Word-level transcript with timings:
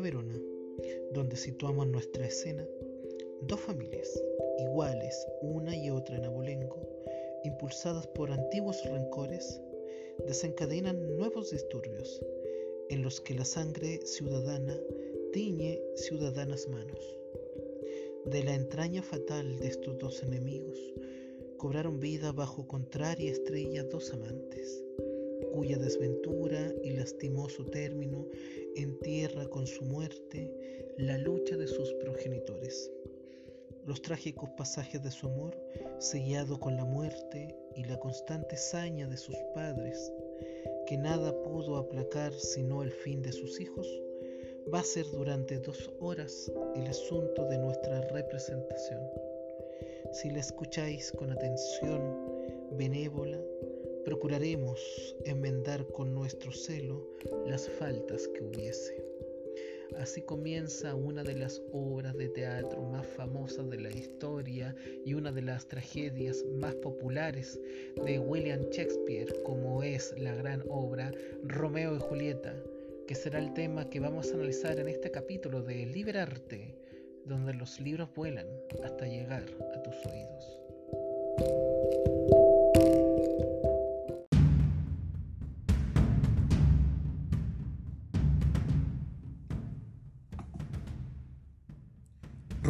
Verona, 0.00 0.40
donde 1.12 1.36
situamos 1.36 1.86
nuestra 1.86 2.26
escena, 2.26 2.66
dos 3.42 3.60
familias, 3.60 4.08
iguales 4.58 5.26
una 5.42 5.76
y 5.76 5.90
otra 5.90 6.16
en 6.16 6.24
abolengo, 6.24 6.76
impulsadas 7.44 8.06
por 8.08 8.30
antiguos 8.30 8.84
rencores, 8.84 9.60
desencadenan 10.26 11.16
nuevos 11.16 11.50
disturbios 11.50 12.20
en 12.88 13.02
los 13.02 13.20
que 13.20 13.34
la 13.34 13.44
sangre 13.44 14.00
ciudadana 14.04 14.78
tiñe 15.32 15.80
ciudadanas 15.94 16.68
manos. 16.68 17.16
De 18.26 18.42
la 18.42 18.54
entraña 18.54 19.02
fatal 19.02 19.58
de 19.58 19.68
estos 19.68 19.98
dos 19.98 20.22
enemigos 20.22 20.78
cobraron 21.56 22.00
vida 22.00 22.32
bajo 22.32 22.66
contraria 22.66 23.32
estrella 23.32 23.84
dos 23.84 24.12
amantes, 24.12 24.82
cuya 25.52 25.78
desventura 25.78 26.74
y 26.82 26.90
lastimoso 26.90 27.64
término 27.64 28.26
entierra 28.76 29.46
con 29.48 29.66
su 29.66 29.84
muerte 29.84 30.94
la 30.98 31.18
lucha 31.18 31.56
de 31.56 31.66
sus 31.66 31.92
progenitores. 31.94 32.90
Los 33.86 34.02
trágicos 34.02 34.50
pasajes 34.50 35.02
de 35.02 35.10
su 35.10 35.26
amor, 35.26 35.56
sellado 35.98 36.60
con 36.60 36.76
la 36.76 36.84
muerte 36.84 37.56
y 37.74 37.84
la 37.84 37.98
constante 37.98 38.56
saña 38.56 39.08
de 39.08 39.16
sus 39.16 39.36
padres, 39.54 40.12
que 40.86 40.96
nada 40.96 41.32
pudo 41.42 41.76
aplacar 41.76 42.32
sino 42.34 42.82
el 42.82 42.92
fin 42.92 43.22
de 43.22 43.32
sus 43.32 43.60
hijos, 43.60 43.86
va 44.72 44.80
a 44.80 44.84
ser 44.84 45.06
durante 45.12 45.58
dos 45.58 45.90
horas 46.00 46.52
el 46.76 46.86
asunto 46.86 47.46
de 47.46 47.58
nuestra 47.58 48.00
representación. 48.08 49.00
Si 50.12 50.30
la 50.30 50.40
escucháis 50.40 51.12
con 51.12 51.30
atención 51.30 52.16
benévola, 52.72 53.40
procuraremos 54.04 54.80
enmendar 55.24 55.86
con 55.88 56.14
nuestro 56.14 56.52
celo 56.52 57.06
las 57.46 57.68
faltas 57.68 58.28
que 58.28 58.42
hubiese. 58.42 59.10
Así 59.98 60.22
comienza 60.22 60.94
una 60.94 61.22
de 61.22 61.34
las 61.34 61.60
obras 61.72 62.16
de 62.16 62.28
teatro 62.28 62.80
más 62.82 63.06
famosas 63.06 63.68
de 63.70 63.80
la 63.80 63.90
historia 63.90 64.74
y 65.04 65.14
una 65.14 65.32
de 65.32 65.42
las 65.42 65.66
tragedias 65.66 66.44
más 66.60 66.74
populares 66.76 67.60
de 68.06 68.18
William 68.18 68.60
Shakespeare, 68.70 69.42
como 69.44 69.82
es 69.82 70.14
la 70.18 70.34
gran 70.34 70.62
obra 70.68 71.12
Romeo 71.42 71.96
y 71.96 71.98
Julieta, 71.98 72.54
que 73.06 73.14
será 73.14 73.40
el 73.40 73.52
tema 73.52 73.90
que 73.90 74.00
vamos 74.00 74.30
a 74.30 74.34
analizar 74.34 74.78
en 74.78 74.88
este 74.88 75.10
capítulo 75.10 75.62
de 75.62 75.86
Liberarte, 75.86 76.76
donde 77.26 77.52
los 77.52 77.80
libros 77.80 78.08
vuelan 78.14 78.46
hasta 78.84 79.06
llegar 79.06 79.39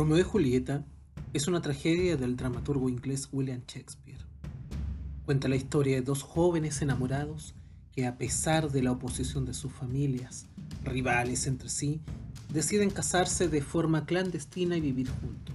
Romeo 0.00 0.18
y 0.18 0.22
Julieta 0.22 0.86
es 1.34 1.46
una 1.46 1.60
tragedia 1.60 2.16
del 2.16 2.34
dramaturgo 2.34 2.88
inglés 2.88 3.28
William 3.32 3.60
Shakespeare. 3.66 4.24
Cuenta 5.26 5.46
la 5.46 5.56
historia 5.56 5.96
de 5.96 6.00
dos 6.00 6.22
jóvenes 6.22 6.80
enamorados 6.80 7.54
que 7.92 8.06
a 8.06 8.16
pesar 8.16 8.70
de 8.70 8.82
la 8.82 8.92
oposición 8.92 9.44
de 9.44 9.52
sus 9.52 9.70
familias, 9.70 10.46
rivales 10.84 11.46
entre 11.46 11.68
sí, 11.68 12.00
deciden 12.50 12.88
casarse 12.88 13.48
de 13.48 13.60
forma 13.60 14.06
clandestina 14.06 14.74
y 14.78 14.80
vivir 14.80 15.10
juntos. 15.10 15.54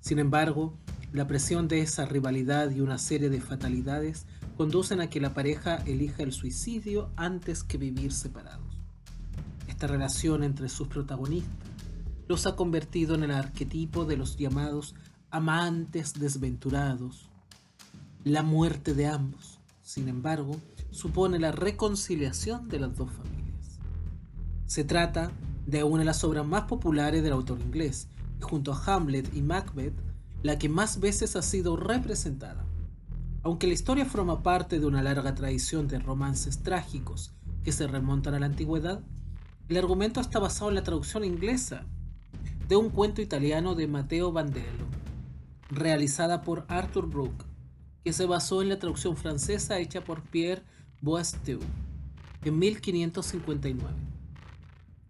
Sin 0.00 0.18
embargo, 0.18 0.76
la 1.12 1.28
presión 1.28 1.68
de 1.68 1.82
esa 1.82 2.04
rivalidad 2.04 2.68
y 2.72 2.80
una 2.80 2.98
serie 2.98 3.30
de 3.30 3.40
fatalidades 3.40 4.26
conducen 4.56 5.00
a 5.00 5.08
que 5.08 5.20
la 5.20 5.34
pareja 5.34 5.76
elija 5.86 6.24
el 6.24 6.32
suicidio 6.32 7.12
antes 7.14 7.62
que 7.62 7.78
vivir 7.78 8.12
separados. 8.12 8.82
Esta 9.68 9.86
relación 9.86 10.42
entre 10.42 10.68
sus 10.68 10.88
protagonistas 10.88 11.71
los 12.28 12.46
ha 12.46 12.56
convertido 12.56 13.14
en 13.14 13.24
el 13.24 13.30
arquetipo 13.32 14.04
de 14.04 14.16
los 14.16 14.36
llamados 14.36 14.94
amantes 15.30 16.14
desventurados. 16.14 17.28
La 18.24 18.42
muerte 18.42 18.94
de 18.94 19.06
ambos, 19.06 19.58
sin 19.82 20.08
embargo, 20.08 20.56
supone 20.90 21.38
la 21.38 21.52
reconciliación 21.52 22.68
de 22.68 22.80
las 22.80 22.96
dos 22.96 23.10
familias. 23.10 23.78
Se 24.66 24.84
trata 24.84 25.32
de 25.66 25.82
una 25.82 26.00
de 26.00 26.04
las 26.06 26.22
obras 26.24 26.46
más 26.46 26.64
populares 26.64 27.22
del 27.22 27.32
autor 27.32 27.60
inglés, 27.60 28.08
y 28.38 28.42
junto 28.42 28.72
a 28.72 28.82
Hamlet 28.84 29.34
y 29.34 29.42
Macbeth, 29.42 29.94
la 30.42 30.58
que 30.58 30.68
más 30.68 31.00
veces 31.00 31.36
ha 31.36 31.42
sido 31.42 31.76
representada. 31.76 32.64
Aunque 33.42 33.66
la 33.66 33.72
historia 33.72 34.04
forma 34.04 34.42
parte 34.42 34.78
de 34.78 34.86
una 34.86 35.02
larga 35.02 35.34
tradición 35.34 35.88
de 35.88 35.98
romances 35.98 36.62
trágicos 36.62 37.32
que 37.64 37.72
se 37.72 37.86
remontan 37.86 38.34
a 38.34 38.40
la 38.40 38.46
antigüedad, 38.46 39.00
el 39.68 39.76
argumento 39.76 40.20
está 40.20 40.38
basado 40.38 40.70
en 40.70 40.76
la 40.76 40.82
traducción 40.82 41.24
inglesa 41.24 41.86
de 42.68 42.76
un 42.76 42.90
cuento 42.90 43.20
italiano 43.22 43.74
de 43.74 43.86
Matteo 43.86 44.32
Bandello, 44.32 44.86
realizada 45.70 46.42
por 46.42 46.64
Arthur 46.68 47.08
Brooke, 47.08 47.44
que 48.04 48.12
se 48.12 48.26
basó 48.26 48.62
en 48.62 48.68
la 48.68 48.78
traducción 48.78 49.16
francesa 49.16 49.78
hecha 49.78 50.02
por 50.02 50.22
Pierre 50.22 50.62
Boisteau 51.00 51.60
en 52.44 52.58
1559. 52.58 53.94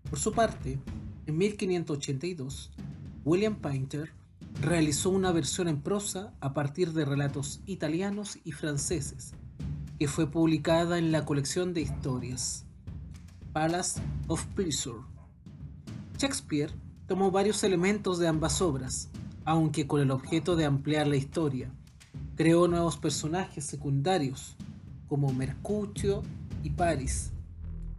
Por 0.08 0.18
su 0.18 0.32
parte, 0.32 0.78
en 1.26 1.38
1582, 1.38 2.70
William 3.24 3.56
Painter 3.56 4.12
realizó 4.60 5.10
una 5.10 5.32
versión 5.32 5.68
en 5.68 5.80
prosa 5.80 6.34
a 6.40 6.52
partir 6.52 6.92
de 6.92 7.04
relatos 7.04 7.60
italianos 7.66 8.38
y 8.44 8.52
franceses, 8.52 9.32
que 9.98 10.08
fue 10.08 10.30
publicada 10.30 10.98
en 10.98 11.12
la 11.12 11.24
colección 11.24 11.72
de 11.72 11.82
historias 11.82 12.66
Palace 13.52 14.00
of 14.28 14.44
Pleasure. 14.54 15.00
Shakespeare 16.18 16.72
tomó 17.06 17.30
varios 17.30 17.62
elementos 17.64 18.18
de 18.18 18.28
ambas 18.28 18.60
obras, 18.62 19.08
aunque 19.44 19.86
con 19.86 20.00
el 20.00 20.10
objeto 20.10 20.56
de 20.56 20.64
ampliar 20.64 21.06
la 21.06 21.16
historia. 21.16 21.70
Creó 22.36 22.68
nuevos 22.68 22.96
personajes 22.96 23.64
secundarios, 23.64 24.56
como 25.08 25.32
Mercutio 25.32 26.22
y 26.62 26.70
Paris. 26.70 27.32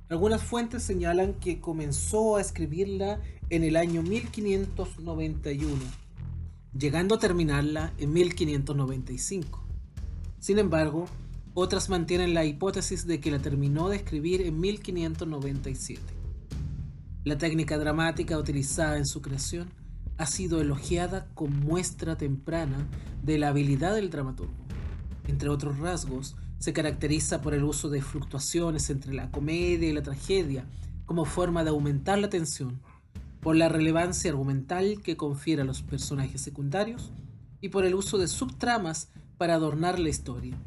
Algunas 0.10 0.44
fuentes 0.44 0.84
señalan 0.84 1.34
que 1.36 1.60
comenzó 1.60 2.38
a 2.38 2.42
escribirla 2.42 3.20
en 3.50 3.64
el 3.64 3.76
año 3.76 4.02
1591, 4.02 5.76
llegando 6.78 7.16
a 7.16 7.20
terminarla 7.20 7.94
en 7.98 8.14
1595. 8.14 9.64
Sin 10.40 10.60
embargo, 10.60 11.06
otras 11.54 11.90
mantienen 11.90 12.34
la 12.34 12.46
hipótesis 12.46 13.06
de 13.06 13.20
que 13.20 13.32
la 13.32 13.40
terminó 13.40 13.90
de 13.90 13.98
escribir 13.98 14.42
en 14.42 14.60
1597. 14.60 16.23
La 17.26 17.38
técnica 17.38 17.78
dramática 17.78 18.38
utilizada 18.38 18.98
en 18.98 19.06
su 19.06 19.22
creación 19.22 19.70
ha 20.18 20.26
sido 20.26 20.60
elogiada 20.60 21.30
como 21.36 21.56
muestra 21.56 22.18
temprana 22.18 22.86
de 23.24 23.38
la 23.38 23.48
habilidad 23.48 23.96
del 23.96 24.10
dramaturgo. 24.10 24.52
Entre 25.30 25.48
otros 25.48 25.80
rasgos, 25.80 26.36
se 26.60 26.74
caracteriza 26.74 27.42
por 27.42 27.54
el 27.54 27.64
uso 27.64 27.90
de 27.90 28.02
fluctuaciones 28.02 28.90
entre 28.90 29.14
la 29.14 29.32
comedia 29.32 29.88
y 29.88 29.94
la 29.94 30.04
tragedia 30.04 30.66
como 31.06 31.24
forma 31.24 31.64
de 31.64 31.70
aumentar 31.70 32.20
la 32.20 32.30
tensión, 32.30 32.82
por 33.40 33.56
la 33.56 33.70
relevancia 33.70 34.30
argumental 34.30 35.02
que 35.02 35.16
confiere 35.16 35.62
a 35.62 35.66
los 35.66 35.82
personajes 35.82 36.42
secundarios 36.42 37.12
y 37.62 37.70
por 37.70 37.86
el 37.86 37.96
uso 37.96 38.18
de 38.18 38.28
subtramas 38.28 39.08
para 39.38 39.56
adornar 39.56 39.98
la 39.98 40.10
historia. 40.10 40.58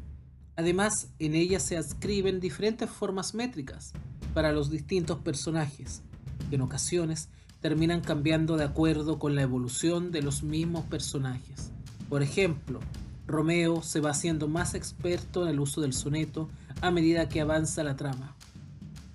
Además, 0.55 1.09
en 1.19 1.35
ella 1.35 1.59
se 1.59 1.77
adscriben 1.77 2.39
diferentes 2.39 2.89
formas 2.89 3.35
métricas 3.35 3.93
para 4.33 4.51
los 4.51 4.71
distintos 4.71 5.19
personajes, 5.19 6.01
que 6.49 6.55
en 6.55 6.61
ocasiones 6.61 7.29
terminan 7.61 8.01
cambiando 8.01 8.57
de 8.57 8.63
acuerdo 8.63 9.19
con 9.19 9.35
la 9.35 9.41
evolución 9.41 10.11
de 10.11 10.21
los 10.21 10.43
mismos 10.43 10.85
personajes. 10.85 11.71
Por 12.09 12.23
ejemplo, 12.23 12.79
Romeo 13.25 13.81
se 13.81 13.99
va 13.99 14.11
haciendo 14.11 14.47
más 14.47 14.73
experto 14.73 15.43
en 15.43 15.49
el 15.49 15.59
uso 15.59 15.81
del 15.81 15.93
soneto 15.93 16.49
a 16.81 16.91
medida 16.91 17.27
que 17.27 17.41
avanza 17.41 17.83
la 17.83 17.97
trama. 17.97 18.35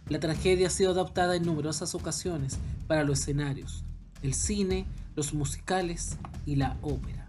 La 0.09 0.21
tragedia 0.21 0.67
ha 0.67 0.71
sido 0.71 0.91
adaptada 0.91 1.37
en 1.37 1.45
numerosas 1.45 1.95
ocasiones 1.95 2.59
para 2.87 3.05
los 3.05 3.21
escenarios, 3.21 3.85
el 4.23 4.35
cine, 4.35 4.85
los 5.17 5.33
musicales 5.33 6.19
y 6.45 6.57
la 6.57 6.77
ópera. 6.83 7.22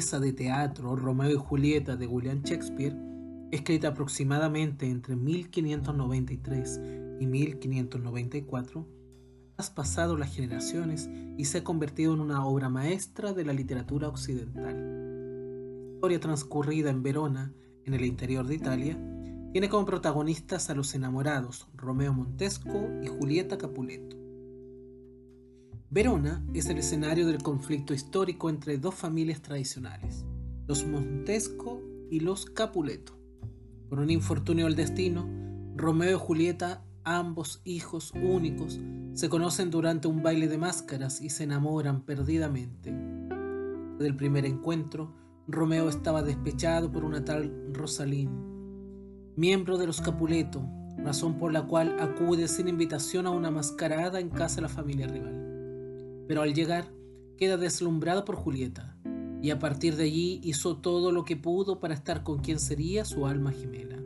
Pieza 0.00 0.18
de 0.18 0.32
teatro 0.32 0.96
Romeo 0.96 1.30
y 1.30 1.34
Julieta 1.34 1.94
de 1.94 2.06
William 2.06 2.40
Shakespeare 2.42 2.96
escrita 3.50 3.88
aproximadamente 3.88 4.88
entre 4.88 5.14
1593 5.14 6.80
y 7.20 7.26
1594, 7.26 8.88
ha 9.58 9.74
pasado 9.74 10.16
las 10.16 10.34
generaciones 10.34 11.10
y 11.36 11.44
se 11.44 11.58
ha 11.58 11.64
convertido 11.64 12.14
en 12.14 12.20
una 12.20 12.46
obra 12.46 12.70
maestra 12.70 13.34
de 13.34 13.44
la 13.44 13.52
literatura 13.52 14.08
occidental. 14.08 14.74
La 14.74 15.92
historia 15.96 16.20
transcurrida 16.20 16.88
en 16.88 17.02
Verona, 17.02 17.52
en 17.84 17.92
el 17.92 18.06
interior 18.06 18.46
de 18.46 18.54
Italia, 18.54 18.98
tiene 19.52 19.68
como 19.68 19.84
protagonistas 19.84 20.70
a 20.70 20.74
los 20.74 20.94
enamorados 20.94 21.68
Romeo 21.74 22.14
Montesco 22.14 22.88
y 23.02 23.08
Julieta 23.08 23.58
Capuleto. 23.58 24.19
Verona 25.92 26.40
es 26.54 26.66
el 26.66 26.78
escenario 26.78 27.26
del 27.26 27.42
conflicto 27.42 27.92
histórico 27.92 28.48
entre 28.48 28.78
dos 28.78 28.94
familias 28.94 29.42
tradicionales, 29.42 30.24
los 30.68 30.86
Montesco 30.86 31.82
y 32.12 32.20
los 32.20 32.46
Capuleto. 32.46 33.18
Por 33.88 33.98
un 33.98 34.08
infortunio 34.08 34.66
del 34.66 34.76
destino, 34.76 35.28
Romeo 35.74 36.16
y 36.16 36.20
Julieta, 36.20 36.84
ambos 37.02 37.60
hijos 37.64 38.12
únicos, 38.14 38.78
se 39.14 39.28
conocen 39.28 39.72
durante 39.72 40.06
un 40.06 40.22
baile 40.22 40.46
de 40.46 40.58
máscaras 40.58 41.20
y 41.20 41.30
se 41.30 41.42
enamoran 41.42 42.02
perdidamente. 42.02 42.92
Desde 42.92 44.06
el 44.06 44.14
primer 44.14 44.46
encuentro, 44.46 45.12
Romeo 45.48 45.88
estaba 45.88 46.22
despechado 46.22 46.92
por 46.92 47.02
una 47.02 47.24
tal 47.24 47.74
Rosalín, 47.74 48.30
miembro 49.34 49.76
de 49.76 49.88
los 49.88 50.00
Capuleto, 50.00 50.62
razón 50.98 51.36
por 51.36 51.52
la 51.52 51.66
cual 51.66 51.96
acude 51.98 52.46
sin 52.46 52.68
invitación 52.68 53.26
a 53.26 53.30
una 53.30 53.50
mascarada 53.50 54.20
en 54.20 54.28
casa 54.28 54.56
de 54.56 54.62
la 54.62 54.68
familia 54.68 55.08
rival 55.08 55.49
pero 56.30 56.42
al 56.42 56.54
llegar 56.54 56.84
queda 57.36 57.56
deslumbrado 57.56 58.24
por 58.24 58.36
Julieta, 58.36 58.96
y 59.42 59.50
a 59.50 59.58
partir 59.58 59.96
de 59.96 60.04
allí 60.04 60.40
hizo 60.44 60.76
todo 60.76 61.10
lo 61.10 61.24
que 61.24 61.36
pudo 61.36 61.80
para 61.80 61.92
estar 61.92 62.22
con 62.22 62.38
quien 62.38 62.60
sería 62.60 63.04
su 63.04 63.26
alma 63.26 63.50
gemela. 63.50 64.00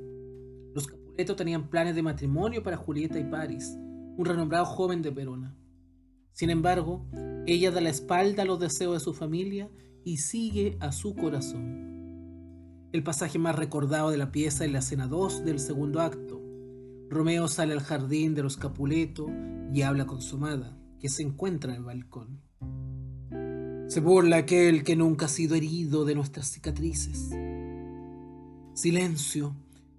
Los 0.72 0.86
Capuleto 0.86 1.36
tenían 1.36 1.68
planes 1.68 1.94
de 1.94 2.02
matrimonio 2.02 2.62
para 2.62 2.78
Julieta 2.78 3.18
y 3.18 3.24
Paris, 3.24 3.76
un 3.76 4.24
renombrado 4.24 4.64
joven 4.64 5.02
de 5.02 5.10
Verona. 5.10 5.54
Sin 6.32 6.48
embargo, 6.48 7.04
ella 7.44 7.70
da 7.70 7.82
la 7.82 7.90
espalda 7.90 8.44
a 8.44 8.46
los 8.46 8.58
deseos 8.58 8.94
de 8.94 9.00
su 9.00 9.12
familia 9.12 9.70
y 10.02 10.16
sigue 10.16 10.78
a 10.80 10.92
su 10.92 11.14
corazón. 11.14 12.88
El 12.92 13.02
pasaje 13.02 13.38
más 13.38 13.54
recordado 13.54 14.10
de 14.10 14.16
la 14.16 14.32
pieza 14.32 14.64
es 14.64 14.72
la 14.72 14.78
escena 14.78 15.08
2 15.08 15.44
del 15.44 15.58
segundo 15.58 16.00
acto. 16.00 16.40
Romeo 17.10 17.48
sale 17.48 17.74
al 17.74 17.80
jardín 17.80 18.34
de 18.34 18.44
los 18.44 18.56
Capuleto 18.56 19.26
y 19.74 19.82
habla 19.82 20.06
con 20.06 20.22
su 20.22 20.36
amada 20.36 20.74
que 21.04 21.10
se 21.10 21.22
encuentra 21.22 21.72
en 21.72 21.76
el 21.76 21.84
balcón. 21.84 22.40
Se 23.88 24.00
burla 24.00 24.38
aquel 24.38 24.84
que 24.84 24.96
nunca 24.96 25.26
ha 25.26 25.28
sido 25.28 25.54
herido 25.54 26.06
de 26.06 26.14
nuestras 26.14 26.50
cicatrices. 26.50 27.28
Silencio, 28.72 29.54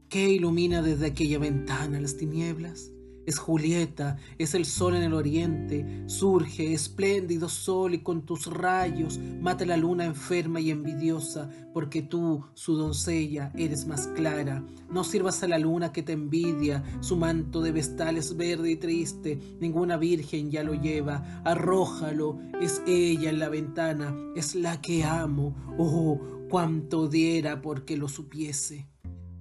¿qué 0.10 0.32
ilumina 0.32 0.82
desde 0.82 1.06
aquella 1.06 1.38
ventana 1.38 2.02
las 2.02 2.18
tinieblas? 2.18 2.92
Es 3.26 3.40
Julieta, 3.40 4.18
es 4.38 4.54
el 4.54 4.66
sol 4.66 4.96
en 4.96 5.04
el 5.04 5.14
oriente, 5.14 6.04
surge 6.06 6.74
espléndido 6.74 7.50
sol 7.50 7.96
y 7.96 8.00
con 8.00 8.24
tus 8.24 8.46
rayos 8.46 9.20
mata 9.42 9.66
la 9.66 9.78
luna 9.78 10.06
enferma 10.06 10.60
y 10.60 10.70
envidiosa, 10.70 11.50
porque 11.74 12.04
tú, 12.04 12.46
su 12.54 12.76
doncella, 12.76 13.52
eres 13.56 13.88
más 13.88 14.08
clara. 14.08 14.64
No 14.92 15.04
sirvas 15.04 15.42
a 15.42 15.48
la 15.48 15.58
luna 15.58 15.92
que 15.92 16.04
te 16.04 16.14
envidia, 16.14 16.84
su 17.00 17.18
manto 17.18 17.62
de 17.62 17.72
vestal 17.72 18.18
es 18.18 18.38
verde 18.38 18.72
y 18.72 18.76
triste, 18.76 19.40
ninguna 19.60 19.98
virgen 19.98 20.52
ya 20.52 20.64
lo 20.64 20.74
lleva, 20.76 21.42
arrójalo, 21.44 22.40
es 22.62 22.84
ella 22.86 23.30
en 23.32 23.40
la 23.40 23.50
ventana, 23.50 24.16
es 24.36 24.54
la 24.54 24.82
que 24.82 25.04
amo, 25.04 25.56
oh, 25.78 26.46
cuánto 26.50 27.08
diera 27.08 27.62
porque 27.62 27.98
lo 27.98 28.08
supiese. 28.08 28.88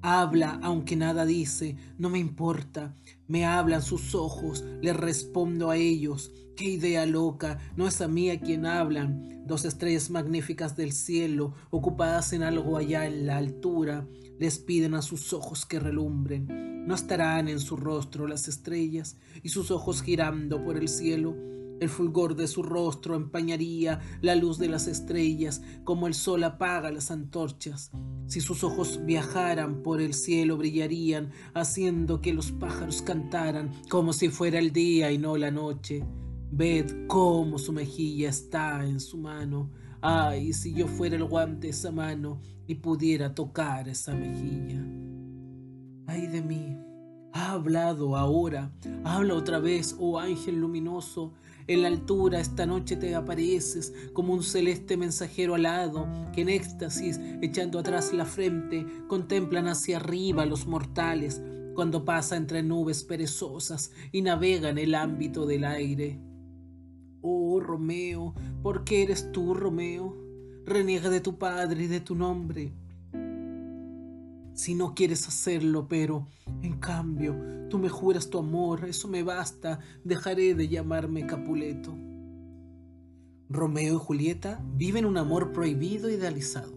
Habla 0.06 0.58
aunque 0.62 0.96
nada 0.96 1.24
dice, 1.24 1.76
no 1.96 2.10
me 2.10 2.18
importa. 2.18 2.94
Me 3.26 3.46
hablan 3.46 3.82
sus 3.82 4.14
ojos, 4.14 4.64
le 4.82 4.92
respondo 4.92 5.70
a 5.70 5.76
ellos. 5.76 6.32
Qué 6.56 6.66
idea 6.66 7.06
loca, 7.06 7.58
no 7.76 7.88
es 7.88 8.00
a 8.00 8.08
mí 8.08 8.30
a 8.30 8.40
quien 8.40 8.66
hablan. 8.66 9.42
Dos 9.46 9.64
estrellas 9.64 10.10
magníficas 10.10 10.76
del 10.76 10.92
cielo, 10.92 11.54
ocupadas 11.70 12.32
en 12.32 12.42
algo 12.42 12.76
allá 12.76 13.06
en 13.06 13.26
la 13.26 13.38
altura, 13.38 14.06
les 14.38 14.58
piden 14.58 14.94
a 14.94 15.02
sus 15.02 15.32
ojos 15.32 15.66
que 15.66 15.80
relumbren. 15.80 16.86
No 16.86 16.94
estarán 16.94 17.48
en 17.48 17.60
su 17.60 17.76
rostro 17.76 18.26
las 18.26 18.46
estrellas 18.46 19.16
y 19.42 19.48
sus 19.48 19.70
ojos 19.70 20.02
girando 20.02 20.62
por 20.62 20.76
el 20.76 20.88
cielo 20.88 21.53
el 21.80 21.88
fulgor 21.88 22.36
de 22.36 22.46
su 22.46 22.62
rostro 22.62 23.14
empañaría 23.16 24.00
la 24.20 24.34
luz 24.34 24.58
de 24.58 24.68
las 24.68 24.86
estrellas, 24.86 25.62
como 25.84 26.06
el 26.06 26.14
sol 26.14 26.44
apaga 26.44 26.90
las 26.90 27.10
antorchas. 27.10 27.90
Si 28.26 28.40
sus 28.40 28.64
ojos 28.64 29.00
viajaran 29.04 29.82
por 29.82 30.00
el 30.00 30.14
cielo, 30.14 30.56
brillarían, 30.56 31.30
haciendo 31.52 32.20
que 32.20 32.32
los 32.32 32.52
pájaros 32.52 33.02
cantaran, 33.02 33.72
como 33.88 34.12
si 34.12 34.28
fuera 34.28 34.58
el 34.58 34.72
día 34.72 35.12
y 35.12 35.18
no 35.18 35.36
la 35.36 35.50
noche. 35.50 36.04
Ved 36.50 37.06
cómo 37.08 37.58
su 37.58 37.72
mejilla 37.72 38.28
está 38.28 38.86
en 38.86 39.00
su 39.00 39.18
mano. 39.18 39.70
Ay, 40.00 40.52
si 40.52 40.72
yo 40.72 40.86
fuera 40.86 41.16
el 41.16 41.24
guante 41.24 41.66
de 41.66 41.70
esa 41.70 41.90
mano 41.90 42.40
y 42.66 42.76
pudiera 42.76 43.34
tocar 43.34 43.88
esa 43.88 44.14
mejilla. 44.14 44.84
Ay 46.06 46.26
de 46.26 46.42
mí, 46.42 46.76
ha 47.32 47.52
hablado 47.52 48.16
ahora, 48.16 48.72
habla 49.02 49.34
otra 49.34 49.58
vez, 49.58 49.96
oh 49.98 50.20
ángel 50.20 50.60
luminoso, 50.60 51.32
en 51.66 51.82
la 51.82 51.88
altura 51.88 52.40
esta 52.40 52.66
noche 52.66 52.96
te 52.96 53.14
apareces 53.14 53.94
como 54.12 54.34
un 54.34 54.42
celeste 54.42 54.96
mensajero 54.96 55.54
alado 55.54 56.06
que 56.34 56.42
en 56.42 56.50
éxtasis, 56.50 57.18
echando 57.40 57.78
atrás 57.78 58.12
la 58.12 58.26
frente, 58.26 58.86
contemplan 59.08 59.68
hacia 59.68 59.96
arriba 59.96 60.44
los 60.44 60.66
mortales 60.66 61.42
cuando 61.74 62.04
pasa 62.04 62.36
entre 62.36 62.62
nubes 62.62 63.02
perezosas 63.02 63.92
y 64.12 64.22
navega 64.22 64.68
en 64.68 64.78
el 64.78 64.94
ámbito 64.94 65.46
del 65.46 65.64
aire. 65.64 66.20
Oh 67.20 67.58
Romeo, 67.60 68.34
¿por 68.62 68.84
qué 68.84 69.02
eres 69.02 69.32
tú, 69.32 69.54
Romeo? 69.54 70.16
Reniega 70.66 71.08
de 71.10 71.20
tu 71.20 71.38
padre 71.38 71.84
y 71.84 71.86
de 71.86 72.00
tu 72.00 72.14
nombre 72.14 72.72
si 74.54 74.74
no 74.74 74.94
quieres 74.94 75.26
hacerlo, 75.28 75.86
pero 75.88 76.26
en 76.62 76.78
cambio 76.78 77.36
tú 77.68 77.78
me 77.78 77.88
juras 77.88 78.30
tu 78.30 78.38
amor, 78.38 78.84
eso 78.84 79.08
me 79.08 79.22
basta, 79.22 79.80
dejaré 80.04 80.54
de 80.54 80.68
llamarme 80.68 81.26
Capuleto. 81.26 81.94
Romeo 83.48 83.94
y 83.94 83.98
Julieta 83.98 84.64
viven 84.76 85.04
un 85.04 85.16
amor 85.16 85.52
prohibido 85.52 86.08
e 86.08 86.14
idealizado, 86.14 86.72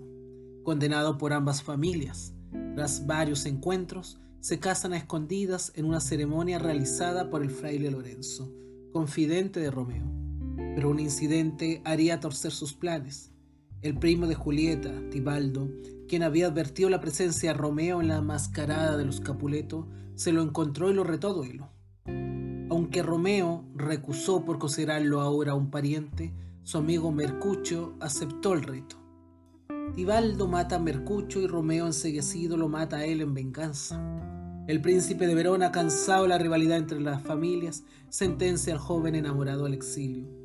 condenado 0.64 1.18
por 1.18 1.34
ambas 1.34 1.64
familias. 1.64 2.34
Tras 2.76 3.06
varios 3.06 3.46
encuentros, 3.46 4.20
se 4.40 4.60
casan 4.60 4.94
a 4.94 4.98
escondidas 4.98 5.72
en 5.76 5.86
una 5.86 6.00
ceremonia 6.00 6.60
realizada 6.60 7.30
por 7.30 7.42
el 7.42 7.50
fraile 7.50 7.92
Lorenzo, 7.92 8.52
confidente 8.92 9.60
de 9.60 9.72
Romeo. 9.72 10.06
Pero 10.76 10.90
un 10.90 11.00
incidente 11.00 11.82
haría 11.86 12.20
torcer 12.20 12.52
sus 12.52 12.74
planes. 12.74 13.32
El 13.84 14.00
primo 14.00 14.26
de 14.26 14.34
Julieta, 14.34 14.92
Tibaldo, 15.12 15.70
quien 16.08 16.24
había 16.24 16.48
advertido 16.48 16.90
la 16.90 17.00
presencia 17.00 17.52
de 17.52 17.58
Romeo 17.58 18.02
en 18.02 18.08
la 18.08 18.22
mascarada 18.22 18.98
de 18.98 19.06
los 19.06 19.22
Capuleto, 19.22 19.88
se 20.16 20.32
lo 20.32 20.42
encontró 20.42 20.90
y 20.90 20.96
lo 20.96 21.04
retó 21.04 21.30
a 21.30 21.34
duelo. 21.34 21.70
Aunque 22.72 23.04
Romeo 23.04 23.66
recusó 23.76 24.44
por 24.44 24.58
considerarlo 24.58 25.22
ahora 25.22 25.54
un 25.54 25.70
pariente, 25.70 26.34
su 26.64 26.80
amigo 26.80 27.12
Mercucho 27.12 27.96
aceptó 28.00 28.54
el 28.54 28.64
reto. 28.64 28.96
Tibaldo 29.94 30.48
mata 30.48 30.78
a 30.78 30.80
Mercucho 30.80 31.40
y 31.40 31.46
Romeo 31.46 31.86
enseguecido 31.86 32.58
lo 32.58 32.70
mata 32.70 32.98
a 32.98 33.06
él 33.06 33.22
en 33.22 33.36
venganza. 33.36 34.02
El 34.68 34.82
príncipe 34.82 35.28
de 35.28 35.36
Verona, 35.36 35.72
cansado 35.72 36.24
de 36.24 36.30
la 36.30 36.40
rivalidad 36.40 36.78
entre 36.78 37.00
las 37.00 37.22
familias, 37.22 37.84
sentencia 38.10 38.74
al 38.74 38.80
joven 38.80 39.14
enamorado 39.14 39.66
al 39.66 39.74
exilio. 39.74 40.37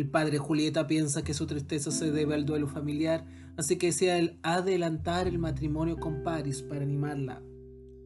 El 0.00 0.08
padre 0.08 0.38
Julieta 0.38 0.86
piensa 0.86 1.22
que 1.22 1.34
su 1.34 1.46
tristeza 1.46 1.90
se 1.90 2.10
debe 2.10 2.32
al 2.32 2.46
duelo 2.46 2.66
familiar, 2.66 3.26
así 3.58 3.76
que 3.76 3.88
desea 3.88 4.32
adelantar 4.42 5.28
el 5.28 5.38
matrimonio 5.38 5.98
con 6.00 6.22
Paris 6.22 6.62
para 6.62 6.80
animarla. 6.80 7.42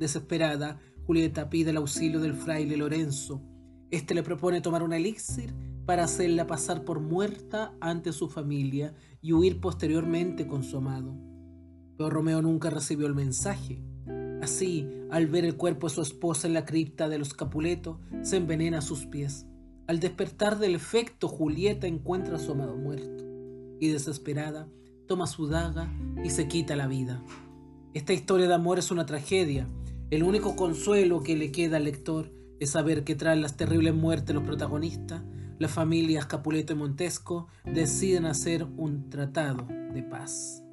Desesperada, 0.00 0.80
Julieta 1.06 1.48
pide 1.50 1.70
el 1.70 1.76
auxilio 1.76 2.18
del 2.18 2.34
fraile 2.34 2.76
Lorenzo. 2.76 3.44
Este 3.92 4.12
le 4.12 4.24
propone 4.24 4.60
tomar 4.60 4.82
un 4.82 4.92
elixir 4.92 5.54
para 5.86 6.02
hacerla 6.02 6.48
pasar 6.48 6.84
por 6.84 6.98
muerta 6.98 7.76
ante 7.80 8.12
su 8.12 8.28
familia 8.28 8.92
y 9.22 9.32
huir 9.32 9.60
posteriormente 9.60 10.48
con 10.48 10.64
su 10.64 10.78
amado. 10.78 11.16
Pero 11.96 12.10
Romeo 12.10 12.42
nunca 12.42 12.70
recibió 12.70 13.06
el 13.06 13.14
mensaje. 13.14 13.84
Así, 14.42 14.88
al 15.12 15.28
ver 15.28 15.44
el 15.44 15.56
cuerpo 15.56 15.86
de 15.86 15.94
su 15.94 16.02
esposa 16.02 16.48
en 16.48 16.54
la 16.54 16.64
cripta 16.64 17.08
de 17.08 17.18
los 17.18 17.34
Capuletos, 17.34 17.98
se 18.22 18.38
envenena 18.38 18.78
a 18.78 18.82
sus 18.82 19.06
pies. 19.06 19.46
Al 19.86 20.00
despertar 20.00 20.58
del 20.58 20.74
efecto, 20.74 21.28
Julieta 21.28 21.86
encuentra 21.86 22.36
a 22.36 22.38
su 22.38 22.52
amado 22.52 22.76
muerto 22.76 23.24
y 23.80 23.88
desesperada 23.88 24.66
toma 25.06 25.26
su 25.26 25.46
daga 25.46 25.92
y 26.24 26.30
se 26.30 26.48
quita 26.48 26.74
la 26.74 26.86
vida. 26.86 27.22
Esta 27.92 28.14
historia 28.14 28.48
de 28.48 28.54
amor 28.54 28.78
es 28.78 28.90
una 28.90 29.04
tragedia. 29.04 29.68
El 30.10 30.22
único 30.22 30.56
consuelo 30.56 31.22
que 31.22 31.36
le 31.36 31.52
queda 31.52 31.76
al 31.76 31.84
lector 31.84 32.32
es 32.60 32.70
saber 32.70 33.04
que 33.04 33.14
tras 33.14 33.36
las 33.36 33.56
terribles 33.56 33.94
muertes 33.94 34.28
de 34.28 34.34
los 34.34 34.44
protagonistas, 34.44 35.22
las 35.58 35.70
familias 35.70 36.26
Capuleto 36.26 36.72
y 36.72 36.76
Montesco 36.76 37.48
deciden 37.64 38.24
hacer 38.24 38.66
un 38.76 39.10
tratado 39.10 39.66
de 39.66 40.02
paz. 40.02 40.63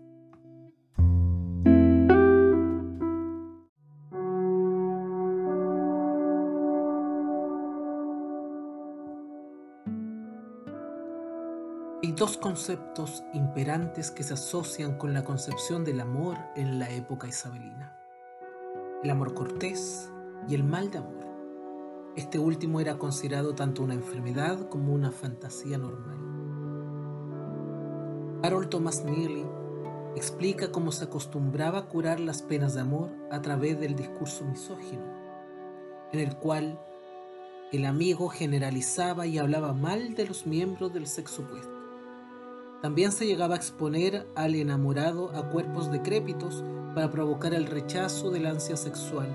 Dos 12.21 12.37
conceptos 12.37 13.23
imperantes 13.33 14.11
que 14.11 14.21
se 14.21 14.35
asocian 14.35 14.95
con 14.99 15.11
la 15.11 15.23
concepción 15.23 15.83
del 15.83 15.99
amor 15.99 16.37
en 16.55 16.77
la 16.77 16.87
época 16.91 17.27
isabelina. 17.27 17.97
El 19.03 19.09
amor 19.09 19.33
cortés 19.33 20.11
y 20.47 20.53
el 20.53 20.63
mal 20.63 20.91
de 20.91 20.99
amor. 20.99 21.25
Este 22.15 22.37
último 22.37 22.79
era 22.79 22.99
considerado 22.99 23.55
tanto 23.55 23.81
una 23.81 23.95
enfermedad 23.95 24.69
como 24.69 24.93
una 24.93 25.09
fantasía 25.09 25.79
normal. 25.79 26.19
Harold 28.43 28.69
Thomas 28.69 29.03
Neely 29.03 29.47
explica 30.15 30.71
cómo 30.71 30.91
se 30.91 31.05
acostumbraba 31.05 31.79
a 31.79 31.87
curar 31.87 32.19
las 32.19 32.43
penas 32.43 32.75
de 32.75 32.81
amor 32.81 33.09
a 33.31 33.41
través 33.41 33.79
del 33.79 33.95
discurso 33.95 34.45
misógino, 34.45 35.07
en 36.11 36.19
el 36.19 36.37
cual 36.37 36.79
el 37.71 37.83
amigo 37.83 38.29
generalizaba 38.29 39.25
y 39.25 39.39
hablaba 39.39 39.73
mal 39.73 40.13
de 40.13 40.27
los 40.27 40.45
miembros 40.45 40.93
del 40.93 41.07
sexo 41.07 41.41
opuesto. 41.41 41.80
También 42.81 43.11
se 43.11 43.27
llegaba 43.27 43.53
a 43.53 43.57
exponer 43.57 44.27
al 44.35 44.55
enamorado 44.55 45.29
a 45.35 45.49
cuerpos 45.49 45.91
decrépitos 45.91 46.63
para 46.95 47.11
provocar 47.11 47.53
el 47.53 47.67
rechazo 47.67 48.31
de 48.31 48.39
la 48.39 48.49
ansia 48.49 48.75
sexual, 48.75 49.29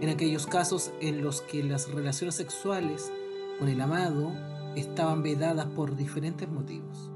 en 0.00 0.08
aquellos 0.08 0.46
casos 0.46 0.92
en 1.00 1.20
los 1.22 1.42
que 1.42 1.62
las 1.62 1.92
relaciones 1.92 2.36
sexuales 2.36 3.12
con 3.58 3.68
el 3.68 3.80
amado 3.80 4.32
estaban 4.74 5.22
vedadas 5.22 5.66
por 5.66 5.96
diferentes 5.96 6.48
motivos. 6.48 7.10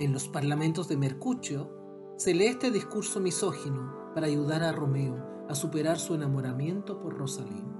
En 0.00 0.12
los 0.12 0.28
parlamentos 0.28 0.86
de 0.88 0.96
Mercucio 0.98 1.70
se 2.18 2.34
lee 2.34 2.46
este 2.46 2.70
discurso 2.70 3.20
misógino 3.20 4.12
para 4.14 4.26
ayudar 4.26 4.62
a 4.62 4.72
Romeo 4.72 5.46
a 5.48 5.54
superar 5.54 5.98
su 5.98 6.14
enamoramiento 6.14 7.00
por 7.00 7.16
Rosalín. 7.16 7.72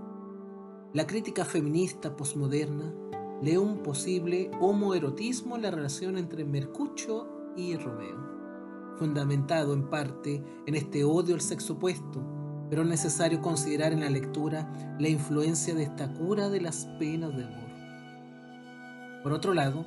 La 0.95 1.07
crítica 1.07 1.45
feminista 1.45 2.17
posmoderna 2.17 2.95
lee 3.43 3.57
un 3.57 3.79
posible 3.79 4.51
homoerotismo 4.61 5.57
en 5.57 5.63
la 5.63 5.71
relación 5.71 6.17
entre 6.17 6.45
Mercucio 6.45 7.53
y 7.57 7.77
Romeo, 7.77 8.97
fundamentado 8.97 9.75
en 9.75 9.91
parte 9.91 10.43
en 10.67 10.75
este 10.77 11.05
odio 11.05 11.35
al 11.35 11.41
sexo 11.41 11.75
opuesto, 11.75 12.23
pero 12.71 12.83
es 12.83 12.89
necesario 12.89 13.41
considerar 13.41 13.93
en 13.93 14.01
la 14.01 14.11
lectura 14.11 14.97
la 14.99 15.09
influencia 15.09 15.75
de 15.75 15.83
esta 15.83 16.15
cura 16.15 16.49
de 16.49 16.61
las 16.61 16.87
penas 16.99 17.37
de 17.37 17.45
amor. 17.45 19.23
Por 19.25 19.33
otro 19.33 19.55
lado, 19.55 19.85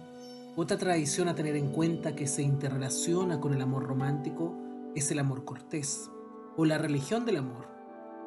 otra 0.57 0.77
tradición 0.77 1.29
a 1.29 1.35
tener 1.35 1.55
en 1.55 1.71
cuenta 1.71 2.13
que 2.13 2.27
se 2.27 2.43
interrelaciona 2.43 3.39
con 3.39 3.53
el 3.53 3.61
amor 3.61 3.87
romántico 3.87 4.53
es 4.95 5.09
el 5.11 5.19
amor 5.19 5.45
cortés, 5.45 6.11
o 6.57 6.65
la 6.65 6.77
religión 6.77 7.25
del 7.25 7.37
amor, 7.37 7.67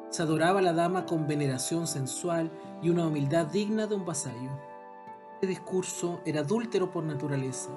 se 0.09 0.23
adoraba 0.23 0.59
a 0.59 0.63
la 0.63 0.73
dama 0.73 1.05
con 1.05 1.27
veneración 1.27 1.85
sensual 1.85 2.51
y 2.81 2.89
una 2.89 3.05
humildad 3.05 3.45
digna 3.45 3.85
de 3.85 3.95
un 3.95 4.05
vasallo. 4.05 4.68
Este 5.39 5.47
discurso 5.47 6.19
era 6.25 6.41
adúltero 6.41 6.91
por 6.91 7.05
naturaleza, 7.05 7.69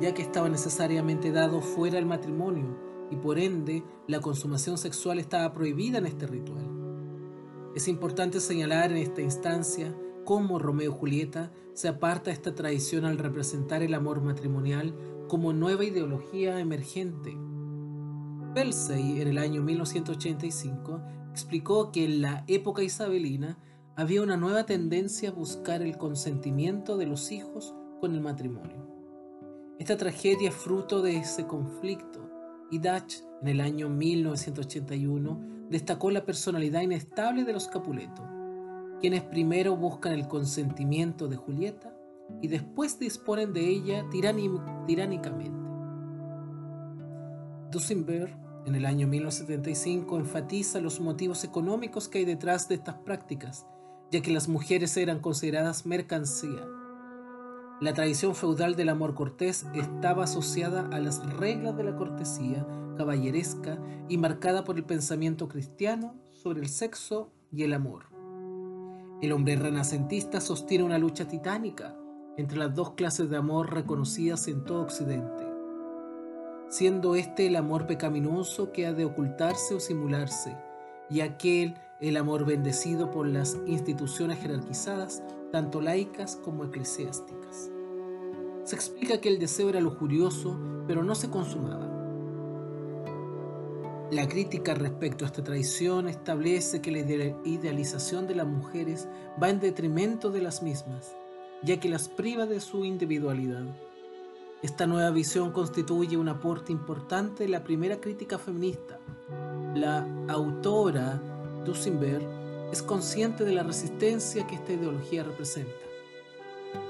ya 0.00 0.14
que 0.14 0.22
estaba 0.22 0.48
necesariamente 0.48 1.32
dado 1.32 1.60
fuera 1.60 1.96
del 1.96 2.06
matrimonio 2.06 2.78
y 3.10 3.16
por 3.16 3.40
ende 3.40 3.82
la 4.06 4.20
consumación 4.20 4.78
sexual 4.78 5.18
estaba 5.18 5.52
prohibida 5.52 5.98
en 5.98 6.06
este 6.06 6.28
ritual. 6.28 6.70
Es 7.74 7.88
importante 7.88 8.38
señalar 8.38 8.92
en 8.92 8.98
esta 8.98 9.22
instancia 9.22 9.92
cómo 10.24 10.60
Romeo 10.60 10.92
y 10.92 10.96
Julieta 10.96 11.50
se 11.74 11.88
aparta 11.88 12.26
de 12.26 12.34
esta 12.34 12.54
tradición 12.54 13.04
al 13.04 13.18
representar 13.18 13.82
el 13.82 13.94
amor 13.94 14.20
matrimonial 14.20 14.94
como 15.26 15.52
nueva 15.52 15.84
ideología 15.84 16.60
emergente. 16.60 17.36
Persey, 18.54 19.20
en 19.20 19.26
el 19.26 19.38
año 19.38 19.64
1985, 19.64 21.02
explicó 21.32 21.90
que 21.90 22.04
en 22.04 22.22
la 22.22 22.44
época 22.46 22.84
isabelina 22.84 23.58
había 23.96 24.22
una 24.22 24.36
nueva 24.36 24.64
tendencia 24.64 25.30
a 25.30 25.32
buscar 25.32 25.82
el 25.82 25.96
consentimiento 25.98 26.96
de 26.96 27.06
los 27.06 27.32
hijos 27.32 27.74
con 28.00 28.14
el 28.14 28.20
matrimonio. 28.20 28.86
Esta 29.78 29.96
tragedia 29.96 30.50
es 30.50 30.54
fruto 30.54 31.02
de 31.02 31.16
ese 31.16 31.46
conflicto 31.46 32.30
y 32.70 32.78
Dutch 32.78 33.22
en 33.42 33.48
el 33.48 33.60
año 33.60 33.88
1981 33.88 35.66
destacó 35.70 36.10
la 36.10 36.24
personalidad 36.24 36.82
inestable 36.82 37.44
de 37.44 37.52
los 37.52 37.68
Capuleto, 37.68 38.22
quienes 39.00 39.22
primero 39.22 39.76
buscan 39.76 40.12
el 40.12 40.28
consentimiento 40.28 41.28
de 41.28 41.36
Julieta 41.36 41.96
y 42.42 42.48
después 42.48 42.98
disponen 42.98 43.52
de 43.52 43.68
ella 43.68 44.04
tiránicamente. 44.10 45.60
Dusenberg 47.70 48.36
en 48.66 48.74
el 48.74 48.84
año 48.84 49.06
1975 49.06 50.18
enfatiza 50.18 50.80
los 50.80 51.00
motivos 51.00 51.44
económicos 51.44 52.08
que 52.08 52.18
hay 52.18 52.24
detrás 52.24 52.68
de 52.68 52.74
estas 52.74 52.96
prácticas, 52.96 53.66
ya 54.10 54.20
que 54.20 54.32
las 54.32 54.48
mujeres 54.48 54.96
eran 54.96 55.20
consideradas 55.20 55.86
mercancía. 55.86 56.66
La 57.80 57.94
tradición 57.94 58.34
feudal 58.34 58.76
del 58.76 58.88
amor 58.90 59.14
cortés 59.14 59.66
estaba 59.74 60.24
asociada 60.24 60.88
a 60.92 60.98
las 60.98 61.24
reglas 61.36 61.76
de 61.76 61.84
la 61.84 61.96
cortesía 61.96 62.66
caballeresca 62.96 63.78
y 64.08 64.18
marcada 64.18 64.64
por 64.64 64.76
el 64.76 64.84
pensamiento 64.84 65.48
cristiano 65.48 66.14
sobre 66.32 66.60
el 66.60 66.68
sexo 66.68 67.32
y 67.50 67.62
el 67.62 67.72
amor. 67.72 68.04
El 69.22 69.32
hombre 69.32 69.56
renacentista 69.56 70.40
sostiene 70.40 70.84
una 70.84 70.98
lucha 70.98 71.26
titánica 71.26 71.96
entre 72.36 72.58
las 72.58 72.74
dos 72.74 72.92
clases 72.92 73.30
de 73.30 73.36
amor 73.36 73.72
reconocidas 73.72 74.48
en 74.48 74.64
todo 74.64 74.82
Occidente 74.82 75.50
siendo 76.70 77.16
este 77.16 77.48
el 77.48 77.56
amor 77.56 77.86
pecaminoso 77.86 78.70
que 78.72 78.86
ha 78.86 78.92
de 78.92 79.04
ocultarse 79.04 79.74
o 79.74 79.80
simularse, 79.80 80.56
y 81.10 81.20
aquel 81.20 81.74
el 82.00 82.16
amor 82.16 82.46
bendecido 82.46 83.10
por 83.10 83.26
las 83.26 83.58
instituciones 83.66 84.40
jerarquizadas, 84.40 85.22
tanto 85.52 85.80
laicas 85.80 86.36
como 86.36 86.64
eclesiásticas. 86.64 87.70
Se 88.64 88.74
explica 88.74 89.20
que 89.20 89.28
el 89.28 89.38
deseo 89.38 89.68
era 89.68 89.80
lujurioso, 89.80 90.58
pero 90.86 91.02
no 91.02 91.14
se 91.14 91.28
consumaba. 91.28 91.88
La 94.10 94.26
crítica 94.28 94.74
respecto 94.74 95.24
a 95.24 95.28
esta 95.28 95.44
tradición 95.44 96.08
establece 96.08 96.80
que 96.80 96.90
la 96.90 96.98
idealización 97.44 98.26
de 98.26 98.34
las 98.34 98.46
mujeres 98.46 99.06
va 99.40 99.50
en 99.50 99.60
detrimento 99.60 100.30
de 100.30 100.40
las 100.40 100.62
mismas, 100.62 101.14
ya 101.62 101.78
que 101.78 101.88
las 101.88 102.08
priva 102.08 102.46
de 102.46 102.60
su 102.60 102.84
individualidad. 102.84 103.64
Esta 104.62 104.86
nueva 104.86 105.10
visión 105.10 105.52
constituye 105.52 106.16
un 106.16 106.28
aporte 106.28 106.72
importante 106.72 107.44
en 107.44 107.52
la 107.52 107.62
primera 107.62 108.00
crítica 108.00 108.36
feminista. 108.36 108.98
La 109.74 110.06
autora 110.28 111.22
Dusenberg 111.64 112.22
es 112.72 112.82
consciente 112.82 113.44
de 113.44 113.52
la 113.52 113.62
resistencia 113.62 114.46
que 114.46 114.54
esta 114.54 114.72
ideología 114.72 115.24
representa. 115.24 115.72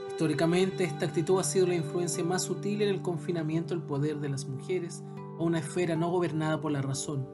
Históricamente, 0.08 0.84
esta 0.84 1.06
actitud 1.06 1.38
ha 1.40 1.44
sido 1.44 1.66
la 1.66 1.74
influencia 1.74 2.22
más 2.22 2.42
sutil 2.42 2.82
en 2.82 2.90
el 2.90 3.02
confinamiento 3.02 3.74
del 3.74 3.82
poder 3.82 4.18
de 4.20 4.28
las 4.28 4.46
mujeres 4.46 5.02
a 5.38 5.42
una 5.42 5.60
esfera 5.60 5.96
no 5.96 6.10
gobernada 6.10 6.60
por 6.60 6.72
la 6.72 6.82
razón, 6.82 7.26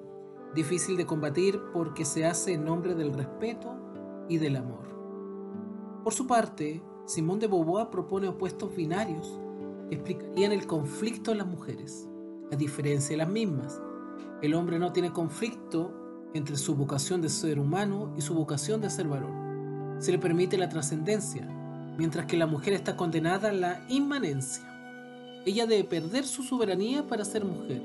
difícil 0.55 0.97
de 0.97 1.07
combatir 1.07 1.61
porque 1.73 2.05
se 2.05 2.25
hace 2.25 2.53
en 2.53 2.65
nombre 2.65 2.95
del 2.95 3.13
respeto 3.13 3.75
y 4.29 4.39
del 4.39 4.57
amor. 4.57 4.87
Por 6.05 6.15
su 6.15 6.27
parte, 6.27 6.83
Simone 7.07 7.41
de 7.41 7.47
Beauvoir 7.49 7.91
propone 7.91 8.29
opuestos 8.29 8.75
binarios 8.75 9.41
explicarían 9.91 10.53
el 10.53 10.67
conflicto 10.67 11.31
de 11.31 11.39
las 11.39 11.47
mujeres. 11.47 12.09
A 12.53 12.57
diferencia 12.57 13.11
de 13.11 13.19
las 13.19 13.29
mismas, 13.29 13.81
el 14.43 14.55
hombre 14.55 14.79
no 14.79 14.93
tiene 14.93 15.13
conflicto 15.13 16.06
entre 16.37 16.57
su 16.57 16.75
vocación 16.75 17.23
de 17.23 17.29
ser 17.29 17.59
humano 17.59 18.13
y 18.17 18.21
su 18.21 18.35
vocación 18.35 18.81
de 18.81 18.91
ser 18.91 19.09
varón. 19.09 19.97
Se 19.99 20.13
le 20.13 20.19
permite 20.19 20.59
la 20.59 20.69
trascendencia, 20.69 21.47
mientras 21.97 22.27
que 22.27 22.37
la 22.37 22.47
mujer 22.47 22.75
está 22.75 22.97
condenada 22.97 23.49
a 23.49 23.53
la 23.53 23.85
inmanencia. 23.89 24.65
Ella 25.47 25.67
debe 25.67 25.85
perder 25.85 26.25
su 26.25 26.43
soberanía 26.43 27.07
para 27.07 27.25
ser 27.25 27.45
mujer. 27.45 27.83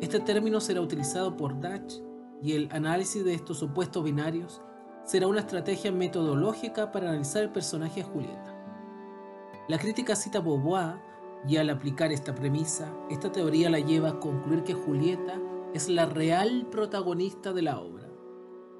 Este 0.00 0.20
término 0.20 0.60
será 0.60 0.80
utilizado 0.80 1.36
por 1.36 1.58
Dutch 1.60 1.94
y 2.42 2.52
el 2.52 2.68
análisis 2.72 3.24
de 3.24 3.34
estos 3.34 3.58
supuestos 3.58 4.04
binarios 4.04 4.60
será 5.04 5.26
una 5.26 5.40
estrategia 5.40 5.92
metodológica 5.92 6.90
para 6.92 7.08
analizar 7.08 7.42
el 7.42 7.50
personaje 7.50 8.02
de 8.02 8.08
Julieta. 8.08 8.54
La 9.68 9.78
crítica 9.78 10.16
cita 10.16 10.38
a 10.38 10.42
Beauvoir 10.42 10.96
y 11.46 11.56
al 11.56 11.70
aplicar 11.70 12.12
esta 12.12 12.34
premisa, 12.34 12.92
esta 13.10 13.30
teoría 13.30 13.70
la 13.70 13.78
lleva 13.78 14.10
a 14.10 14.20
concluir 14.20 14.62
que 14.62 14.74
Julieta 14.74 15.40
es 15.74 15.88
la 15.88 16.06
real 16.06 16.68
protagonista 16.70 17.52
de 17.52 17.62
la 17.62 17.80
obra. 17.80 18.08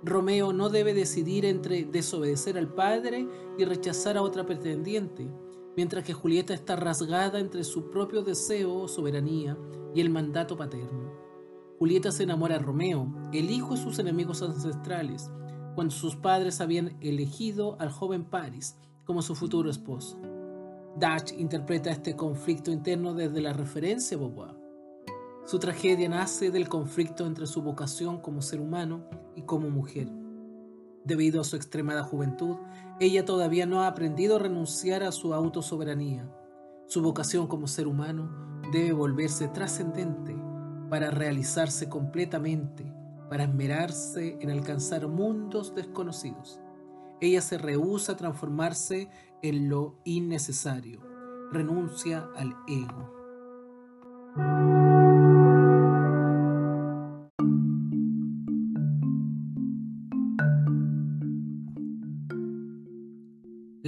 Romeo 0.04 0.52
no 0.52 0.68
debe 0.68 0.94
decidir 0.94 1.44
entre 1.44 1.84
desobedecer 1.84 2.56
al 2.56 2.72
padre 2.72 3.26
y 3.58 3.64
rechazar 3.64 4.16
a 4.16 4.22
otra 4.22 4.46
pretendiente, 4.46 5.28
mientras 5.76 6.04
que 6.04 6.12
Julieta 6.12 6.54
está 6.54 6.76
rasgada 6.76 7.40
entre 7.40 7.64
su 7.64 7.90
propio 7.90 8.22
deseo, 8.22 8.86
soberanía 8.86 9.58
y 9.92 10.00
el 10.00 10.08
mandato 10.08 10.56
paterno. 10.56 11.12
Julieta 11.80 12.12
se 12.12 12.22
enamora 12.22 12.58
de 12.58 12.64
Romeo, 12.64 13.12
el 13.32 13.50
hijo 13.50 13.74
de 13.74 13.82
sus 13.82 13.98
enemigos 13.98 14.40
ancestrales, 14.42 15.32
cuando 15.74 15.92
sus 15.92 16.14
padres 16.14 16.60
habían 16.60 16.96
elegido 17.00 17.76
al 17.80 17.90
joven 17.90 18.24
Paris 18.24 18.76
como 19.04 19.20
su 19.20 19.34
futuro 19.34 19.68
esposo. 19.68 20.16
Dutch 20.96 21.32
interpreta 21.36 21.90
este 21.90 22.14
conflicto 22.14 22.70
interno 22.70 23.14
desde 23.14 23.40
la 23.40 23.52
referencia 23.52 24.16
a 24.16 24.20
Beauvoir. 24.20 24.63
Su 25.46 25.58
tragedia 25.58 26.08
nace 26.08 26.50
del 26.50 26.70
conflicto 26.70 27.26
entre 27.26 27.46
su 27.46 27.60
vocación 27.60 28.18
como 28.18 28.40
ser 28.40 28.60
humano 28.60 29.04
y 29.36 29.42
como 29.42 29.68
mujer. 29.68 30.08
Debido 31.04 31.42
a 31.42 31.44
su 31.44 31.56
extremada 31.56 32.02
juventud, 32.02 32.56
ella 32.98 33.26
todavía 33.26 33.66
no 33.66 33.82
ha 33.82 33.88
aprendido 33.88 34.36
a 34.36 34.38
renunciar 34.38 35.02
a 35.02 35.12
su 35.12 35.34
autosoberanía. 35.34 36.26
Su 36.86 37.02
vocación 37.02 37.46
como 37.46 37.66
ser 37.66 37.86
humano 37.86 38.30
debe 38.72 38.94
volverse 38.94 39.48
trascendente 39.48 40.34
para 40.88 41.10
realizarse 41.10 41.90
completamente, 41.90 42.90
para 43.28 43.44
esmerarse 43.44 44.38
en 44.40 44.50
alcanzar 44.50 45.08
mundos 45.08 45.74
desconocidos. 45.74 46.58
ella 47.20 47.40
se 47.40 47.58
rehúsa 47.58 48.12
a 48.12 48.16
transformarse 48.16 49.08
en 49.42 49.68
lo 49.68 49.98
innecesario, 50.04 51.00
renuncia 51.52 52.28
al 52.34 52.54
ego. 52.66 53.14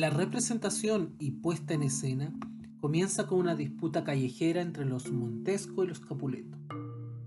La 0.07 0.11
representación 0.11 1.17
y 1.19 1.33
puesta 1.33 1.75
en 1.75 1.83
escena 1.83 2.33
comienza 2.81 3.27
con 3.27 3.41
una 3.41 3.57
disputa 3.57 4.05
callejera 4.05 4.63
entre 4.63 4.85
los 4.85 5.11
Montesco 5.11 5.83
y 5.83 5.89
los 5.89 5.99
Capuleto. 5.99 6.57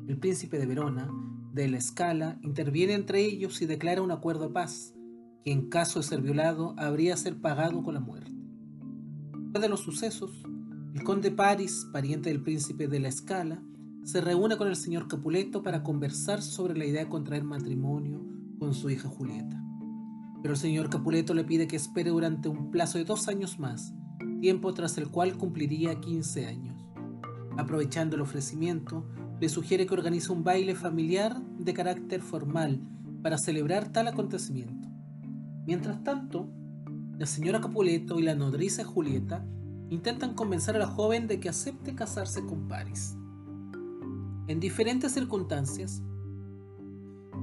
El 0.07 0.17
príncipe 0.17 0.57
de 0.57 0.65
Verona, 0.65 1.11
de 1.51 1.67
la 1.67 1.77
Escala, 1.77 2.39
interviene 2.41 2.93
entre 2.93 3.19
ellos 3.19 3.61
y 3.61 3.65
declara 3.65 4.01
un 4.01 4.11
acuerdo 4.11 4.47
de 4.47 4.53
paz, 4.53 4.93
que 5.43 5.51
en 5.51 5.67
caso 5.67 5.99
de 5.99 6.05
ser 6.05 6.21
violado 6.21 6.73
habría 6.77 7.15
de 7.15 7.21
ser 7.21 7.41
pagado 7.41 7.83
con 7.83 7.95
la 7.95 7.99
muerte. 7.99 8.31
Después 9.33 9.61
de 9.61 9.67
los 9.67 9.81
sucesos, 9.81 10.31
el 10.95 11.03
conde 11.03 11.31
Paris, 11.31 11.85
pariente 11.91 12.29
del 12.29 12.41
príncipe 12.41 12.87
de 12.87 13.01
la 13.01 13.09
Escala, 13.09 13.61
se 14.05 14.21
reúne 14.21 14.55
con 14.55 14.69
el 14.69 14.77
señor 14.77 15.09
Capuleto 15.09 15.63
para 15.63 15.83
conversar 15.83 16.41
sobre 16.41 16.77
la 16.77 16.85
idea 16.85 17.03
de 17.03 17.09
contraer 17.09 17.43
matrimonio 17.43 18.25
con 18.57 18.73
su 18.73 18.89
hija 18.89 19.09
Julieta. 19.09 19.68
Pero 20.41 20.53
el 20.53 20.59
señor 20.59 20.89
Capuleto 20.89 21.33
le 21.33 21.43
pide 21.43 21.67
que 21.67 21.75
espere 21.75 22.11
durante 22.11 22.49
un 22.49 22.71
plazo 22.71 22.97
de 22.97 23.05
dos 23.05 23.27
años 23.27 23.59
más, 23.59 23.93
tiempo 24.41 24.73
tras 24.73 24.97
el 24.97 25.09
cual 25.09 25.37
cumpliría 25.37 25.99
15 25.99 26.45
años. 26.45 26.75
Aprovechando 27.57 28.15
el 28.15 28.21
ofrecimiento, 28.21 29.05
le 29.39 29.49
sugiere 29.49 29.85
que 29.85 29.93
organice 29.93 30.31
un 30.31 30.43
baile 30.43 30.75
familiar 30.75 31.41
de 31.57 31.73
carácter 31.73 32.21
formal 32.21 32.81
para 33.21 33.37
celebrar 33.37 33.91
tal 33.91 34.07
acontecimiento. 34.07 34.87
Mientras 35.65 36.03
tanto, 36.03 36.49
la 37.17 37.25
señora 37.25 37.59
Capuleto 37.59 38.17
y 38.17 38.23
la 38.23 38.35
nodriza 38.35 38.83
Julieta 38.83 39.45
intentan 39.89 40.35
convencer 40.35 40.75
a 40.75 40.79
la 40.79 40.87
joven 40.87 41.27
de 41.27 41.39
que 41.39 41.49
acepte 41.49 41.95
casarse 41.95 42.45
con 42.45 42.67
Paris. 42.67 43.17
En 44.47 44.59
diferentes 44.59 45.11
circunstancias, 45.11 46.01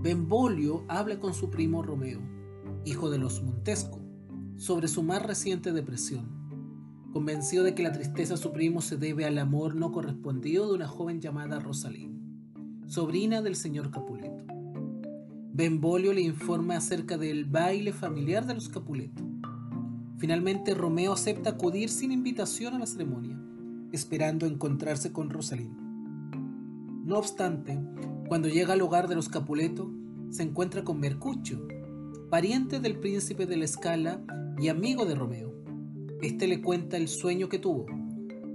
Benvolio 0.02 0.84
habla 0.88 1.18
con 1.18 1.34
su 1.34 1.50
primo 1.50 1.82
Romeo, 1.82 2.20
hijo 2.86 3.10
de 3.10 3.18
los 3.18 3.42
Montesco, 3.42 4.00
sobre 4.54 4.86
su 4.86 5.02
más 5.02 5.20
reciente 5.20 5.72
depresión, 5.72 7.10
convencido 7.12 7.64
de 7.64 7.74
que 7.74 7.82
la 7.82 7.90
tristeza 7.90 8.34
de 8.34 8.40
su 8.40 8.52
primo 8.52 8.80
se 8.80 8.96
debe 8.96 9.24
al 9.24 9.38
amor 9.38 9.74
no 9.74 9.90
correspondido 9.90 10.68
de 10.68 10.74
una 10.74 10.86
joven 10.86 11.20
llamada 11.20 11.58
Rosalín, 11.58 12.84
sobrina 12.86 13.42
del 13.42 13.56
señor 13.56 13.90
Capuleto. 13.90 14.44
Benvolio 15.52 16.12
le 16.12 16.20
informa 16.20 16.76
acerca 16.76 17.18
del 17.18 17.44
baile 17.44 17.92
familiar 17.92 18.46
de 18.46 18.54
los 18.54 18.68
Capuleto. 18.68 19.24
Finalmente 20.18 20.72
Romeo 20.72 21.12
acepta 21.12 21.50
acudir 21.50 21.88
sin 21.88 22.12
invitación 22.12 22.74
a 22.74 22.78
la 22.78 22.86
ceremonia, 22.86 23.36
esperando 23.90 24.46
encontrarse 24.46 25.12
con 25.12 25.30
Rosalín. 25.30 25.76
No 27.04 27.18
obstante, 27.18 27.80
cuando 28.28 28.48
llega 28.48 28.74
al 28.74 28.82
hogar 28.82 29.08
de 29.08 29.16
los 29.16 29.28
Capuleto, 29.28 29.90
se 30.30 30.44
encuentra 30.44 30.84
con 30.84 31.00
Mercucho, 31.00 31.66
pariente 32.30 32.80
del 32.80 32.98
príncipe 32.98 33.46
de 33.46 33.56
la 33.56 33.66
Escala 33.66 34.20
y 34.58 34.68
amigo 34.68 35.04
de 35.04 35.14
Romeo. 35.14 35.54
Este 36.20 36.48
le 36.48 36.60
cuenta 36.60 36.96
el 36.96 37.06
sueño 37.06 37.48
que 37.48 37.60
tuvo, 37.60 37.86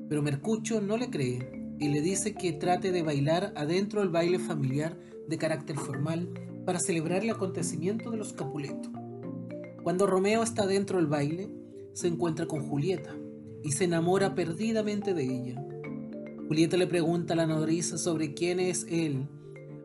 pero 0.09 0.21
Mercucho 0.21 0.81
no 0.81 0.97
le 0.97 1.09
cree 1.09 1.39
y 1.79 1.87
le 1.87 2.01
dice 2.01 2.33
que 2.33 2.51
trate 2.51 2.91
de 2.91 3.01
bailar 3.01 3.53
adentro 3.55 4.01
del 4.01 4.09
baile 4.09 4.39
familiar 4.39 4.99
de 5.27 5.37
carácter 5.37 5.77
formal 5.77 6.27
para 6.65 6.79
celebrar 6.79 7.23
el 7.23 7.29
acontecimiento 7.29 8.11
de 8.11 8.17
los 8.17 8.33
Capuleto. 8.33 8.91
Cuando 9.83 10.05
Romeo 10.05 10.43
está 10.43 10.67
dentro 10.67 10.97
del 10.97 11.07
baile, 11.07 11.49
se 11.93 12.07
encuentra 12.07 12.47
con 12.47 12.67
Julieta 12.67 13.15
y 13.63 13.71
se 13.71 13.85
enamora 13.85 14.35
perdidamente 14.35 15.13
de 15.13 15.23
ella. 15.23 15.65
Julieta 16.48 16.75
le 16.75 16.87
pregunta 16.87 17.33
a 17.33 17.37
la 17.37 17.48
nodriza 17.48 17.98
sobre 17.98 18.33
quién 18.33 18.59
es 18.59 18.85
él, 18.89 19.29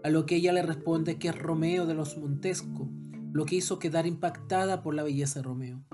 a 0.03 0.11
lo 0.11 0.27
que 0.27 0.37
ella 0.37 0.53
le 0.53 0.63
responde 0.63 1.19
que 1.19 1.29
es 1.29 1.39
Romeo 1.39 1.87
de 1.87 1.95
los 1.95 2.19
Montesco, 2.19 2.89
lo 3.37 3.45
que 3.45 3.57
hizo 3.57 3.79
quedar 3.79 4.07
impactada 4.07 4.83
por 4.83 4.95
la 4.95 5.03
belleza 5.03 5.41
de 5.41 5.45
Romeo. 5.45 5.85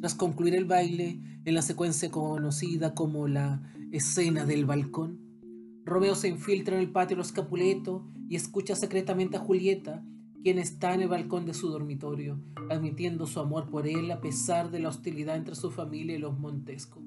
Tras 0.00 0.16
concluir 0.16 0.56
el 0.56 0.64
baile, 0.64 1.20
en 1.44 1.54
la 1.54 1.62
secuencia 1.62 2.10
conocida 2.10 2.92
como 2.92 3.28
la 3.28 3.62
escena 3.92 4.44
del 4.44 4.66
balcón, 4.66 5.20
Romeo 5.84 6.16
se 6.16 6.26
infiltra 6.26 6.74
en 6.74 6.80
el 6.80 6.90
patio 6.90 7.14
de 7.14 7.18
los 7.18 7.30
Capuleto 7.30 8.10
y 8.28 8.34
escucha 8.34 8.74
secretamente 8.74 9.36
a 9.36 9.40
Julieta, 9.40 10.04
quien 10.42 10.58
está 10.58 10.92
en 10.92 11.02
el 11.02 11.08
balcón 11.08 11.46
de 11.46 11.54
su 11.54 11.68
dormitorio, 11.68 12.42
admitiendo 12.68 13.28
su 13.28 13.38
amor 13.38 13.70
por 13.70 13.86
él 13.86 14.10
a 14.10 14.20
pesar 14.20 14.72
de 14.72 14.80
la 14.80 14.88
hostilidad 14.88 15.36
entre 15.36 15.54
su 15.54 15.70
familia 15.70 16.16
y 16.16 16.18
los 16.18 16.36
Montesco. 16.36 17.00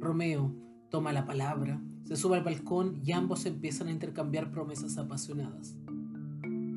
Romeo 0.00 0.54
toma 0.88 1.12
la 1.12 1.26
palabra, 1.26 1.82
se 2.04 2.16
sube 2.16 2.38
al 2.38 2.44
balcón 2.44 2.98
y 3.04 3.12
ambos 3.12 3.44
empiezan 3.44 3.88
a 3.88 3.92
intercambiar 3.92 4.50
promesas 4.50 4.96
apasionadas. 4.96 5.76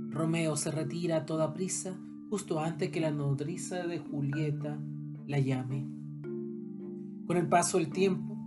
Romeo 0.09 0.57
se 0.57 0.71
retira 0.71 1.15
a 1.15 1.25
toda 1.25 1.53
prisa 1.53 1.97
justo 2.35 2.59
antes 2.59 2.89
que 2.89 2.99
la 2.99 3.11
nodriza 3.11 3.87
de 3.87 3.97
Julieta 3.97 4.77
la 5.25 5.39
llame. 5.39 5.87
Con 7.25 7.37
el 7.37 7.47
paso 7.47 7.77
del 7.77 7.89
tiempo, 7.89 8.37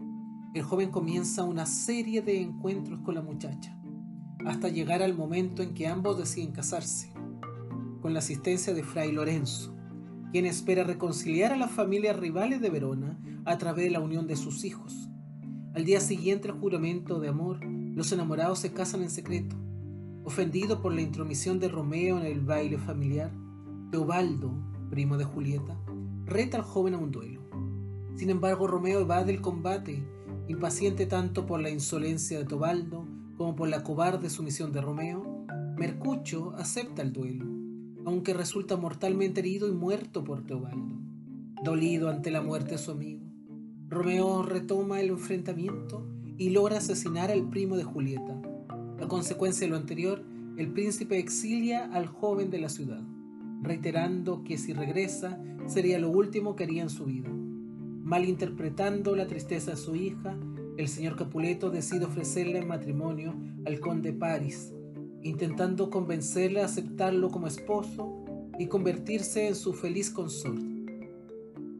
el 0.52 0.62
joven 0.62 0.90
comienza 0.90 1.42
una 1.42 1.64
serie 1.64 2.20
de 2.20 2.38
encuentros 2.38 3.00
con 3.00 3.14
la 3.14 3.22
muchacha, 3.22 3.74
hasta 4.44 4.68
llegar 4.68 5.02
al 5.02 5.16
momento 5.16 5.62
en 5.62 5.72
que 5.72 5.86
ambos 5.86 6.18
deciden 6.18 6.52
casarse, 6.52 7.14
con 8.02 8.12
la 8.12 8.18
asistencia 8.18 8.74
de 8.74 8.82
Fray 8.82 9.10
Lorenzo, 9.10 9.74
quien 10.32 10.44
espera 10.44 10.84
reconciliar 10.84 11.52
a 11.52 11.56
las 11.56 11.70
familias 11.70 12.14
rivales 12.14 12.60
de 12.60 12.68
Verona 12.68 13.18
a 13.46 13.56
través 13.56 13.86
de 13.86 13.92
la 13.92 14.00
unión 14.00 14.26
de 14.26 14.36
sus 14.36 14.66
hijos. 14.66 15.08
Al 15.74 15.86
día 15.86 16.00
siguiente 16.00 16.48
del 16.48 16.58
juramento 16.58 17.20
de 17.20 17.28
amor, 17.28 17.64
los 17.64 18.12
enamorados 18.12 18.58
se 18.58 18.70
casan 18.70 19.02
en 19.02 19.08
secreto. 19.08 19.56
Ofendido 20.24 20.82
por 20.82 20.92
la 20.92 21.00
intromisión 21.00 21.58
de 21.58 21.68
Romeo 21.68 22.18
en 22.18 22.26
el 22.26 22.42
baile 22.42 22.76
familiar, 22.76 23.32
Teobaldo, 23.90 24.52
primo 24.90 25.16
de 25.16 25.24
Julieta, 25.24 25.74
reta 26.26 26.58
al 26.58 26.62
joven 26.62 26.92
a 26.92 26.98
un 26.98 27.10
duelo. 27.10 27.40
Sin 28.16 28.28
embargo, 28.28 28.66
Romeo 28.66 29.00
evade 29.00 29.32
el 29.32 29.40
combate, 29.40 30.04
impaciente 30.46 31.06
tanto 31.06 31.46
por 31.46 31.60
la 31.60 31.70
insolencia 31.70 32.38
de 32.38 32.44
Teobaldo 32.44 33.06
como 33.38 33.56
por 33.56 33.70
la 33.70 33.82
cobarde 33.82 34.28
sumisión 34.28 34.72
de 34.72 34.82
Romeo. 34.82 35.46
Mercucho 35.78 36.52
acepta 36.58 37.00
el 37.00 37.14
duelo, 37.14 37.46
aunque 38.04 38.34
resulta 38.34 38.76
mortalmente 38.76 39.40
herido 39.40 39.68
y 39.68 39.72
muerto 39.72 40.22
por 40.22 40.44
Teobaldo. 40.44 40.96
Dolido 41.64 42.10
ante 42.10 42.30
la 42.30 42.42
muerte 42.42 42.72
de 42.72 42.78
su 42.78 42.90
amigo, 42.90 43.24
Romeo 43.88 44.42
retoma 44.42 45.00
el 45.00 45.08
enfrentamiento 45.08 46.06
y 46.36 46.50
logra 46.50 46.76
asesinar 46.76 47.30
al 47.30 47.48
primo 47.48 47.78
de 47.78 47.84
Julieta. 47.84 48.38
A 49.00 49.08
consecuencia 49.08 49.66
de 49.66 49.70
lo 49.70 49.78
anterior, 49.78 50.22
el 50.58 50.70
príncipe 50.74 51.18
exilia 51.18 51.86
al 51.86 52.06
joven 52.06 52.50
de 52.50 52.58
la 52.58 52.68
ciudad 52.68 53.00
reiterando 53.62 54.44
que 54.44 54.58
si 54.58 54.72
regresa 54.72 55.40
sería 55.66 55.98
lo 55.98 56.10
último 56.10 56.56
que 56.56 56.64
haría 56.64 56.82
en 56.82 56.90
su 56.90 57.04
vida. 57.04 57.28
Malinterpretando 57.30 59.14
la 59.16 59.26
tristeza 59.26 59.72
de 59.72 59.76
su 59.76 59.94
hija, 59.94 60.36
el 60.76 60.88
señor 60.88 61.16
Capuleto 61.16 61.70
decide 61.70 62.04
ofrecerle 62.04 62.58
en 62.58 62.68
matrimonio 62.68 63.34
al 63.66 63.80
conde 63.80 64.12
Paris, 64.12 64.72
intentando 65.22 65.90
convencerle 65.90 66.62
a 66.62 66.66
aceptarlo 66.66 67.30
como 67.30 67.48
esposo 67.48 68.24
y 68.58 68.66
convertirse 68.66 69.48
en 69.48 69.54
su 69.54 69.72
feliz 69.72 70.10
consorte. 70.10 70.78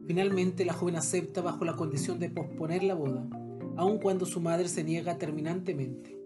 Finalmente 0.07 0.65
la 0.65 0.73
joven 0.73 0.97
acepta 0.97 1.43
bajo 1.43 1.65
la 1.65 1.77
condición 1.77 2.19
de 2.19 2.31
posponer 2.31 2.83
la 2.83 2.95
boda, 2.95 3.29
aun 3.77 3.99
cuando 3.99 4.27
su 4.27 4.41
madre 4.41 4.69
se 4.69 4.83
niega 4.83 5.19
terminantemente. 5.19 6.19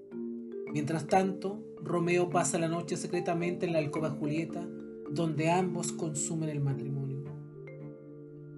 Mientras 0.72 1.06
tanto, 1.06 1.62
Romeo 1.82 2.30
pasa 2.30 2.58
la 2.58 2.68
noche 2.68 2.96
secretamente 2.96 3.66
en 3.66 3.72
la 3.72 3.80
alcoba 3.80 4.08
de 4.10 4.16
Julieta, 4.16 4.66
donde 5.14 5.50
ambos 5.50 5.92
consumen 5.92 6.48
el 6.48 6.60
matrimonio. 6.60 7.22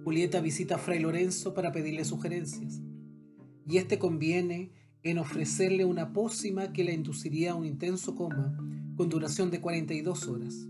Julieta 0.05 0.39
visita 0.39 0.75
a 0.75 0.77
Fray 0.77 0.99
Lorenzo 0.99 1.53
para 1.53 1.73
pedirle 1.73 2.05
sugerencias, 2.05 2.81
y 3.67 3.77
este 3.77 3.99
conviene 3.99 4.71
en 5.03 5.17
ofrecerle 5.17 5.83
una 5.83 6.13
pócima 6.13 6.71
que 6.71 6.83
la 6.83 6.93
induciría 6.93 7.51
a 7.51 7.55
un 7.55 7.65
intenso 7.65 8.15
coma 8.15 8.57
con 8.95 9.09
duración 9.09 9.51
de 9.51 9.59
42 9.59 10.27
horas. 10.27 10.67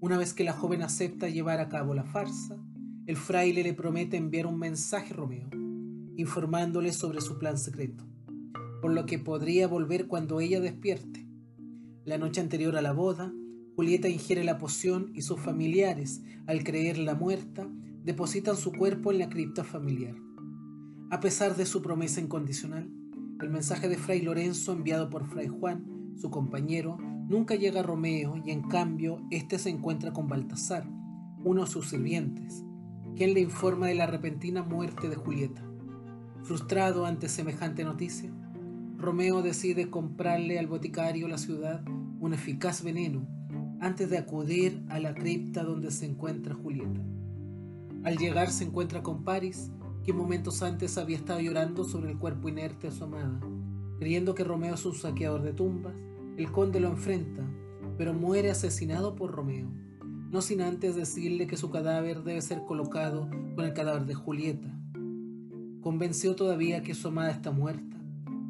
Una 0.00 0.18
vez 0.18 0.34
que 0.34 0.42
la 0.42 0.52
joven 0.52 0.82
acepta 0.82 1.28
llevar 1.28 1.60
a 1.60 1.68
cabo 1.68 1.94
la 1.94 2.04
farsa, 2.04 2.56
el 3.06 3.16
fraile 3.16 3.62
le 3.62 3.74
promete 3.74 4.16
enviar 4.16 4.46
un 4.46 4.58
mensaje 4.58 5.14
a 5.14 5.16
Romeo, 5.16 5.48
informándole 6.16 6.92
sobre 6.92 7.20
su 7.20 7.38
plan 7.38 7.58
secreto, 7.58 8.04
por 8.80 8.92
lo 8.92 9.06
que 9.06 9.20
podría 9.20 9.68
volver 9.68 10.08
cuando 10.08 10.40
ella 10.40 10.60
despierte. 10.60 11.28
La 12.04 12.18
noche 12.18 12.40
anterior 12.40 12.76
a 12.76 12.82
la 12.82 12.92
boda, 12.92 13.32
Julieta 13.74 14.08
ingiere 14.08 14.44
la 14.44 14.58
poción 14.58 15.10
y 15.14 15.22
sus 15.22 15.40
familiares, 15.40 16.22
al 16.46 16.62
creerla 16.62 17.14
muerta, 17.14 17.66
depositan 18.04 18.56
su 18.56 18.70
cuerpo 18.72 19.12
en 19.12 19.18
la 19.18 19.30
cripta 19.30 19.64
familiar. 19.64 20.14
A 21.10 21.20
pesar 21.20 21.56
de 21.56 21.64
su 21.64 21.80
promesa 21.80 22.20
incondicional, 22.20 22.90
el 23.40 23.50
mensaje 23.50 23.88
de 23.88 23.96
Fray 23.96 24.20
Lorenzo 24.20 24.72
enviado 24.72 25.08
por 25.08 25.26
Fray 25.26 25.48
Juan, 25.48 26.12
su 26.16 26.30
compañero, 26.30 26.98
nunca 27.28 27.54
llega 27.54 27.80
a 27.80 27.82
Romeo 27.82 28.42
y 28.44 28.50
en 28.50 28.62
cambio 28.62 29.22
éste 29.30 29.58
se 29.58 29.70
encuentra 29.70 30.12
con 30.12 30.28
Baltasar, 30.28 30.86
uno 31.42 31.64
de 31.64 31.70
sus 31.70 31.88
sirvientes, 31.88 32.62
quien 33.16 33.32
le 33.32 33.40
informa 33.40 33.86
de 33.86 33.94
la 33.94 34.06
repentina 34.06 34.62
muerte 34.62 35.08
de 35.08 35.16
Julieta. 35.16 35.64
Frustrado 36.42 37.06
ante 37.06 37.28
semejante 37.28 37.84
noticia, 37.84 38.30
Romeo 38.98 39.40
decide 39.40 39.88
comprarle 39.88 40.58
al 40.58 40.66
boticario 40.66 41.26
la 41.26 41.38
ciudad 41.38 41.82
un 42.20 42.34
eficaz 42.34 42.84
veneno 42.84 43.26
antes 43.82 44.08
de 44.10 44.16
acudir 44.16 44.80
a 44.90 45.00
la 45.00 45.12
cripta 45.12 45.64
donde 45.64 45.90
se 45.90 46.06
encuentra 46.06 46.54
Julieta. 46.54 47.00
Al 48.04 48.16
llegar 48.16 48.50
se 48.50 48.62
encuentra 48.62 49.02
con 49.02 49.24
Paris, 49.24 49.72
que 50.04 50.12
momentos 50.12 50.62
antes 50.62 50.98
había 50.98 51.16
estado 51.16 51.40
llorando 51.40 51.82
sobre 51.82 52.12
el 52.12 52.18
cuerpo 52.18 52.48
inerte 52.48 52.86
de 52.86 52.92
su 52.92 53.02
amada. 53.02 53.40
Creyendo 53.98 54.36
que 54.36 54.44
Romeo 54.44 54.74
es 54.74 54.86
un 54.86 54.94
saqueador 54.94 55.42
de 55.42 55.52
tumbas, 55.52 55.94
el 56.36 56.52
conde 56.52 56.78
lo 56.78 56.88
enfrenta, 56.88 57.42
pero 57.98 58.14
muere 58.14 58.52
asesinado 58.52 59.16
por 59.16 59.32
Romeo, 59.32 59.68
no 60.30 60.42
sin 60.42 60.60
antes 60.60 60.94
decirle 60.94 61.48
que 61.48 61.56
su 61.56 61.70
cadáver 61.70 62.22
debe 62.22 62.40
ser 62.40 62.64
colocado 62.64 63.28
con 63.56 63.64
el 63.64 63.74
cadáver 63.74 64.06
de 64.06 64.14
Julieta. 64.14 64.78
Convenció 65.80 66.36
todavía 66.36 66.84
que 66.84 66.94
su 66.94 67.08
amada 67.08 67.32
está 67.32 67.50
muerta, 67.50 67.96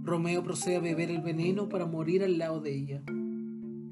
Romeo 0.04 0.42
procede 0.42 0.76
a 0.76 0.80
beber 0.80 1.10
el 1.10 1.22
veneno 1.22 1.70
para 1.70 1.86
morir 1.86 2.22
al 2.22 2.36
lado 2.36 2.60
de 2.60 2.74
ella. 2.74 3.02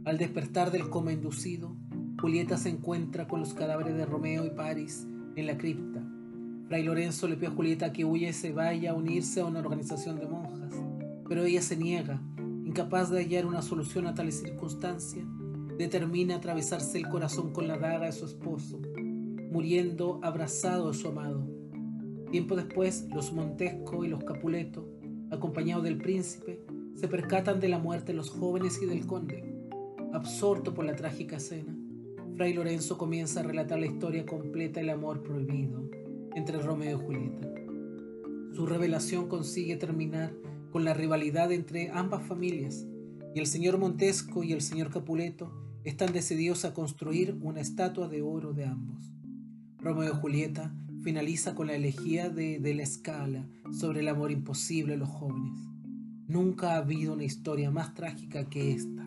Al 0.04 0.16
despertar 0.16 0.70
del 0.70 0.88
coma 0.88 1.12
inducido, 1.12 1.76
Julieta 2.20 2.56
se 2.56 2.70
encuentra 2.70 3.28
con 3.28 3.40
los 3.40 3.52
cadáveres 3.52 3.96
de 3.96 4.06
Romeo 4.06 4.46
y 4.46 4.50
Paris 4.50 5.06
en 5.36 5.46
la 5.46 5.58
cripta. 5.58 6.02
Fray 6.68 6.82
Lorenzo 6.84 7.28
le 7.28 7.36
pide 7.36 7.48
a 7.48 7.50
Julieta 7.50 7.92
que 7.92 8.06
huya 8.06 8.30
y 8.30 8.32
se 8.32 8.52
vaya 8.52 8.92
a 8.92 8.94
unirse 8.94 9.40
a 9.40 9.44
una 9.44 9.58
organización 9.58 10.18
de 10.18 10.26
monjas, 10.26 10.74
pero 11.28 11.44
ella 11.44 11.60
se 11.60 11.76
niega, 11.76 12.22
incapaz 12.64 13.10
de 13.10 13.18
hallar 13.18 13.44
una 13.44 13.60
solución 13.60 14.06
a 14.06 14.14
tales 14.14 14.40
circunstancias, 14.40 15.26
determina 15.76 16.36
atravesarse 16.36 16.96
el 16.96 17.08
corazón 17.08 17.52
con 17.52 17.68
la 17.68 17.76
daga 17.76 18.06
de 18.06 18.12
su 18.12 18.24
esposo, 18.24 18.80
muriendo 19.50 20.18
abrazado 20.22 20.92
de 20.92 20.96
su 20.96 21.08
amado. 21.08 21.46
Tiempo 22.30 22.56
después, 22.56 23.06
los 23.12 23.34
Montesco 23.34 24.02
y 24.04 24.08
los 24.08 24.24
Capuleto, 24.24 24.88
acompañados 25.30 25.84
del 25.84 25.98
príncipe, 25.98 26.64
se 26.94 27.06
percatan 27.06 27.60
de 27.60 27.68
la 27.68 27.78
muerte 27.78 28.12
de 28.12 28.16
los 28.16 28.30
jóvenes 28.30 28.80
y 28.80 28.86
del 28.86 29.06
conde. 29.06 29.49
Absorto 30.12 30.74
por 30.74 30.84
la 30.84 30.96
trágica 30.96 31.36
escena, 31.36 31.72
Fray 32.34 32.52
Lorenzo 32.52 32.98
comienza 32.98 33.40
a 33.40 33.42
relatar 33.44 33.78
la 33.78 33.86
historia 33.86 34.26
completa 34.26 34.80
del 34.80 34.90
amor 34.90 35.22
prohibido 35.22 35.88
entre 36.34 36.58
Romeo 36.58 36.98
y 36.98 37.04
Julieta. 37.04 37.48
Su 38.52 38.66
revelación 38.66 39.28
consigue 39.28 39.76
terminar 39.76 40.34
con 40.72 40.84
la 40.84 40.94
rivalidad 40.94 41.52
entre 41.52 41.90
ambas 41.90 42.26
familias, 42.26 42.88
y 43.36 43.38
el 43.38 43.46
señor 43.46 43.78
Montesco 43.78 44.42
y 44.42 44.52
el 44.52 44.62
señor 44.62 44.90
Capuleto 44.90 45.52
están 45.84 46.12
decididos 46.12 46.64
a 46.64 46.74
construir 46.74 47.38
una 47.40 47.60
estatua 47.60 48.08
de 48.08 48.20
oro 48.20 48.52
de 48.52 48.64
ambos. 48.64 49.12
Romeo 49.78 50.12
y 50.12 50.16
Julieta 50.16 50.74
finaliza 51.04 51.54
con 51.54 51.68
la 51.68 51.74
elegía 51.74 52.30
de, 52.30 52.58
de 52.58 52.74
la 52.74 52.82
escala 52.82 53.48
sobre 53.70 54.00
el 54.00 54.08
amor 54.08 54.32
imposible 54.32 54.94
de 54.94 54.98
los 54.98 55.08
jóvenes. 55.08 55.60
Nunca 56.26 56.72
ha 56.72 56.78
habido 56.78 57.12
una 57.12 57.24
historia 57.24 57.70
más 57.70 57.94
trágica 57.94 58.48
que 58.48 58.72
esta, 58.72 58.99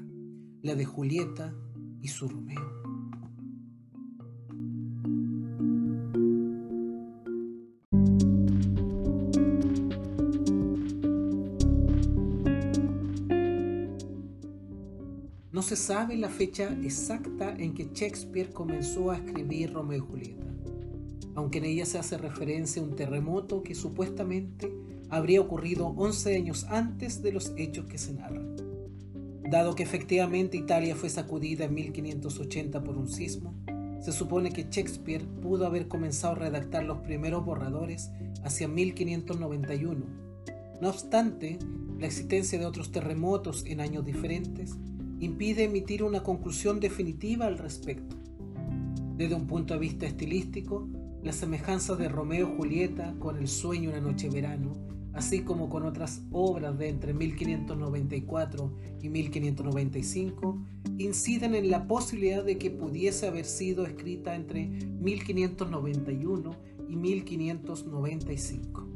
la 0.63 0.75
de 0.75 0.85
Julieta 0.85 1.53
y 2.01 2.07
su 2.07 2.29
Romeo. 2.29 2.61
No 15.51 15.61
se 15.61 15.75
sabe 15.75 16.15
la 16.15 16.29
fecha 16.29 16.71
exacta 16.81 17.53
en 17.55 17.73
que 17.73 17.89
Shakespeare 17.93 18.51
comenzó 18.53 19.11
a 19.11 19.17
escribir 19.17 19.73
Romeo 19.73 19.97
y 19.97 19.99
Julieta, 19.99 20.47
aunque 21.35 21.57
en 21.57 21.65
ella 21.65 21.85
se 21.85 21.99
hace 21.99 22.17
referencia 22.17 22.81
a 22.81 22.85
un 22.85 22.95
terremoto 22.95 23.63
que 23.63 23.75
supuestamente 23.75 24.73
habría 25.09 25.41
ocurrido 25.41 25.87
11 25.87 26.37
años 26.37 26.63
antes 26.69 27.21
de 27.21 27.33
los 27.33 27.51
hechos 27.57 27.85
que 27.85 27.97
se 27.97 28.13
narran. 28.13 28.52
Dado 29.49 29.75
que 29.75 29.83
efectivamente 29.83 30.57
Italia 30.57 30.95
fue 30.95 31.09
sacudida 31.09 31.65
en 31.65 31.73
1580 31.73 32.83
por 32.83 32.97
un 32.97 33.07
sismo, 33.07 33.53
se 34.03 34.11
supone 34.11 34.51
que 34.51 34.67
Shakespeare 34.69 35.25
pudo 35.41 35.65
haber 35.65 35.87
comenzado 35.87 36.33
a 36.33 36.39
redactar 36.39 36.83
los 36.83 36.99
primeros 36.99 37.45
borradores 37.45 38.11
hacia 38.43 38.67
1591. 38.67 40.05
No 40.81 40.89
obstante, 40.89 41.57
la 41.99 42.07
existencia 42.07 42.59
de 42.59 42.65
otros 42.65 42.91
terremotos 42.91 43.63
en 43.65 43.79
años 43.79 44.03
diferentes 44.03 44.77
impide 45.19 45.63
emitir 45.63 46.03
una 46.03 46.21
conclusión 46.21 46.81
definitiva 46.81 47.45
al 47.45 47.57
respecto. 47.57 48.17
Desde 49.15 49.35
un 49.35 49.47
punto 49.47 49.73
de 49.73 49.79
vista 49.79 50.05
estilístico, 50.05 50.89
las 51.23 51.37
semejanzas 51.37 51.97
de 51.97 52.09
Romeo 52.09 52.49
y 52.49 52.57
Julieta 52.57 53.15
con 53.19 53.37
El 53.37 53.47
sueño 53.47 53.91
una 53.91 54.01
noche 54.01 54.29
verano, 54.29 54.73
así 55.13 55.41
como 55.41 55.69
con 55.69 55.83
otras 55.83 56.23
obras 56.31 56.77
de 56.77 56.89
entre 56.89 57.13
1594 57.13 58.71
y 59.01 59.09
1595, 59.09 60.57
inciden 60.97 61.55
en 61.55 61.69
la 61.69 61.87
posibilidad 61.87 62.43
de 62.43 62.57
que 62.57 62.71
pudiese 62.71 63.27
haber 63.27 63.45
sido 63.45 63.85
escrita 63.85 64.35
entre 64.35 64.67
1591 64.67 66.55
y 66.89 66.95
1595. 66.95 68.87